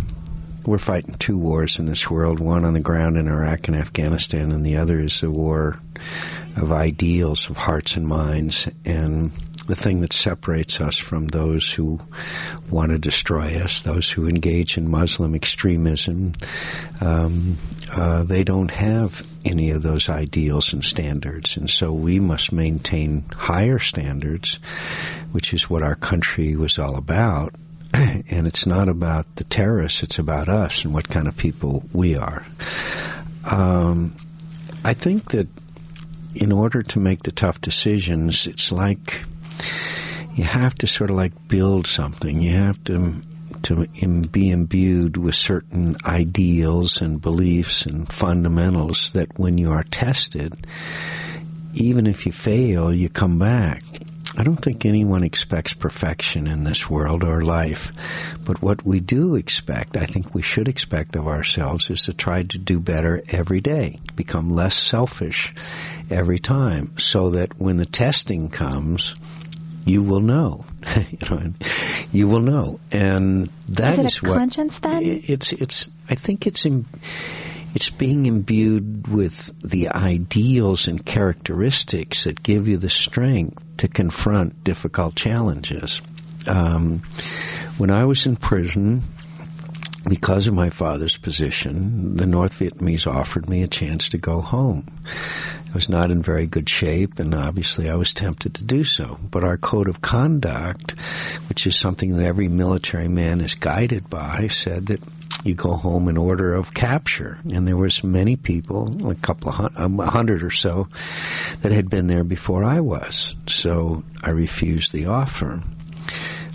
we're 0.66 0.78
fighting 0.78 1.16
two 1.20 1.38
wars 1.38 1.80
in 1.80 1.86
this 1.86 2.10
world 2.10 2.40
one 2.40 2.66
on 2.66 2.74
the 2.74 2.80
ground 2.80 3.18
in 3.18 3.28
Iraq 3.28 3.68
and 3.68 3.76
Afghanistan, 3.76 4.52
and 4.52 4.66
the 4.66 4.78
other 4.78 5.00
is 5.00 5.22
a 5.24 5.30
war 5.30 5.76
of 6.56 6.72
ideals, 6.72 7.48
of 7.50 7.58
hearts 7.58 7.96
and 7.96 8.08
minds. 8.08 8.68
And 8.86 9.32
the 9.68 9.76
thing 9.76 10.02
that 10.02 10.14
separates 10.14 10.80
us 10.80 10.98
from 10.98 11.28
those 11.28 11.72
who 11.72 12.00
want 12.70 12.92
to 12.92 12.98
destroy 12.98 13.58
us, 13.58 13.82
those 13.84 14.12
who 14.12 14.28
engage 14.28 14.78
in 14.78 14.90
Muslim 14.90 15.36
extremism, 15.36 16.34
um, 17.02 17.58
uh, 17.92 18.24
they 18.24 18.44
don't 18.44 18.72
have 18.72 19.12
any 19.46 19.72
of 19.72 19.82
those 19.82 20.10
ideals 20.10 20.74
and 20.74 20.84
standards. 20.84 21.58
And 21.58 21.70
so 21.70 21.94
we 21.94 22.20
must 22.20 22.52
maintain 22.52 23.26
higher 23.32 23.80
standards, 23.80 24.60
which 25.32 25.54
is 25.54 25.70
what 25.70 25.84
our 25.84 25.96
country 25.96 26.56
was 26.56 26.78
all 26.78 26.96
about. 26.96 27.56
And 28.30 28.48
it's 28.48 28.66
not 28.66 28.90
about 28.90 29.26
the 29.36 29.44
terrorists, 29.44 30.04
it's 30.04 30.20
about 30.20 30.50
us 30.50 30.84
and 30.84 30.94
what 30.94 31.08
kind 31.08 31.28
of 31.28 31.38
people 31.38 31.84
we 31.94 32.16
are. 32.16 32.46
Um, 33.44 34.16
I 34.84 34.94
think 34.94 35.32
that 35.32 35.48
in 36.36 36.52
order 36.52 36.82
to 36.82 37.00
make 37.00 37.24
the 37.24 37.32
tough 37.32 37.62
decisions, 37.62 38.48
it's 38.48 38.72
like 38.72 39.24
you 40.34 40.44
have 40.44 40.74
to 40.76 40.88
sort 40.88 41.10
of 41.12 41.16
like 41.16 41.34
build 41.48 41.86
something. 41.86 42.42
You 42.42 42.56
have 42.56 42.84
to 42.86 43.22
to 43.64 43.88
be 44.28 44.50
imbued 44.50 45.16
with 45.16 45.36
certain 45.36 45.96
ideals 46.06 47.02
and 47.02 47.22
beliefs 47.22 47.86
and 47.86 48.12
fundamentals 48.12 49.12
that 49.14 49.40
when 49.40 49.58
you 49.58 49.72
are 49.72 49.84
tested, 49.90 50.54
even 51.74 52.08
if 52.08 52.26
you 52.26 52.34
fail, 52.34 52.94
you 52.94 53.10
come 53.10 53.40
back. 53.40 53.84
I 54.36 54.44
don't 54.44 54.58
think 54.58 54.86
anyone 54.86 55.24
expects 55.24 55.74
perfection 55.74 56.48
in 56.48 56.64
this 56.64 56.90
world 56.90 57.24
or 57.24 57.44
life. 57.44 57.92
But 58.44 58.62
what 58.62 58.86
we 58.86 59.00
do 59.00 59.36
expect, 59.36 59.96
I 59.96 60.08
think 60.08 60.34
we 60.34 60.42
should 60.42 60.68
expect 60.68 61.16
of 61.16 61.28
ourselves, 61.28 61.90
is 61.90 62.04
to 62.04 62.14
try 62.14 62.44
to 62.44 62.58
do 62.58 62.80
better 62.80 63.22
every 63.30 63.62
day, 63.62 64.00
become 64.16 64.50
less 64.50 64.76
selfish 64.76 65.54
every 66.10 66.40
time, 66.40 66.98
so 66.98 67.32
that 67.32 67.60
when 67.60 67.78
the 67.78 67.86
testing 67.86 68.50
comes, 68.50 69.16
you 69.86 70.02
will 70.02 70.22
know. 70.22 70.66
you 71.12 71.30
know, 71.30 71.54
you 72.12 72.28
will 72.28 72.42
know, 72.42 72.80
and 72.92 73.50
that 73.70 74.00
is, 74.00 74.06
is 74.06 74.18
it 74.18 74.24
a 74.24 74.30
what 74.30 74.38
conscience 74.38 74.80
then? 74.82 75.02
it's. 75.04 75.54
It's. 75.54 75.90
I 76.10 76.16
think 76.16 76.48
it's. 76.48 76.66
In, 76.66 76.86
it's 77.74 77.90
being 77.90 78.26
imbued 78.26 79.08
with 79.08 79.34
the 79.64 79.90
ideals 79.90 80.88
and 80.88 81.04
characteristics 81.06 82.26
that 82.26 82.44
give 82.44 82.68
you 82.68 82.78
the 82.78 82.90
strength 82.90 83.64
to 83.78 83.88
confront 83.88 84.64
difficult 84.64 85.16
challenges. 85.16 86.02
Um, 86.46 87.02
when 87.78 87.90
I 87.90 88.06
was 88.06 88.26
in 88.26 88.36
prison, 88.36 89.02
because 90.08 90.48
of 90.48 90.54
my 90.54 90.70
father's 90.70 91.18
position, 91.18 92.16
the 92.16 92.26
North 92.26 92.54
Vietnamese 92.60 93.08
offered 93.08 93.50
me 93.50 93.64
a 93.64 93.68
chance 93.68 94.10
to 94.10 94.18
go 94.18 94.42
home. 94.42 94.86
I 95.06 95.74
was 95.74 95.90
not 95.90 96.12
in 96.12 96.22
very 96.22 96.46
good 96.46 96.70
shape, 96.70 97.20
and 97.20 97.34
obviously 97.34 97.90
I 97.90 97.96
was 97.96 98.14
tempted 98.14 98.56
to 98.56 98.64
do 98.64 98.84
so. 98.84 99.18
But 99.32 99.44
our 99.44 99.58
code 99.58 99.88
of 99.88 100.02
conduct, 100.02 100.94
which 101.48 101.66
is 101.66 101.80
something 101.80 102.18
that 102.18 102.26
every 102.26 102.50
military 102.50 103.08
man 103.08 103.42
is 103.42 103.56
guided 103.56 104.10
by, 104.10 104.48
said 104.48 104.88
that 104.88 105.00
you 105.44 105.56
go 105.56 105.74
home 105.74 106.08
in 106.08 106.18
order 106.18 106.56
of 106.56 106.74
capture. 106.74 107.38
And 107.52 107.68
there 107.68 107.78
was 107.78 108.04
many 108.04 108.36
people, 108.36 109.10
a 109.10 109.16
couple 109.16 109.50
of 109.50 109.56
hundred, 109.56 110.04
a 110.04 110.06
hundred 110.10 110.44
or 110.44 110.52
so, 110.52 110.88
that 111.62 111.72
had 111.72 111.90
been 111.90 112.08
there 112.08 112.24
before 112.24 112.64
I 112.64 112.80
was. 112.80 113.36
So 113.48 114.04
I 114.22 114.32
refused 114.32 114.94
the 114.94 115.08
offer. 115.08 115.62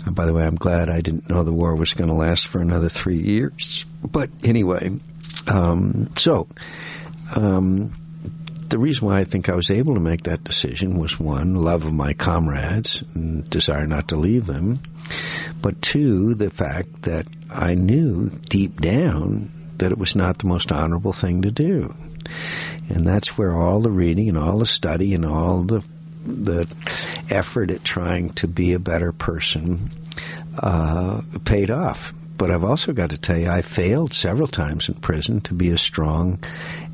And 0.05 0.15
by 0.15 0.25
the 0.25 0.33
way, 0.33 0.43
I'm 0.43 0.55
glad 0.55 0.89
I 0.89 1.01
didn't 1.01 1.29
know 1.29 1.43
the 1.43 1.53
war 1.53 1.75
was 1.75 1.93
going 1.93 2.09
to 2.09 2.15
last 2.15 2.47
for 2.47 2.61
another 2.61 2.89
three 2.89 3.19
years. 3.19 3.85
But 4.03 4.29
anyway, 4.43 4.91
um, 5.47 6.13
so 6.17 6.47
um, 7.35 7.98
the 8.69 8.79
reason 8.79 9.07
why 9.07 9.19
I 9.19 9.23
think 9.25 9.49
I 9.49 9.55
was 9.55 9.69
able 9.69 9.95
to 9.95 9.99
make 9.99 10.23
that 10.23 10.43
decision 10.43 10.99
was 10.99 11.19
one, 11.19 11.55
love 11.55 11.83
of 11.83 11.93
my 11.93 12.13
comrades 12.13 13.03
and 13.13 13.49
desire 13.49 13.87
not 13.87 14.09
to 14.09 14.15
leave 14.15 14.45
them, 14.45 14.79
but 15.61 15.81
two, 15.81 16.35
the 16.35 16.49
fact 16.49 17.03
that 17.03 17.25
I 17.49 17.75
knew 17.75 18.29
deep 18.29 18.79
down 18.79 19.51
that 19.77 19.91
it 19.91 19.97
was 19.97 20.15
not 20.15 20.39
the 20.39 20.47
most 20.47 20.71
honorable 20.71 21.13
thing 21.13 21.43
to 21.43 21.51
do. 21.51 21.93
And 22.89 23.07
that's 23.07 23.37
where 23.37 23.55
all 23.55 23.81
the 23.81 23.91
reading 23.91 24.29
and 24.29 24.37
all 24.37 24.59
the 24.59 24.65
study 24.65 25.13
and 25.13 25.25
all 25.25 25.63
the 25.63 25.83
the 26.25 26.67
effort 27.29 27.71
at 27.71 27.83
trying 27.83 28.33
to 28.33 28.47
be 28.47 28.73
a 28.73 28.79
better 28.79 29.11
person 29.11 29.89
uh, 30.57 31.21
paid 31.45 31.71
off. 31.71 32.11
But 32.39 32.51
I've 32.51 32.63
also 32.63 32.93
got 32.93 33.09
to 33.09 33.17
tell 33.17 33.37
you, 33.37 33.49
I 33.49 33.61
failed 33.61 34.13
several 34.13 34.47
times 34.47 34.87
in 34.87 34.95
prison 34.95 35.41
to 35.41 35.53
be 35.53 35.71
as 35.71 35.81
strong 35.81 36.39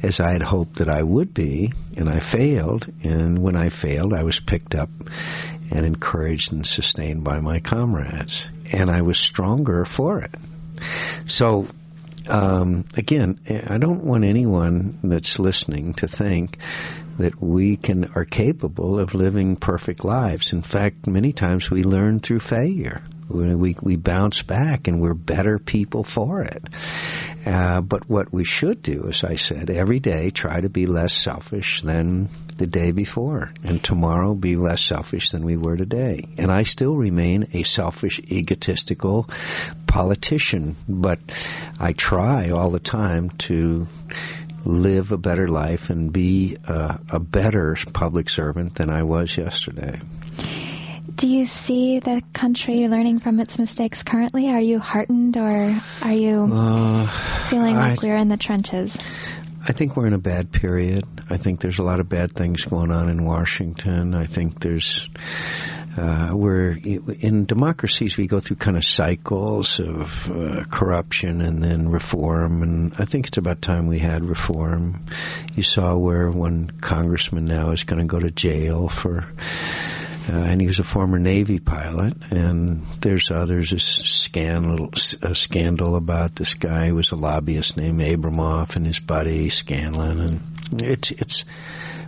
as 0.01 0.19
I 0.19 0.31
had 0.31 0.41
hoped 0.41 0.79
that 0.79 0.89
I 0.89 1.03
would 1.03 1.35
be, 1.35 1.71
and 1.95 2.09
I 2.09 2.19
failed. 2.19 2.91
And 3.03 3.43
when 3.43 3.55
I 3.55 3.69
failed, 3.69 4.11
I 4.11 4.23
was 4.23 4.39
picked 4.39 4.73
up 4.73 4.89
and 5.71 5.85
encouraged 5.85 6.51
and 6.51 6.65
sustained 6.65 7.23
by 7.23 7.41
my 7.41 7.59
comrades, 7.59 8.47
and 8.73 8.89
I 8.89 9.03
was 9.03 9.19
stronger 9.19 9.85
for 9.85 10.23
it. 10.23 10.33
So 11.27 11.67
um, 12.27 12.85
again, 12.97 13.39
I 13.67 13.77
don't 13.77 14.03
want 14.03 14.23
anyone 14.23 14.97
that's 15.03 15.37
listening 15.37 15.93
to 15.95 16.07
think 16.07 16.57
that 17.19 17.39
we 17.39 17.77
can 17.77 18.05
are 18.15 18.25
capable 18.25 18.99
of 18.99 19.13
living 19.13 19.57
perfect 19.57 20.03
lives. 20.03 20.53
In 20.53 20.63
fact, 20.63 21.05
many 21.05 21.33
times 21.33 21.69
we 21.69 21.83
learn 21.83 22.19
through 22.19 22.39
failure. 22.39 23.03
We 23.29 23.75
we 23.81 23.95
bounce 23.95 24.43
back 24.43 24.87
and 24.87 25.01
we're 25.01 25.13
better 25.13 25.59
people 25.59 26.03
for 26.03 26.43
it. 26.43 26.63
Uh, 27.45 27.81
but 27.81 28.09
what 28.09 28.33
we 28.33 28.43
should 28.43 28.81
do, 28.81 29.07
as 29.07 29.23
I 29.23 29.35
said, 29.35 29.69
every 29.69 29.99
day 29.99 30.31
try 30.31 30.61
to 30.61 30.69
be 30.69 30.87
less 30.87 31.13
selfish 31.13 31.81
than 31.83 32.29
the 32.57 32.65
day 32.65 32.91
before, 32.91 33.51
and 33.63 33.83
tomorrow 33.83 34.33
be 34.33 34.55
less 34.55 34.81
selfish 34.81 35.31
than 35.31 35.45
we 35.45 35.57
were 35.57 35.77
today. 35.77 36.27
And 36.37 36.51
I 36.51 36.63
still 36.63 36.95
remain 36.95 37.47
a 37.53 37.63
selfish, 37.63 38.19
egotistical 38.19 39.27
politician, 39.87 40.75
but 40.87 41.19
I 41.79 41.93
try 41.93 42.49
all 42.49 42.71
the 42.71 42.79
time 42.79 43.29
to 43.47 43.87
live 44.65 45.11
a 45.11 45.17
better 45.17 45.47
life 45.47 45.89
and 45.89 46.11
be 46.11 46.57
a, 46.67 46.99
a 47.09 47.19
better 47.19 47.77
public 47.93 48.29
servant 48.29 48.75
than 48.75 48.89
I 48.89 49.03
was 49.03 49.37
yesterday. 49.37 49.99
Do 51.17 51.27
you 51.27 51.45
see 51.45 51.99
the 51.99 52.21
country 52.33 52.87
learning 52.89 53.21
from 53.21 53.39
its 53.39 53.57
mistakes 53.57 54.03
currently? 54.03 54.49
Are 54.49 54.59
you 54.59 54.79
heartened 54.79 55.37
or 55.37 55.79
are 56.01 56.13
you 56.13 56.43
Uh, 56.51 57.49
feeling 57.49 57.75
like 57.75 58.01
we're 58.01 58.17
in 58.17 58.27
the 58.27 58.37
trenches? 58.37 58.95
I 59.67 59.71
think 59.71 59.95
we're 59.95 60.07
in 60.07 60.13
a 60.13 60.19
bad 60.19 60.51
period. 60.51 61.05
I 61.29 61.37
think 61.37 61.61
there's 61.61 61.79
a 61.79 61.83
lot 61.83 61.99
of 61.99 62.09
bad 62.09 62.33
things 62.33 62.65
going 62.65 62.91
on 62.91 63.09
in 63.09 63.23
Washington. 63.23 64.13
I 64.13 64.27
think 64.27 64.59
there's 64.59 65.09
uh, 65.97 66.31
we're 66.33 66.77
in 67.21 67.45
democracies 67.45 68.17
we 68.17 68.27
go 68.27 68.41
through 68.41 68.57
kind 68.57 68.75
of 68.75 68.83
cycles 68.83 69.79
of 69.79 70.07
uh, 70.29 70.65
corruption 70.69 71.39
and 71.39 71.63
then 71.63 71.87
reform, 71.87 72.61
and 72.61 72.93
I 72.99 73.05
think 73.05 73.27
it's 73.27 73.37
about 73.37 73.61
time 73.61 73.87
we 73.87 73.99
had 73.99 74.25
reform. 74.25 75.05
You 75.53 75.63
saw 75.63 75.95
where 75.97 76.29
one 76.29 76.71
congressman 76.81 77.45
now 77.45 77.71
is 77.71 77.85
going 77.85 77.99
to 78.01 78.07
go 78.07 78.19
to 78.19 78.31
jail 78.31 78.89
for. 78.89 79.23
Uh, 80.27 80.33
and 80.33 80.59
he 80.59 80.67
was 80.67 80.79
a 80.79 80.83
former 80.83 81.19
Navy 81.19 81.59
pilot, 81.59 82.13
and 82.31 82.81
there's 83.01 83.29
others. 83.31 83.71
A 83.73 83.79
scandal, 83.79 84.89
a 85.21 85.35
scandal 85.35 85.95
about 85.95 86.35
this 86.35 86.55
guy 86.55 86.87
who 86.87 86.95
was 86.95 87.11
a 87.11 87.15
lobbyist 87.15 87.77
named 87.77 88.01
Abramoff 88.01 88.75
and 88.75 88.87
his 88.87 88.99
buddy 88.99 89.49
Scanlon, 89.49 90.19
and 90.71 90.81
it's 90.81 91.11
it's. 91.11 91.45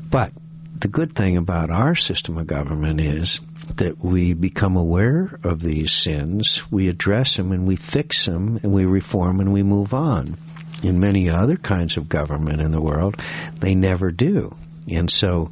But 0.10 0.32
the 0.80 0.88
good 0.88 1.16
thing 1.16 1.38
about 1.38 1.70
our 1.70 1.96
system 1.96 2.38
of 2.38 2.48
government 2.48 3.02
is 3.02 3.40
that 3.78 4.04
we 4.04 4.34
become 4.34 4.78
aware 4.78 5.40
of 5.44 5.60
these 5.60 5.92
sins, 5.92 6.64
we 6.72 6.88
address 6.88 7.36
them, 7.36 7.52
and 7.52 7.68
we 7.68 7.76
fix 7.76 8.26
them, 8.26 8.60
and 8.64 8.74
we 8.74 8.86
reform, 8.86 9.40
and 9.40 9.54
we 9.54 9.64
move 9.64 9.94
on. 9.94 10.38
In 10.84 11.00
many 11.00 11.30
other 11.30 11.58
kinds 11.58 11.98
of 11.98 12.08
government 12.08 12.62
in 12.62 12.72
the 12.72 12.82
world, 12.82 13.16
they 13.60 13.76
never 13.76 14.12
do. 14.12 14.56
And 14.88 15.10
so 15.10 15.52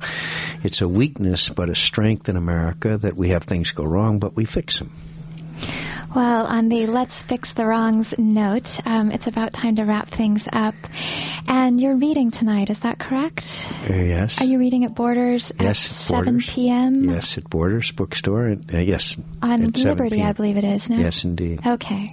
it's 0.63 0.81
a 0.81 0.87
weakness 0.87 1.49
but 1.55 1.69
a 1.69 1.75
strength 1.75 2.29
in 2.29 2.37
America 2.37 2.97
that 2.97 3.15
we 3.15 3.29
have 3.29 3.43
things 3.43 3.71
go 3.71 3.83
wrong, 3.83 4.19
but 4.19 4.35
we 4.35 4.45
fix 4.45 4.79
them. 4.79 4.91
Well, 6.15 6.45
on 6.45 6.69
the 6.69 6.87
Let's 6.87 7.21
Fix 7.23 7.53
the 7.53 7.65
Wrongs 7.65 8.13
note, 8.17 8.69
um, 8.85 9.11
it's 9.11 9.27
about 9.27 9.51
time 9.51 9.75
to 9.75 9.83
wrap 9.83 10.09
things 10.09 10.47
up. 10.49 10.75
And 11.45 11.81
you're 11.81 11.97
reading 11.97 12.31
tonight, 12.31 12.69
is 12.69 12.79
that 12.83 12.99
correct? 12.99 13.43
Uh, 13.89 13.95
yes. 13.95 14.37
Are 14.39 14.45
you 14.45 14.57
reading 14.57 14.85
at 14.85 14.95
Borders 14.95 15.51
yes, 15.59 15.85
at 15.89 16.07
7 16.07 16.23
Borders. 16.25 16.49
p.m.? 16.53 17.03
Yes, 17.03 17.37
at 17.37 17.49
Borders 17.49 17.91
Bookstore. 17.91 18.51
At, 18.51 18.73
uh, 18.73 18.77
yes. 18.77 19.17
On 19.41 19.59
7 19.59 19.73
Liberty. 19.75 20.21
I 20.21 20.31
believe 20.31 20.55
it 20.55 20.63
is, 20.63 20.89
no? 20.89 20.95
Yes, 20.95 21.25
indeed. 21.25 21.59
Okay. 21.67 22.07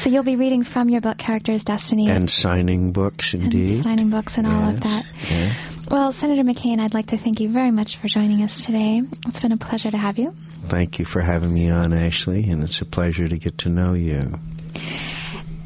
So 0.00 0.10
you'll 0.10 0.24
be 0.24 0.36
reading 0.36 0.64
from 0.64 0.88
your 0.88 1.00
book, 1.00 1.18
Character's 1.18 1.62
Destiny. 1.62 2.10
And 2.10 2.28
signing 2.28 2.92
books, 2.92 3.34
and 3.34 3.44
indeed. 3.44 3.84
signing 3.84 4.10
books 4.10 4.36
and 4.36 4.48
all 4.48 4.70
of 4.70 4.80
that. 4.80 5.04
yeah. 5.30 5.73
Well, 5.90 6.12
Senator 6.12 6.42
McCain, 6.42 6.80
I'd 6.80 6.94
like 6.94 7.08
to 7.08 7.18
thank 7.18 7.40
you 7.40 7.52
very 7.52 7.70
much 7.70 7.98
for 8.00 8.08
joining 8.08 8.42
us 8.42 8.64
today. 8.64 9.02
It's 9.26 9.40
been 9.40 9.52
a 9.52 9.58
pleasure 9.58 9.90
to 9.90 9.98
have 9.98 10.18
you. 10.18 10.32
Thank 10.70 10.98
you 10.98 11.04
for 11.04 11.20
having 11.20 11.52
me 11.52 11.70
on, 11.70 11.92
Ashley, 11.92 12.48
and 12.48 12.62
it's 12.62 12.80
a 12.80 12.86
pleasure 12.86 13.28
to 13.28 13.38
get 13.38 13.58
to 13.58 13.68
know 13.68 13.92
you. 13.92 14.32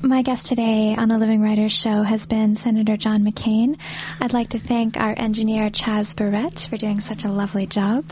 My 0.02 0.22
guest 0.22 0.46
today 0.46 0.96
on 0.98 1.08
the 1.08 1.18
Living 1.18 1.40
Writers 1.40 1.72
Show 1.72 2.02
has 2.02 2.26
been 2.26 2.56
Senator 2.56 2.96
John 2.96 3.24
McCain. 3.24 3.76
I'd 4.20 4.32
like 4.32 4.50
to 4.50 4.58
thank 4.58 4.96
our 4.96 5.14
engineer 5.16 5.70
Chaz 5.70 6.16
Barrett 6.16 6.66
for 6.68 6.76
doing 6.76 7.00
such 7.00 7.24
a 7.24 7.28
lovely 7.28 7.66
job. 7.66 8.04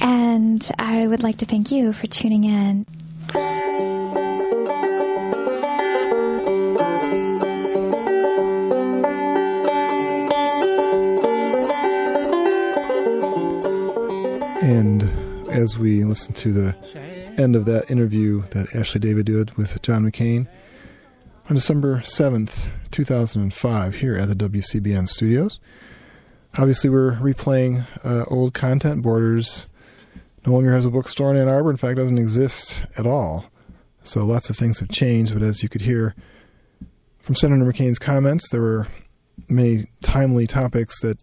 And 0.00 0.66
I 0.78 1.06
would 1.06 1.22
like 1.22 1.38
to 1.38 1.46
thank 1.46 1.70
you 1.70 1.92
for 1.92 2.06
tuning 2.06 2.44
in. 2.44 2.86
And 14.66 15.48
as 15.48 15.78
we 15.78 16.02
listen 16.02 16.34
to 16.34 16.52
the 16.52 16.76
end 17.38 17.54
of 17.54 17.66
that 17.66 17.88
interview 17.88 18.42
that 18.48 18.74
Ashley 18.74 18.98
David 18.98 19.26
did 19.26 19.56
with 19.56 19.80
John 19.80 20.02
McCain 20.02 20.48
on 21.48 21.54
December 21.54 22.00
7th, 22.00 22.68
2005, 22.90 23.94
here 23.94 24.16
at 24.16 24.26
the 24.26 24.34
WCBN 24.34 25.08
studios, 25.08 25.60
obviously 26.58 26.90
we're 26.90 27.12
replaying 27.12 27.86
uh, 28.04 28.24
old 28.26 28.54
content. 28.54 29.02
Borders 29.02 29.68
no 30.44 30.54
longer 30.54 30.72
has 30.72 30.84
a 30.84 30.90
bookstore 30.90 31.30
in 31.30 31.36
Ann 31.36 31.46
Arbor. 31.46 31.70
In 31.70 31.76
fact, 31.76 31.96
doesn't 31.96 32.18
exist 32.18 32.82
at 32.98 33.06
all. 33.06 33.46
So 34.02 34.24
lots 34.24 34.50
of 34.50 34.56
things 34.56 34.80
have 34.80 34.88
changed, 34.88 35.32
but 35.32 35.44
as 35.44 35.62
you 35.62 35.68
could 35.68 35.82
hear 35.82 36.16
from 37.20 37.36
Senator 37.36 37.64
McCain's 37.64 38.00
comments, 38.00 38.48
there 38.48 38.62
were 38.62 38.88
many 39.48 39.84
timely 40.02 40.48
topics 40.48 41.00
that 41.02 41.20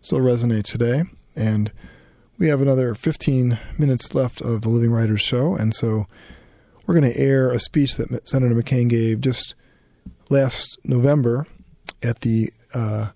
still 0.00 0.20
resonate 0.20 0.64
today. 0.64 1.02
And 1.36 1.70
we 2.38 2.48
have 2.48 2.60
another 2.60 2.94
15 2.94 3.58
minutes 3.78 4.14
left 4.14 4.40
of 4.40 4.62
the 4.62 4.68
Living 4.68 4.90
Writers 4.90 5.22
Show, 5.22 5.54
and 5.54 5.74
so 5.74 6.06
we're 6.86 6.94
going 6.94 7.10
to 7.10 7.18
air 7.18 7.50
a 7.50 7.58
speech 7.58 7.96
that 7.96 8.28
Senator 8.28 8.54
McCain 8.54 8.88
gave 8.88 9.20
just 9.20 9.54
last 10.28 10.78
November 10.84 11.46
at 12.02 12.20
the 12.20 12.50
uh, 12.74 13.10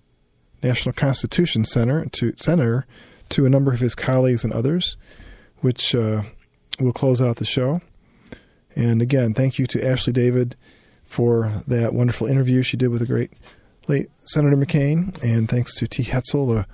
National 0.63 0.93
Constitution 0.93 1.65
Center 1.65 2.05
to 2.05 2.33
Center 2.37 2.85
to 3.29 3.45
a 3.45 3.49
number 3.49 3.71
of 3.71 3.79
his 3.79 3.95
colleagues 3.95 4.43
and 4.43 4.51
others, 4.51 4.97
which 5.59 5.93
uh, 5.93 6.23
will 6.79 6.93
close 6.93 7.21
out 7.21 7.37
the 7.37 7.45
show. 7.45 7.81
And 8.75 9.01
again, 9.01 9.33
thank 9.33 9.59
you 9.59 9.67
to 9.67 9.85
Ashley 9.85 10.13
David 10.13 10.55
for 11.03 11.61
that 11.67 11.93
wonderful 11.93 12.27
interview 12.27 12.63
she 12.63 12.77
did 12.77 12.89
with 12.89 13.01
the 13.01 13.07
great 13.07 13.31
late 13.87 14.09
Senator 14.25 14.55
McCain, 14.55 15.21
and 15.23 15.47
thanks 15.47 15.75
to 15.75 15.87
T. 15.87 16.03
Hetzel, 16.03 16.47
the 16.47 16.65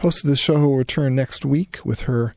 host 0.00 0.24
of 0.24 0.30
this 0.30 0.38
show, 0.38 0.58
will 0.60 0.76
return 0.76 1.14
next 1.14 1.44
week 1.44 1.78
with 1.84 2.02
her 2.02 2.34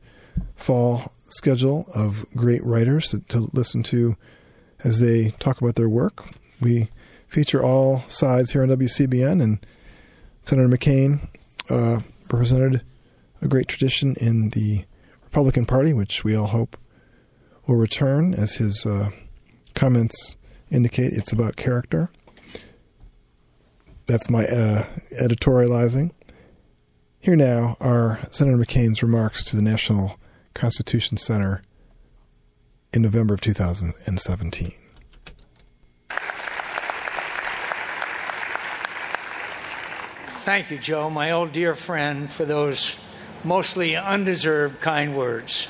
fall 0.54 1.12
schedule 1.30 1.86
of 1.94 2.26
great 2.36 2.64
writers 2.64 3.10
to, 3.10 3.20
to 3.20 3.50
listen 3.52 3.82
to 3.82 4.16
as 4.84 5.00
they 5.00 5.30
talk 5.38 5.60
about 5.60 5.76
their 5.76 5.88
work. 5.88 6.24
We 6.60 6.90
feature 7.28 7.64
all 7.64 8.04
sides 8.08 8.52
here 8.52 8.62
on 8.62 8.68
WCBN, 8.68 9.42
and 9.42 9.64
Senator 10.44 10.68
McCain 10.68 11.28
uh, 11.70 12.00
represented 12.30 12.82
a 13.40 13.48
great 13.48 13.68
tradition 13.68 14.14
in 14.20 14.50
the 14.50 14.84
Republican 15.24 15.66
Party, 15.66 15.92
which 15.92 16.24
we 16.24 16.36
all 16.36 16.48
hope 16.48 16.76
will 17.66 17.76
return, 17.76 18.34
as 18.34 18.54
his 18.54 18.84
uh, 18.84 19.10
comments 19.74 20.36
indicate. 20.70 21.12
It's 21.12 21.32
about 21.32 21.56
character. 21.56 22.10
That's 24.06 24.28
my 24.28 24.46
uh, 24.46 24.86
editorializing. 25.20 26.10
Here 27.22 27.36
now 27.36 27.76
are 27.78 28.18
Senator 28.32 28.56
McCain's 28.56 29.00
remarks 29.00 29.44
to 29.44 29.54
the 29.54 29.62
National 29.62 30.18
Constitution 30.54 31.16
Center 31.16 31.62
in 32.92 33.02
November 33.02 33.32
of 33.34 33.40
2017. 33.40 34.72
Thank 40.24 40.72
you, 40.72 40.78
Joe, 40.78 41.08
my 41.10 41.30
old 41.30 41.52
dear 41.52 41.76
friend, 41.76 42.28
for 42.28 42.44
those 42.44 42.98
mostly 43.44 43.94
undeserved 43.94 44.80
kind 44.80 45.16
words. 45.16 45.68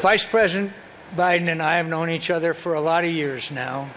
Vice 0.00 0.24
President 0.24 0.70
Biden 1.16 1.48
and 1.48 1.60
I 1.60 1.78
have 1.78 1.88
known 1.88 2.08
each 2.08 2.30
other 2.30 2.54
for 2.54 2.74
a 2.74 2.80
lot 2.80 3.02
of 3.02 3.10
years 3.10 3.50
now, 3.50 3.90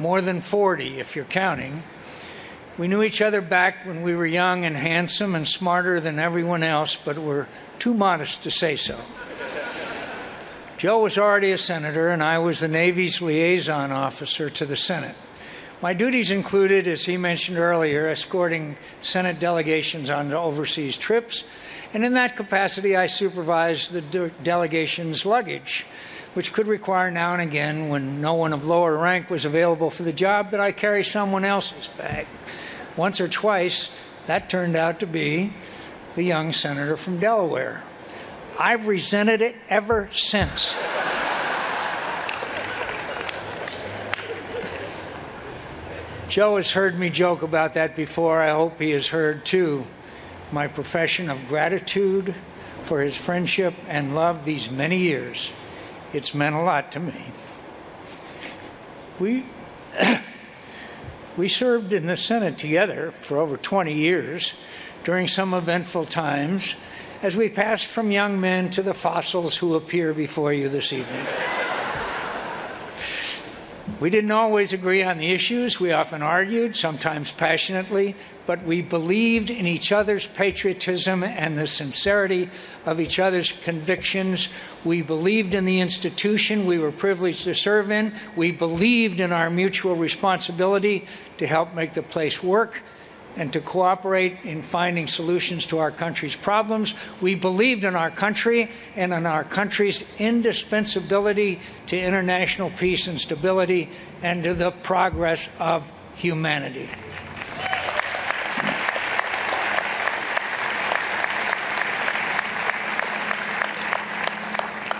more 0.00 0.20
than 0.20 0.40
40 0.40 0.98
if 0.98 1.14
you're 1.14 1.24
counting. 1.24 1.84
We 2.76 2.88
knew 2.88 3.02
each 3.02 3.22
other 3.22 3.40
back 3.40 3.86
when 3.86 4.02
we 4.02 4.16
were 4.16 4.26
young 4.26 4.64
and 4.64 4.76
handsome 4.76 5.36
and 5.36 5.46
smarter 5.46 6.00
than 6.00 6.18
everyone 6.18 6.64
else, 6.64 6.96
but 6.96 7.16
were 7.18 7.46
too 7.78 7.94
modest 7.94 8.42
to 8.42 8.50
say 8.50 8.76
so. 8.76 8.98
Joe 10.76 10.98
was 10.98 11.16
already 11.16 11.52
a 11.52 11.58
senator, 11.58 12.08
and 12.08 12.22
I 12.22 12.38
was 12.38 12.58
the 12.58 12.68
Navy's 12.68 13.22
liaison 13.22 13.92
officer 13.92 14.50
to 14.50 14.66
the 14.66 14.76
Senate. 14.76 15.14
My 15.80 15.94
duties 15.94 16.32
included, 16.32 16.88
as 16.88 17.04
he 17.04 17.16
mentioned 17.16 17.58
earlier, 17.58 18.08
escorting 18.08 18.76
Senate 19.00 19.38
delegations 19.38 20.10
on 20.10 20.32
overseas 20.32 20.96
trips, 20.96 21.44
and 21.92 22.04
in 22.04 22.14
that 22.14 22.36
capacity, 22.36 22.96
I 22.96 23.06
supervised 23.06 23.92
the 23.92 24.00
de- 24.00 24.30
delegation's 24.42 25.24
luggage, 25.24 25.86
which 26.34 26.52
could 26.52 26.66
require 26.66 27.10
now 27.10 27.32
and 27.32 27.42
again, 27.42 27.88
when 27.88 28.20
no 28.20 28.34
one 28.34 28.52
of 28.52 28.66
lower 28.66 28.96
rank 28.96 29.30
was 29.30 29.44
available 29.44 29.90
for 29.90 30.02
the 30.02 30.12
job, 30.12 30.50
that 30.50 30.60
I 30.60 30.72
carry 30.72 31.02
someone 31.02 31.44
else's 31.44 31.88
bag. 31.88 32.26
Once 32.96 33.20
or 33.20 33.28
twice, 33.28 33.90
that 34.26 34.48
turned 34.48 34.76
out 34.76 35.00
to 35.00 35.06
be 35.06 35.52
the 36.14 36.22
young 36.22 36.52
senator 36.52 36.96
from 36.96 37.18
Delaware. 37.18 37.82
I've 38.58 38.86
resented 38.86 39.40
it 39.40 39.56
ever 39.68 40.08
since. 40.12 40.76
Joe 46.28 46.56
has 46.56 46.72
heard 46.72 46.98
me 46.98 47.10
joke 47.10 47.42
about 47.42 47.74
that 47.74 47.94
before. 47.94 48.40
I 48.40 48.50
hope 48.50 48.80
he 48.80 48.90
has 48.90 49.08
heard 49.08 49.44
too 49.44 49.84
my 50.50 50.66
profession 50.68 51.30
of 51.30 51.46
gratitude 51.48 52.34
for 52.82 53.00
his 53.00 53.16
friendship 53.16 53.74
and 53.88 54.14
love 54.14 54.44
these 54.44 54.70
many 54.70 54.98
years. 54.98 55.52
It's 56.14 56.32
meant 56.32 56.54
a 56.54 56.62
lot 56.62 56.92
to 56.92 57.00
me. 57.00 57.24
We 59.18 59.46
we 61.36 61.48
served 61.48 61.92
in 61.92 62.06
the 62.06 62.16
Senate 62.16 62.56
together 62.56 63.10
for 63.10 63.38
over 63.38 63.56
20 63.56 63.92
years 63.92 64.54
during 65.02 65.26
some 65.26 65.52
eventful 65.52 66.06
times 66.06 66.76
as 67.20 67.36
we 67.36 67.48
passed 67.48 67.86
from 67.86 68.12
young 68.12 68.40
men 68.40 68.70
to 68.70 68.82
the 68.82 68.94
fossils 68.94 69.56
who 69.56 69.74
appear 69.74 70.14
before 70.14 70.52
you 70.52 70.68
this 70.68 70.92
evening. 70.92 71.26
We 74.00 74.10
didn't 74.10 74.32
always 74.32 74.72
agree 74.72 75.02
on 75.02 75.18
the 75.18 75.30
issues. 75.30 75.78
We 75.78 75.92
often 75.92 76.20
argued, 76.20 76.74
sometimes 76.76 77.30
passionately, 77.30 78.16
but 78.44 78.64
we 78.64 78.82
believed 78.82 79.50
in 79.50 79.66
each 79.66 79.92
other's 79.92 80.26
patriotism 80.26 81.22
and 81.22 81.56
the 81.56 81.68
sincerity 81.68 82.50
of 82.84 82.98
each 82.98 83.18
other's 83.18 83.52
convictions. 83.52 84.48
We 84.84 85.02
believed 85.02 85.54
in 85.54 85.64
the 85.64 85.80
institution 85.80 86.66
we 86.66 86.78
were 86.78 86.92
privileged 86.92 87.44
to 87.44 87.54
serve 87.54 87.90
in. 87.92 88.12
We 88.34 88.50
believed 88.50 89.20
in 89.20 89.32
our 89.32 89.48
mutual 89.48 89.94
responsibility 89.94 91.06
to 91.38 91.46
help 91.46 91.72
make 91.74 91.94
the 91.94 92.02
place 92.02 92.42
work 92.42 92.82
and 93.36 93.52
to 93.52 93.60
cooperate 93.60 94.38
in 94.44 94.62
finding 94.62 95.06
solutions 95.06 95.66
to 95.66 95.78
our 95.78 95.90
country's 95.90 96.36
problems. 96.36 96.94
We 97.20 97.34
believed 97.34 97.84
in 97.84 97.96
our 97.96 98.10
country 98.10 98.70
and 98.96 99.12
in 99.12 99.26
our 99.26 99.44
country's 99.44 100.04
indispensability 100.18 101.60
to 101.86 101.98
international 101.98 102.70
peace 102.70 103.06
and 103.06 103.20
stability 103.20 103.90
and 104.22 104.44
to 104.44 104.54
the 104.54 104.70
progress 104.70 105.48
of 105.58 105.90
humanity. 106.14 106.88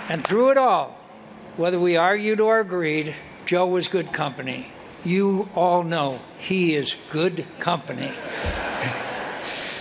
And 0.07 0.25
through 0.25 0.51
it 0.51 0.57
all, 0.57 0.97
whether 1.57 1.79
we 1.79 1.97
argued 1.97 2.39
or 2.39 2.59
agreed, 2.59 3.15
Joe 3.45 3.65
was 3.65 3.87
good 3.87 4.13
company. 4.13 4.71
You 5.05 5.49
all 5.53 5.83
know 5.83 6.19
he 6.39 6.73
is 6.73 6.95
good 7.11 7.45
company. 7.59 8.11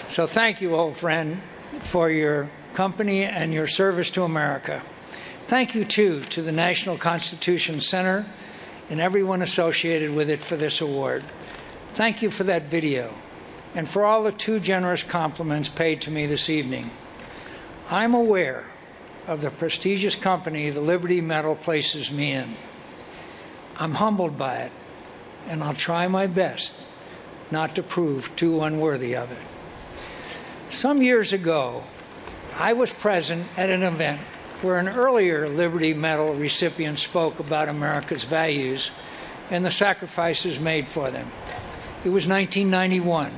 so 0.06 0.26
thank 0.26 0.60
you, 0.60 0.76
old 0.76 0.98
friend, 0.98 1.40
for 1.80 2.10
your 2.10 2.50
company 2.74 3.24
and 3.24 3.54
your 3.54 3.66
service 3.66 4.10
to 4.10 4.22
America. 4.22 4.82
Thank 5.46 5.74
you, 5.74 5.86
too, 5.86 6.20
to 6.24 6.42
the 6.42 6.52
National 6.52 6.98
Constitution 6.98 7.80
Center 7.80 8.26
and 8.90 9.00
everyone 9.00 9.40
associated 9.40 10.14
with 10.14 10.28
it 10.28 10.44
for 10.44 10.56
this 10.56 10.82
award. 10.82 11.24
Thank 11.94 12.20
you 12.20 12.30
for 12.30 12.44
that 12.44 12.66
video 12.66 13.14
and 13.74 13.88
for 13.88 14.04
all 14.04 14.24
the 14.24 14.32
too 14.32 14.60
generous 14.60 15.02
compliments 15.02 15.70
paid 15.70 16.02
to 16.02 16.10
me 16.10 16.26
this 16.26 16.50
evening. 16.50 16.90
I'm 17.88 18.12
aware 18.12 18.66
of 19.26 19.40
the 19.40 19.50
prestigious 19.50 20.16
company 20.16 20.68
the 20.68 20.82
Liberty 20.82 21.22
Medal 21.22 21.54
places 21.54 22.12
me 22.12 22.32
in. 22.32 22.56
I'm 23.76 23.94
humbled 23.94 24.36
by 24.36 24.56
it, 24.56 24.72
and 25.48 25.62
I'll 25.62 25.74
try 25.74 26.08
my 26.08 26.26
best 26.26 26.86
not 27.50 27.74
to 27.74 27.82
prove 27.82 28.34
too 28.36 28.62
unworthy 28.62 29.14
of 29.14 29.30
it. 29.30 30.72
Some 30.72 31.02
years 31.02 31.32
ago, 31.32 31.84
I 32.56 32.72
was 32.72 32.92
present 32.92 33.46
at 33.56 33.70
an 33.70 33.82
event 33.82 34.20
where 34.62 34.78
an 34.78 34.88
earlier 34.88 35.48
Liberty 35.48 35.92
Medal 35.92 36.34
recipient 36.34 36.98
spoke 36.98 37.38
about 37.38 37.68
America's 37.68 38.24
values 38.24 38.90
and 39.50 39.64
the 39.64 39.70
sacrifices 39.70 40.58
made 40.58 40.88
for 40.88 41.10
them. 41.10 41.30
It 42.04 42.08
was 42.08 42.26
1991, 42.26 43.32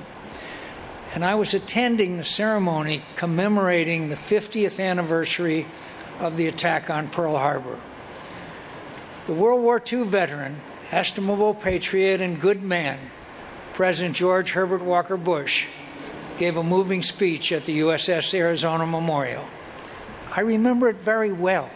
and 1.15 1.25
I 1.25 1.35
was 1.35 1.55
attending 1.55 2.17
the 2.17 2.25
ceremony 2.25 3.03
commemorating 3.17 4.09
the 4.09 4.17
50th 4.17 4.83
anniversary 4.83 5.67
of 6.21 6.37
the 6.37 6.47
attack 6.47 6.89
on 6.91 7.09
Pearl 7.09 7.37
Harbor. 7.37 7.79
The 9.27 9.35
World 9.35 9.63
War 9.63 9.83
II 9.93 10.05
veteran, 10.05 10.61
estimable 10.93 11.55
patriot, 11.55 12.21
and 12.21 12.41
good 12.41 12.63
man, 12.63 12.99
President 13.75 14.17
George 14.17 14.53
Herbert 14.53 14.83
Walker 14.83 15.17
Bush, 15.17 15.67
gave 16.39 16.57
a 16.57 16.63
moving 16.63 17.03
speech 17.03 17.53
at 17.53 17.65
the 17.65 17.81
USS 17.81 18.35
Arizona 18.35 18.87
Memorial. 18.87 19.45
I 20.35 20.41
remember 20.41 20.89
it 20.89 20.97
very 20.97 21.33
well. 21.33 21.71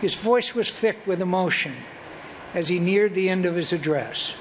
His 0.00 0.14
voice 0.14 0.54
was 0.54 0.78
thick 0.78 1.06
with 1.06 1.22
emotion 1.22 1.74
as 2.54 2.68
he 2.68 2.78
neared 2.78 3.14
the 3.14 3.28
end 3.28 3.46
of 3.46 3.54
his 3.54 3.72
address. 3.72 4.36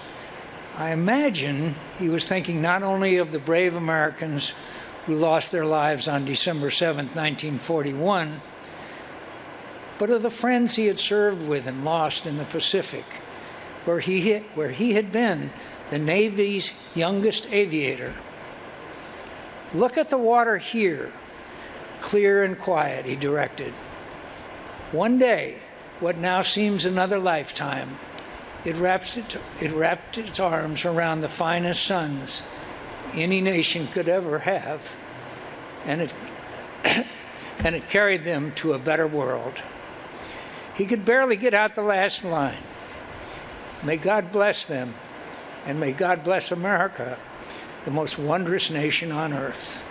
I 0.77 0.91
imagine 0.91 1.75
he 1.99 2.09
was 2.09 2.25
thinking 2.25 2.61
not 2.61 2.83
only 2.83 3.17
of 3.17 3.31
the 3.31 3.39
brave 3.39 3.75
Americans 3.75 4.53
who 5.05 5.15
lost 5.15 5.51
their 5.51 5.65
lives 5.65 6.07
on 6.07 6.25
December 6.25 6.69
7, 6.69 7.07
1941, 7.07 8.41
but 9.97 10.09
of 10.09 10.21
the 10.21 10.31
friends 10.31 10.75
he 10.75 10.87
had 10.87 10.99
served 10.99 11.47
with 11.47 11.67
and 11.67 11.85
lost 11.85 12.25
in 12.25 12.37
the 12.37 12.45
Pacific, 12.45 13.05
where 13.85 13.99
he, 13.99 14.37
where 14.55 14.71
he 14.71 14.93
had 14.93 15.11
been 15.11 15.51
the 15.89 15.99
Navy's 15.99 16.71
youngest 16.95 17.51
aviator. 17.51 18.13
Look 19.73 19.97
at 19.97 20.09
the 20.09 20.17
water 20.17 20.57
here 20.57 21.11
clear 22.01 22.43
and 22.43 22.59
quiet, 22.59 23.05
he 23.05 23.15
directed. 23.15 23.73
One 24.91 25.17
day, 25.17 25.59
what 25.99 26.17
now 26.17 26.41
seems 26.41 26.83
another 26.83 27.19
lifetime, 27.19 27.97
it 28.65 28.75
wrapped, 28.75 29.17
it, 29.17 29.37
it 29.61 29.71
wrapped 29.71 30.17
its 30.17 30.39
arms 30.39 30.83
around 30.83 31.21
the 31.21 31.29
finest 31.29 31.85
sons 31.85 32.41
any 33.13 33.41
nation 33.41 33.87
could 33.87 34.09
ever 34.09 34.39
have, 34.39 34.95
and 35.85 36.01
it, 36.01 36.13
and 37.63 37.75
it 37.75 37.87
carried 37.89 38.23
them 38.23 38.51
to 38.53 38.73
a 38.73 38.79
better 38.79 39.07
world. 39.07 39.61
He 40.75 40.85
could 40.85 41.05
barely 41.05 41.35
get 41.35 41.53
out 41.53 41.75
the 41.75 41.81
last 41.81 42.23
line. 42.23 42.63
May 43.83 43.97
God 43.97 44.31
bless 44.31 44.67
them, 44.67 44.93
and 45.65 45.79
may 45.79 45.91
God 45.91 46.23
bless 46.23 46.51
America, 46.51 47.17
the 47.83 47.91
most 47.91 48.19
wondrous 48.19 48.69
nation 48.69 49.11
on 49.11 49.33
earth. 49.33 49.87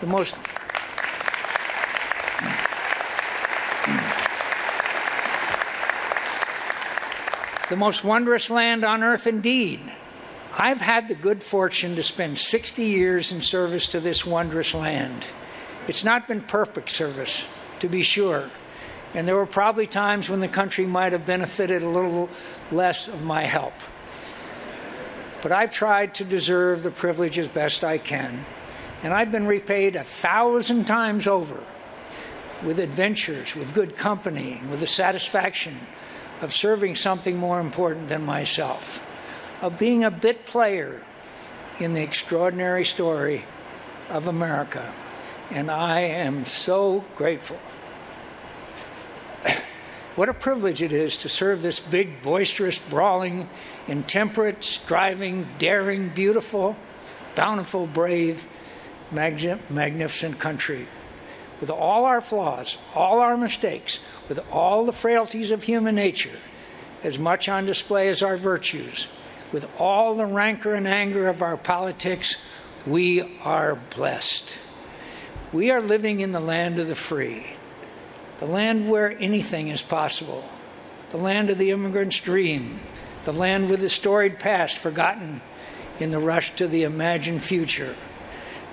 The 0.00 0.06
most 0.06 0.34
the 7.70 7.76
most 7.76 8.04
wondrous 8.04 8.50
land 8.50 8.84
on 8.84 9.02
earth 9.02 9.26
indeed. 9.26 9.80
I've 10.56 10.82
had 10.82 11.08
the 11.08 11.14
good 11.14 11.42
fortune 11.42 11.96
to 11.96 12.02
spend 12.02 12.38
60 12.38 12.84
years 12.84 13.32
in 13.32 13.40
service 13.40 13.86
to 13.88 14.00
this 14.00 14.26
wondrous 14.26 14.74
land. 14.74 15.24
It's 15.88 16.04
not 16.04 16.28
been 16.28 16.42
perfect 16.42 16.90
service, 16.90 17.46
to 17.80 17.88
be 17.88 18.02
sure, 18.02 18.50
and 19.14 19.28
there 19.28 19.36
were 19.36 19.46
probably 19.46 19.86
times 19.86 20.28
when 20.28 20.40
the 20.40 20.48
country 20.48 20.86
might 20.86 21.12
have 21.12 21.24
benefited 21.24 21.82
a 21.82 21.88
little 21.88 22.28
less 22.70 23.06
of 23.06 23.24
my 23.24 23.42
help. 23.42 23.74
But 25.42 25.52
I've 25.52 25.70
tried 25.70 26.14
to 26.14 26.24
deserve 26.24 26.82
the 26.82 26.90
privilege 26.90 27.38
as 27.38 27.48
best 27.48 27.84
I 27.84 27.98
can, 27.98 28.44
and 29.02 29.14
I've 29.14 29.30
been 29.30 29.46
repaid 29.46 29.94
a 29.94 30.02
thousand 30.02 30.86
times 30.86 31.26
over 31.26 31.62
with 32.64 32.78
adventures, 32.78 33.54
with 33.54 33.74
good 33.74 33.96
company, 33.96 34.60
with 34.70 34.80
the 34.80 34.86
satisfaction 34.86 35.78
of 36.40 36.52
serving 36.52 36.96
something 36.96 37.36
more 37.36 37.60
important 37.60 38.08
than 38.08 38.24
myself, 38.24 39.02
of 39.62 39.78
being 39.78 40.02
a 40.02 40.10
bit 40.10 40.46
player 40.46 41.02
in 41.78 41.92
the 41.92 42.02
extraordinary 42.02 42.84
story 42.84 43.44
of 44.10 44.26
America. 44.26 44.92
And 45.50 45.70
I 45.70 46.00
am 46.00 46.46
so 46.46 47.04
grateful. 47.16 47.58
What 50.16 50.28
a 50.28 50.34
privilege 50.34 50.82
it 50.82 50.92
is 50.92 51.16
to 51.18 51.28
serve 51.28 51.62
this 51.62 51.80
big, 51.80 52.22
boisterous, 52.22 52.78
brawling, 52.78 53.48
intemperate, 53.88 54.62
striving, 54.62 55.46
daring, 55.58 56.08
beautiful, 56.08 56.76
bountiful, 57.34 57.86
brave, 57.86 58.46
magnificent 59.10 60.38
country. 60.38 60.86
With 61.60 61.70
all 61.70 62.04
our 62.04 62.20
flaws, 62.20 62.76
all 62.94 63.20
our 63.20 63.36
mistakes, 63.36 63.98
with 64.28 64.40
all 64.50 64.86
the 64.86 64.92
frailties 64.92 65.50
of 65.50 65.62
human 65.62 65.94
nature, 65.94 66.38
as 67.02 67.18
much 67.18 67.48
on 67.48 67.66
display 67.66 68.08
as 68.08 68.22
our 68.22 68.36
virtues, 68.36 69.06
with 69.52 69.68
all 69.78 70.16
the 70.16 70.26
rancor 70.26 70.74
and 70.74 70.88
anger 70.88 71.28
of 71.28 71.42
our 71.42 71.56
politics, 71.56 72.36
we 72.86 73.38
are 73.42 73.76
blessed. 73.94 74.58
We 75.52 75.70
are 75.70 75.80
living 75.80 76.20
in 76.20 76.32
the 76.32 76.40
land 76.40 76.80
of 76.80 76.88
the 76.88 76.94
free, 76.94 77.54
the 78.38 78.46
land 78.46 78.90
where 78.90 79.16
anything 79.18 79.68
is 79.68 79.82
possible, 79.82 80.44
the 81.10 81.16
land 81.16 81.50
of 81.50 81.58
the 81.58 81.70
immigrant's 81.70 82.20
dream, 82.20 82.80
the 83.24 83.32
land 83.32 83.70
with 83.70 83.80
the 83.80 83.88
storied 83.88 84.38
past 84.38 84.76
forgotten 84.76 85.40
in 86.00 86.10
the 86.10 86.18
rush 86.18 86.54
to 86.56 86.66
the 86.66 86.82
imagined 86.82 87.42
future, 87.42 87.94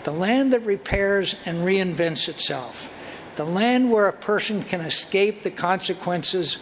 the 0.03 0.11
land 0.11 0.51
that 0.51 0.61
repairs 0.61 1.35
and 1.45 1.59
reinvents 1.59 2.27
itself. 2.27 2.91
The 3.35 3.45
land 3.45 3.91
where 3.91 4.07
a 4.07 4.13
person 4.13 4.61
can 4.63 4.81
escape 4.81 5.43
the 5.43 5.51
consequences 5.51 6.57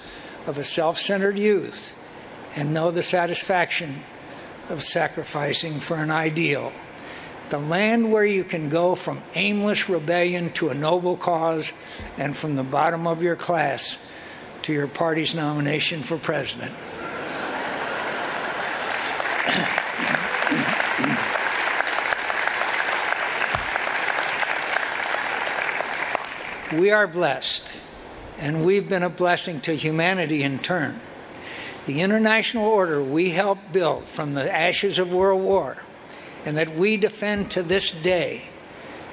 of 0.45 0.57
a 0.57 0.63
self 0.63 0.97
centered 0.97 1.39
youth 1.39 1.97
and 2.55 2.73
know 2.73 2.91
the 2.91 3.03
satisfaction 3.03 4.03
of 4.69 4.83
sacrificing 4.83 5.79
for 5.79 5.97
an 5.97 6.11
ideal. 6.11 6.71
The 7.49 7.57
land 7.57 8.11
where 8.11 8.25
you 8.25 8.43
can 8.43 8.69
go 8.69 8.93
from 8.93 9.23
aimless 9.33 9.89
rebellion 9.89 10.51
to 10.51 10.69
a 10.69 10.75
noble 10.75 11.17
cause 11.17 11.73
and 12.15 12.37
from 12.37 12.55
the 12.55 12.63
bottom 12.63 13.07
of 13.07 13.23
your 13.23 13.35
class 13.35 14.07
to 14.61 14.73
your 14.73 14.87
party's 14.87 15.33
nomination 15.33 16.03
for 16.03 16.17
president. 16.17 16.71
We 26.71 26.91
are 26.91 27.07
blessed, 27.07 27.73
and 28.37 28.63
we've 28.63 28.87
been 28.87 29.01
a 29.01 29.09
blessing 29.09 29.59
to 29.61 29.73
humanity 29.73 30.43
in 30.43 30.59
turn. 30.59 30.99
The 31.87 32.01
international 32.01 32.67
order 32.67 33.01
we 33.01 33.31
helped 33.31 33.71
build 33.71 34.07
from 34.07 34.35
the 34.35 34.55
ashes 34.55 34.99
of 34.99 35.11
World 35.11 35.41
War 35.41 35.77
and 36.45 36.57
that 36.57 36.75
we 36.75 36.97
defend 36.97 37.51
to 37.51 37.63
this 37.63 37.91
day 37.91 38.43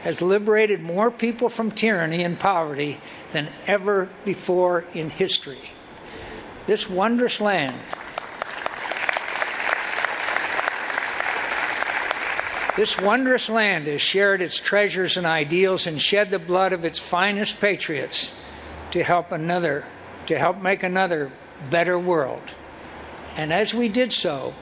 has 0.02 0.22
liberated 0.22 0.80
more 0.80 1.10
people 1.10 1.48
from 1.48 1.70
tyranny 1.70 2.22
and 2.22 2.38
poverty 2.38 3.00
than 3.32 3.48
ever 3.66 4.08
before 4.24 4.84
in 4.94 5.10
history. 5.10 5.70
This 6.66 6.88
wondrous 6.88 7.40
land 7.40 7.74
This 12.76 13.00
wondrous 13.00 13.48
land 13.48 13.86
has 13.86 14.02
shared 14.02 14.42
its 14.42 14.60
treasures 14.60 15.16
and 15.16 15.26
ideals 15.26 15.86
and 15.86 16.00
shed 16.00 16.30
the 16.30 16.38
blood 16.38 16.74
of 16.74 16.84
its 16.84 16.98
finest 16.98 17.58
patriots 17.58 18.30
to 18.90 19.02
help 19.02 19.32
another, 19.32 19.86
to 20.26 20.38
help 20.38 20.60
make 20.60 20.82
another 20.82 21.32
better 21.70 21.98
world. 21.98 22.42
And 23.34 23.50
as 23.50 23.72
we 23.72 23.88
did 23.88 24.12
so, 24.12 24.52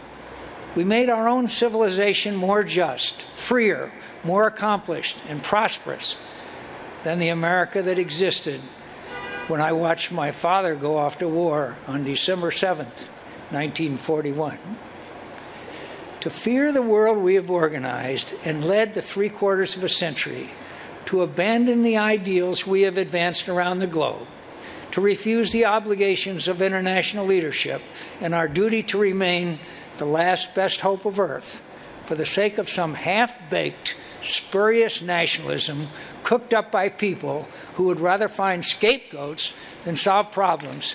we 0.75 0.85
made 0.85 1.09
our 1.09 1.29
own 1.29 1.49
civilization 1.49 2.35
more 2.35 2.64
just, 2.64 3.22
freer, 3.22 3.93
more 4.22 4.47
accomplished, 4.47 5.16
and 5.29 5.43
prosperous 5.43 6.16
than 7.03 7.18
the 7.18 7.29
America 7.29 7.83
that 7.83 7.99
existed 7.99 8.61
when 9.49 9.61
I 9.61 9.72
watched 9.72 10.11
my 10.11 10.33
father 10.33 10.75
go 10.75 10.97
off 10.97 11.18
to 11.18 11.29
war 11.29 11.77
on 11.87 12.05
December 12.05 12.51
7th, 12.51 13.07
1941 13.51 14.59
to 16.25 16.31
fear 16.31 16.72
the 16.72 16.81
world 16.81 17.18
we 17.18 17.35
have 17.35 17.51
organized 17.51 18.33
and 18.47 18.64
led 18.64 18.95
the 18.95 19.03
three 19.03 19.29
quarters 19.29 19.77
of 19.77 19.85
a 19.85 19.89
century, 19.91 20.49
to 21.05 21.20
abandon 21.20 21.83
the 21.83 21.99
ideals 21.99 22.66
we 22.66 22.81
have 22.81 22.97
advanced 22.97 23.47
around 23.47 23.79
the 23.79 23.87
globe, 23.87 24.27
to 24.91 25.03
refuse 25.03 25.53
the 25.53 25.66
obligations 25.66 26.49
of 26.49 26.62
international 26.62 27.27
leadership 27.27 27.83
and 28.22 28.33
our 28.33 28.49
duty 28.49 28.83
to 28.83 28.97
remain 28.97 29.59
the 29.99 30.05
last 30.05 30.55
best 30.55 30.80
hope 30.80 31.05
of 31.05 31.18
Earth 31.18 31.62
for 32.07 32.14
the 32.14 32.26
sake 32.26 32.59
of 32.59 32.68
some 32.68 32.95
half 32.95 33.51
baked, 33.51 33.95
spurious 34.22 35.01
nationalism 35.01 35.88
cooked 36.22 36.53
up 36.53 36.70
by 36.70 36.88
people 36.88 37.49
who 37.74 37.84
would 37.84 38.01
rather 38.01 38.28
find 38.28 38.64
scapegoats 38.64 39.55
than 39.84 39.97
solve 39.97 40.32
problems. 40.32 40.95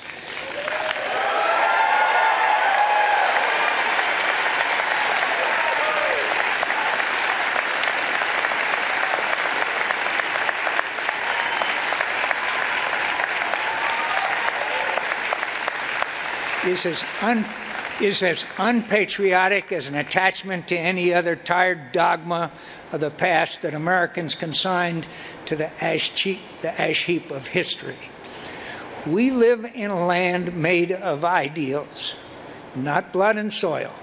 Is 16.65 16.85
as, 16.85 17.03
un, 17.21 17.45
is 18.01 18.23
as 18.23 18.45
unpatriotic 18.57 19.71
as 19.71 19.87
an 19.87 19.95
attachment 19.95 20.67
to 20.67 20.77
any 20.77 21.13
other 21.13 21.35
tired 21.35 21.91
dogma 21.91 22.51
of 22.91 22.99
the 22.99 23.11
past 23.11 23.61
that 23.61 23.73
Americans 23.73 24.35
consigned 24.35 25.05
to 25.45 25.55
the 25.55 25.83
ash, 25.83 26.11
the 26.23 26.81
ash 26.81 27.05
heap 27.05 27.31
of 27.31 27.47
history. 27.47 28.09
We 29.05 29.31
live 29.31 29.65
in 29.73 29.91
a 29.91 30.05
land 30.05 30.55
made 30.55 30.91
of 30.91 31.23
ideals, 31.25 32.15
not 32.75 33.13
blood 33.13 33.37
and 33.37 33.51
soil. 33.51 33.93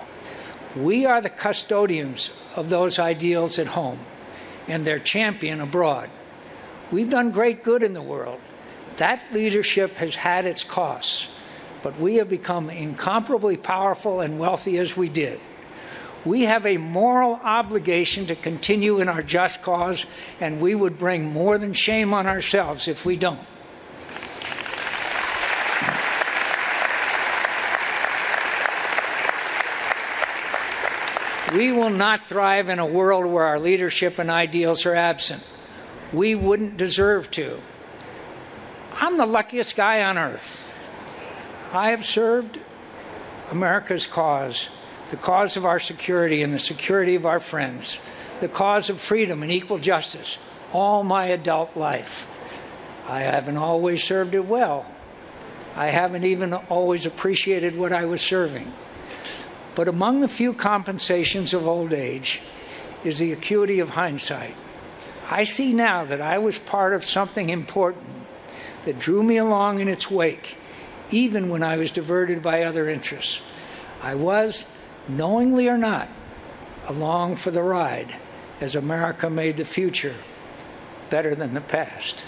We 0.75 1.07
are 1.07 1.21
the 1.21 1.31
custodians 1.31 2.31
of 2.55 2.69
those 2.69 2.99
ideals 2.99 3.59
at 3.59 3.69
home 3.69 4.01
and 4.69 4.85
their 4.85 4.99
champion 4.99 5.61
abroad. 5.61 6.11
We've 6.91 7.11
done 7.11 7.31
great 7.31 7.63
good 7.63 7.83
in 7.83 7.95
the 7.95 8.03
world. 8.03 8.41
That 8.99 9.33
leadership 9.33 9.95
has 9.97 10.17
had 10.17 10.47
its 10.47 10.65
costs, 10.65 11.29
but 11.87 12.01
we 12.01 12.17
have 12.17 12.29
become 12.29 12.69
incomparably 12.69 13.57
powerful 13.57 14.21
and 14.21 14.41
wealthy 14.41 14.77
as 14.77 14.97
we 14.97 15.09
did. 15.09 15.39
We 16.25 16.43
have 16.43 16.67
a 16.67 16.79
moral 16.79 17.35
obligation 17.45 18.27
to 18.27 18.35
continue 18.35 18.99
in 18.99 19.09
our 19.09 19.23
just 19.23 19.63
cause, 19.63 20.05
and 20.41 20.61
we 20.61 20.75
would 20.75 20.99
bring 20.99 21.33
more 21.33 21.59
than 21.59 21.75
shame 21.75 22.13
on 22.13 22.27
ourselves 22.27 22.89
if 22.89 23.07
we 23.07 23.15
don't. 23.15 23.39
We 31.55 31.71
will 31.71 31.91
not 31.91 32.29
thrive 32.29 32.69
in 32.69 32.81
a 32.81 32.87
world 32.87 33.27
where 33.27 33.45
our 33.45 33.61
leadership 33.61 34.19
and 34.19 34.29
ideals 34.29 34.85
are 34.87 34.97
absent. 34.97 35.45
We 36.13 36.35
wouldn't 36.35 36.77
deserve 36.77 37.31
to. 37.31 37.61
I'm 38.97 39.19
the 39.19 39.27
luckiest 39.27 39.77
guy 39.77 40.03
on 40.03 40.19
earth. 40.19 40.67
I 41.73 41.91
have 41.91 42.05
served 42.05 42.59
America's 43.51 44.07
cause, 44.07 44.71
the 45.11 45.17
cause 45.17 45.57
of 45.57 45.65
our 45.65 45.81
security 45.81 46.43
and 46.43 46.53
the 46.53 46.59
security 46.59 47.15
of 47.15 47.27
our 47.27 47.41
friends, 47.41 48.01
the 48.41 48.49
cause 48.49 48.91
of 48.91 49.01
freedom 49.01 49.43
and 49.43 49.53
equal 49.53 49.79
justice 49.79 50.39
all 50.73 51.05
my 51.05 51.27
adult 51.27 51.77
life. 51.77 52.33
I 53.09 53.21
haven't 53.21 53.57
always 53.57 54.03
served 54.03 54.35
it 54.35 54.47
well. 54.47 54.87
I 55.77 55.87
haven't 55.87 56.25
even 56.25 56.55
always 56.55 57.07
appreciated 57.07 57.77
what 57.77 57.93
I 57.93 58.05
was 58.05 58.21
serving. 58.21 58.73
But 59.75 59.89
among 59.89 60.21
the 60.21 60.29
few 60.29 60.53
compensations 60.53 61.53
of 61.53 61.67
old 61.67 61.93
age 61.93 62.41
is 63.05 63.19
the 63.19 63.33
acuity 63.33 63.79
of 63.79 63.91
hindsight. 63.91 64.55
I 65.31 65.45
see 65.45 65.73
now 65.73 66.05
that 66.05 66.21
I 66.21 66.39
was 66.39 66.59
part 66.59 66.95
of 66.95 67.05
something 67.05 67.51
important 67.51 68.07
that 68.85 68.99
drew 68.99 69.23
me 69.23 69.37
along 69.37 69.81
in 69.81 69.89
its 69.89 70.11
wake, 70.11 70.57
even 71.11 71.49
when 71.49 71.63
I 71.63 71.77
was 71.77 71.91
diverted 71.91 72.43
by 72.43 72.63
other 72.63 72.89
interests. 72.89 73.41
I 74.03 74.15
was, 74.15 74.67
knowingly 75.09 75.69
or 75.69 75.79
not, 75.79 76.09
along 76.89 77.37
for 77.37 77.51
the 77.51 77.63
ride 77.63 78.17
as 78.61 78.75
America 78.75 79.29
made 79.31 79.57
the 79.57 79.65
future 79.65 80.15
better 81.11 81.35
than 81.35 81.55
the 81.55 81.61
past. 81.61 82.25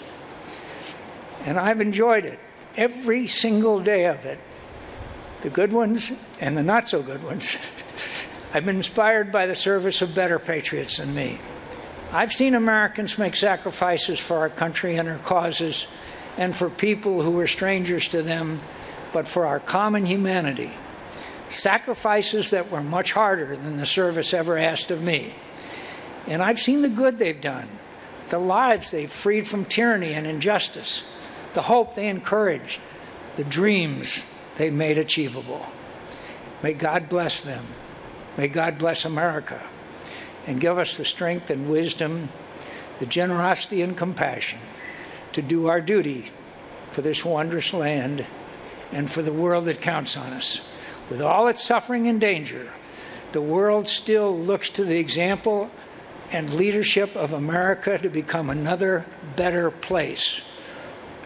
And 1.45 1.59
I've 1.59 1.81
enjoyed 1.81 2.25
it, 2.25 2.39
every 2.75 3.27
single 3.27 3.79
day 3.79 4.05
of 4.05 4.25
it 4.25 4.39
the 5.41 5.49
good 5.49 5.71
ones 5.71 6.11
and 6.41 6.57
the 6.57 6.63
not 6.63 6.89
so 6.89 7.01
good 7.01 7.23
ones. 7.23 7.57
I've 8.53 8.65
been 8.65 8.77
inspired 8.77 9.31
by 9.31 9.45
the 9.45 9.55
service 9.55 10.01
of 10.01 10.13
better 10.13 10.39
patriots 10.39 10.97
than 10.97 11.13
me. 11.13 11.39
I've 12.11 12.33
seen 12.33 12.55
Americans 12.55 13.17
make 13.17 13.35
sacrifices 13.35 14.19
for 14.19 14.37
our 14.37 14.49
country 14.49 14.95
and 14.95 15.07
our 15.07 15.19
causes 15.19 15.87
and 16.37 16.55
for 16.55 16.69
people 16.69 17.21
who 17.21 17.31
were 17.31 17.47
strangers 17.47 18.07
to 18.09 18.21
them, 18.21 18.59
but 19.11 19.27
for 19.27 19.45
our 19.45 19.59
common 19.59 20.05
humanity. 20.05 20.71
Sacrifices 21.49 22.51
that 22.51 22.69
were 22.69 22.83
much 22.83 23.13
harder 23.13 23.55
than 23.55 23.77
the 23.77 23.85
service 23.85 24.33
ever 24.33 24.57
asked 24.57 24.91
of 24.91 25.03
me. 25.03 25.33
And 26.27 26.43
I've 26.43 26.59
seen 26.59 26.81
the 26.81 26.89
good 26.89 27.17
they've 27.17 27.41
done, 27.41 27.67
the 28.29 28.39
lives 28.39 28.91
they've 28.91 29.11
freed 29.11 29.47
from 29.47 29.65
tyranny 29.65 30.13
and 30.13 30.27
injustice, 30.27 31.03
the 31.53 31.63
hope 31.63 31.95
they 31.95 32.07
encouraged, 32.07 32.81
the 33.35 33.43
dreams 33.43 34.25
they 34.57 34.69
made 34.69 34.97
achievable. 34.97 35.65
May 36.61 36.73
God 36.73 37.09
bless 37.09 37.41
them. 37.41 37.65
May 38.37 38.47
God 38.47 38.77
bless 38.77 39.05
America 39.05 39.61
and 40.45 40.61
give 40.61 40.77
us 40.77 40.97
the 40.97 41.05
strength 41.05 41.49
and 41.49 41.69
wisdom, 41.69 42.29
the 42.99 43.05
generosity 43.05 43.81
and 43.81 43.97
compassion 43.97 44.59
to 45.33 45.41
do 45.41 45.67
our 45.67 45.81
duty 45.81 46.31
for 46.91 47.01
this 47.01 47.23
wondrous 47.23 47.73
land 47.73 48.25
and 48.91 49.09
for 49.09 49.21
the 49.21 49.33
world 49.33 49.65
that 49.65 49.81
counts 49.81 50.17
on 50.17 50.33
us. 50.33 50.61
With 51.09 51.21
all 51.21 51.47
its 51.47 51.63
suffering 51.63 52.07
and 52.07 52.19
danger, 52.19 52.71
the 53.31 53.41
world 53.41 53.87
still 53.87 54.37
looks 54.37 54.69
to 54.71 54.83
the 54.83 54.97
example 54.97 55.71
and 56.31 56.53
leadership 56.53 57.15
of 57.15 57.33
America 57.33 57.97
to 57.97 58.09
become 58.09 58.49
another 58.49 59.05
better 59.35 59.71
place. 59.71 60.39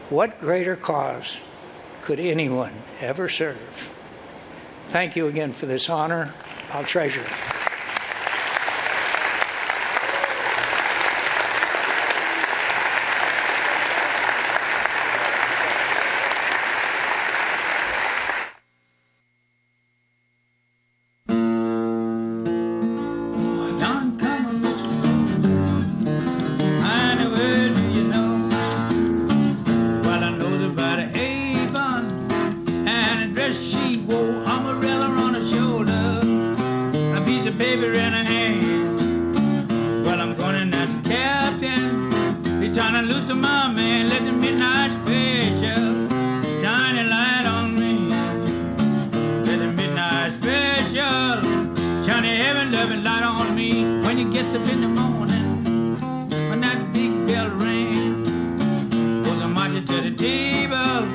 What 0.09 0.39
greater 0.39 0.75
cause 0.75 1.45
could 2.01 2.19
anyone 2.19 2.73
ever 2.99 3.29
serve? 3.29 3.93
Thank 4.87 5.15
you 5.15 5.27
again 5.27 5.53
for 5.53 5.65
this 5.65 5.89
honor. 5.89 6.33
I'll 6.71 6.83
treasure 6.83 7.21
it. 7.21 7.62
To 43.27 43.35
my 43.35 43.69
man, 43.69 44.09
let 44.09 44.25
the 44.25 44.33
midnight 44.33 44.91
special 44.91 46.09
shine 46.61 46.97
a 46.97 47.03
light 47.05 47.45
on 47.45 47.73
me. 47.73 48.09
Let 49.45 49.59
the 49.59 49.67
midnight 49.67 50.33
special 50.41 51.41
shine 52.05 52.25
a 52.25 52.35
heaven-loving 52.35 53.01
light 53.01 53.23
on 53.23 53.55
me. 53.55 54.01
When 54.03 54.17
you 54.17 54.29
get 54.29 54.53
up 54.53 54.67
in 54.67 54.81
the 54.81 54.89
morning, 54.89 55.97
when 56.49 56.59
that 56.61 56.91
big 56.91 57.25
bell 57.25 57.49
rings, 57.51 58.27
goes 59.25 59.41
a 59.41 59.47
march 59.47 59.85
to 59.85 60.01
the 60.01 60.11
table. 60.15 61.07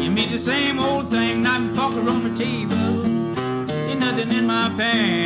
You 0.00 0.10
meet 0.12 0.30
the 0.30 0.38
same 0.38 0.78
old 0.78 1.10
thing, 1.10 1.42
not 1.42 1.74
talking 1.74 2.08
on 2.08 2.22
the 2.22 2.38
table. 2.38 3.04
Ain't 3.90 3.98
nothing 3.98 4.30
in 4.30 4.46
my 4.46 4.68
pants. 4.76 5.17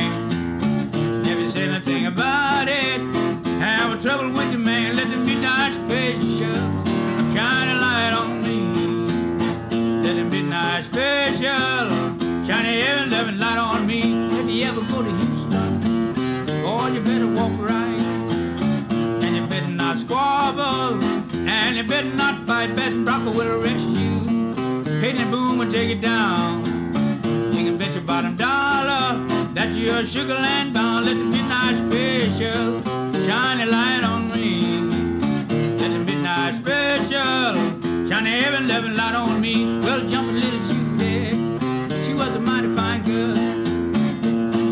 take 25.72 25.88
it 25.88 26.02
down. 26.02 26.66
You 27.54 27.64
can 27.64 27.78
bet 27.78 27.94
your 27.94 28.02
bottom 28.02 28.36
dollar 28.36 29.26
that 29.54 29.72
your 29.72 30.04
sugar 30.04 30.34
land 30.34 30.74
bound. 30.74 31.06
Let 31.06 31.14
the 31.14 31.24
midnight 31.24 31.76
special 31.88 32.82
shine 33.26 33.60
a 33.60 33.64
light 33.64 34.04
on 34.04 34.30
me. 34.32 34.50
Let 35.78 35.88
the 35.88 35.98
midnight 36.00 36.60
special 36.60 37.54
shine 38.06 38.26
a 38.26 38.42
heaven 38.42 38.68
loving 38.68 38.94
light 38.94 39.14
on 39.14 39.40
me. 39.40 39.80
Well, 39.80 40.06
jumping 40.06 40.40
little 40.40 40.60
Judy, 40.68 41.30
she 42.04 42.12
was 42.12 42.28
a 42.36 42.40
mighty 42.40 42.74
fine 42.76 43.02
girl. 43.02 43.34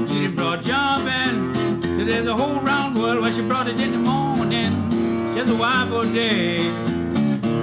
Judy 0.06 0.28
brought 0.28 0.62
jumping 0.62 1.80
to 1.96 2.04
there's 2.04 2.26
a 2.26 2.36
whole 2.36 2.60
round 2.60 2.94
world. 3.00 3.22
Well, 3.22 3.34
she 3.34 3.40
brought 3.40 3.68
it 3.68 3.80
in 3.80 3.92
the 3.92 3.98
morning, 3.98 5.34
just 5.34 5.50
a 5.50 5.54
wild 5.54 5.94
or 5.94 6.04
day. 6.04 6.68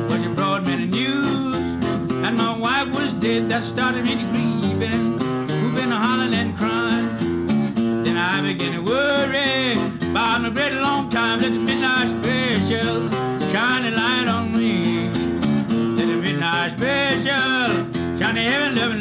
but 0.09 0.23
she 0.23 0.27
brought 0.29 0.65
me 0.65 0.75
the 0.75 0.85
news, 0.87 1.55
and 2.25 2.35
my 2.35 2.57
wife 2.57 2.87
was 2.95 3.06
dead. 3.19 3.49
That 3.49 3.63
started 3.63 4.03
me 4.03 4.15
to 4.15 4.23
grieving, 4.31 5.19
who 5.49 5.73
been 5.73 5.91
hollering 5.91 6.33
and 6.33 6.57
crying. 6.57 8.03
Then 8.03 8.17
I 8.17 8.41
began 8.41 8.73
to 8.73 8.81
worry 8.81 9.73
about 10.09 10.45
a 10.45 10.51
great 10.51 10.73
long 10.73 11.09
time. 11.09 11.41
Let 11.41 11.51
the 11.51 11.59
midnight 11.59 12.09
special 12.09 13.09
shine 13.51 13.85
a 13.85 13.91
light 13.91 14.27
on 14.27 14.57
me. 14.57 15.09
Let 15.97 16.07
the 16.07 16.17
midnight 16.17 16.73
special 16.77 18.19
shine 18.19 18.37
a 18.37 18.41
heaven 18.41 18.75
loving 18.75 18.96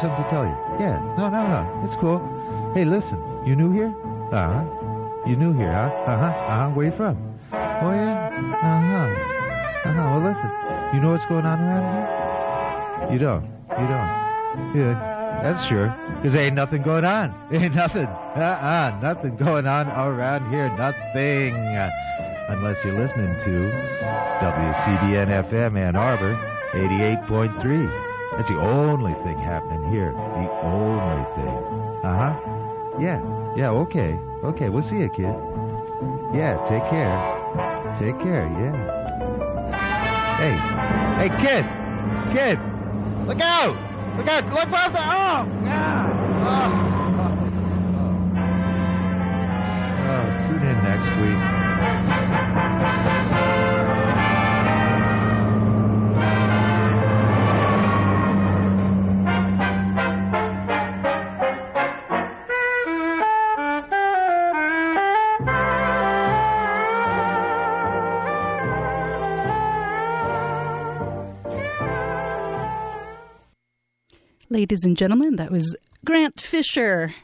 something 0.00 0.22
to 0.24 0.30
tell 0.30 0.44
you. 0.44 0.56
Yeah. 0.80 0.98
No, 1.16 1.28
no, 1.28 1.46
no. 1.46 1.82
It's 1.84 1.96
cool. 1.96 2.18
Hey, 2.74 2.84
listen. 2.84 3.18
You 3.46 3.56
new 3.56 3.72
here? 3.72 3.94
Uh 4.32 4.62
huh. 4.62 4.64
You 5.26 5.36
new 5.36 5.52
here, 5.52 5.72
huh? 5.72 5.90
Uh 6.06 6.16
huh. 6.18 6.26
Uh 6.26 6.56
huh. 6.56 6.70
Where 6.70 6.86
you 6.86 6.92
from? 6.92 7.16
Oh 7.52 7.92
yeah. 7.92 8.28
Uh 8.62 8.80
huh. 8.80 9.88
Uh 9.88 9.92
huh. 9.92 10.10
Well, 10.10 10.20
listen. 10.20 10.50
You 10.94 11.00
know 11.00 11.10
what's 11.12 11.26
going 11.26 11.44
on 11.44 11.60
around 11.60 11.84
here? 13.02 13.12
You 13.12 13.18
don't. 13.18 13.44
You 13.70 13.86
don't. 13.86 14.76
Yeah. 14.76 15.40
That's 15.42 15.64
sure. 15.64 15.94
Because 16.16 16.34
ain't 16.34 16.54
nothing 16.54 16.82
going 16.82 17.04
on. 17.04 17.32
Ain't 17.52 17.74
nothing. 17.74 18.06
Uh-uh. 18.06 18.98
Nothing 19.00 19.36
going 19.36 19.66
on 19.68 19.86
around 19.88 20.50
here. 20.50 20.68
Nothing. 20.76 21.54
Unless 22.48 22.84
you're 22.84 22.98
listening 22.98 23.36
to 23.38 23.70
WCBN 24.40 25.28
FM 25.48 25.78
Ann 25.78 25.94
Arbor 25.94 26.34
88.3. 26.72 28.07
That's 28.38 28.50
the 28.50 28.60
only 28.60 29.14
thing 29.14 29.36
happening 29.36 29.82
here. 29.90 30.12
The 30.12 30.48
only 30.62 31.24
thing. 31.34 31.48
Uh-huh. 32.04 32.38
Yeah. 33.00 33.20
Yeah, 33.56 33.70
okay. 33.70 34.16
Okay, 34.44 34.68
we'll 34.68 34.84
see 34.84 35.00
you, 35.00 35.08
kid. 35.08 35.34
Yeah, 36.32 36.64
take 36.68 36.84
care. 36.88 37.18
Take 37.98 38.20
care, 38.20 38.46
yeah. 38.46 38.76
Hey. 40.38 40.54
Hey, 41.18 41.30
kid! 41.40 41.66
Kid! 42.32 42.60
Look 43.26 43.40
out! 43.40 43.76
Look 44.16 44.28
out! 44.28 44.46
Look 44.52 44.72
out 44.72 44.92
the 44.92 45.00
oh! 45.00 45.44
Yeah. 45.64 46.06
Oh. 46.46 46.78
oh, 50.14 50.26
tune 50.46 50.62
in 50.62 50.76
next 50.84 51.10
week. 51.16 51.67
Ladies 74.58 74.82
and 74.84 74.96
gentlemen, 74.96 75.36
that 75.36 75.52
was 75.52 75.76
Grant 76.04 76.40
Fisher, 76.40 77.14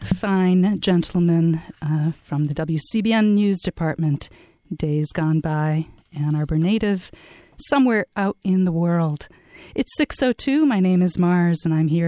fine 0.00 0.78
gentleman 0.78 1.60
uh, 1.82 2.12
from 2.22 2.44
the 2.44 2.54
WCBN 2.54 3.34
News 3.34 3.58
Department. 3.58 4.28
Days 4.72 5.08
gone 5.10 5.40
by, 5.40 5.86
Ann 6.14 6.36
Arbor 6.36 6.56
native, 6.56 7.10
somewhere 7.56 8.06
out 8.14 8.36
in 8.44 8.64
the 8.64 8.70
world. 8.70 9.26
It's 9.74 9.90
6:02. 9.98 10.64
My 10.64 10.78
name 10.78 11.02
is 11.02 11.18
Mars, 11.18 11.64
and 11.64 11.74
I'm 11.74 11.88
here 11.88 11.98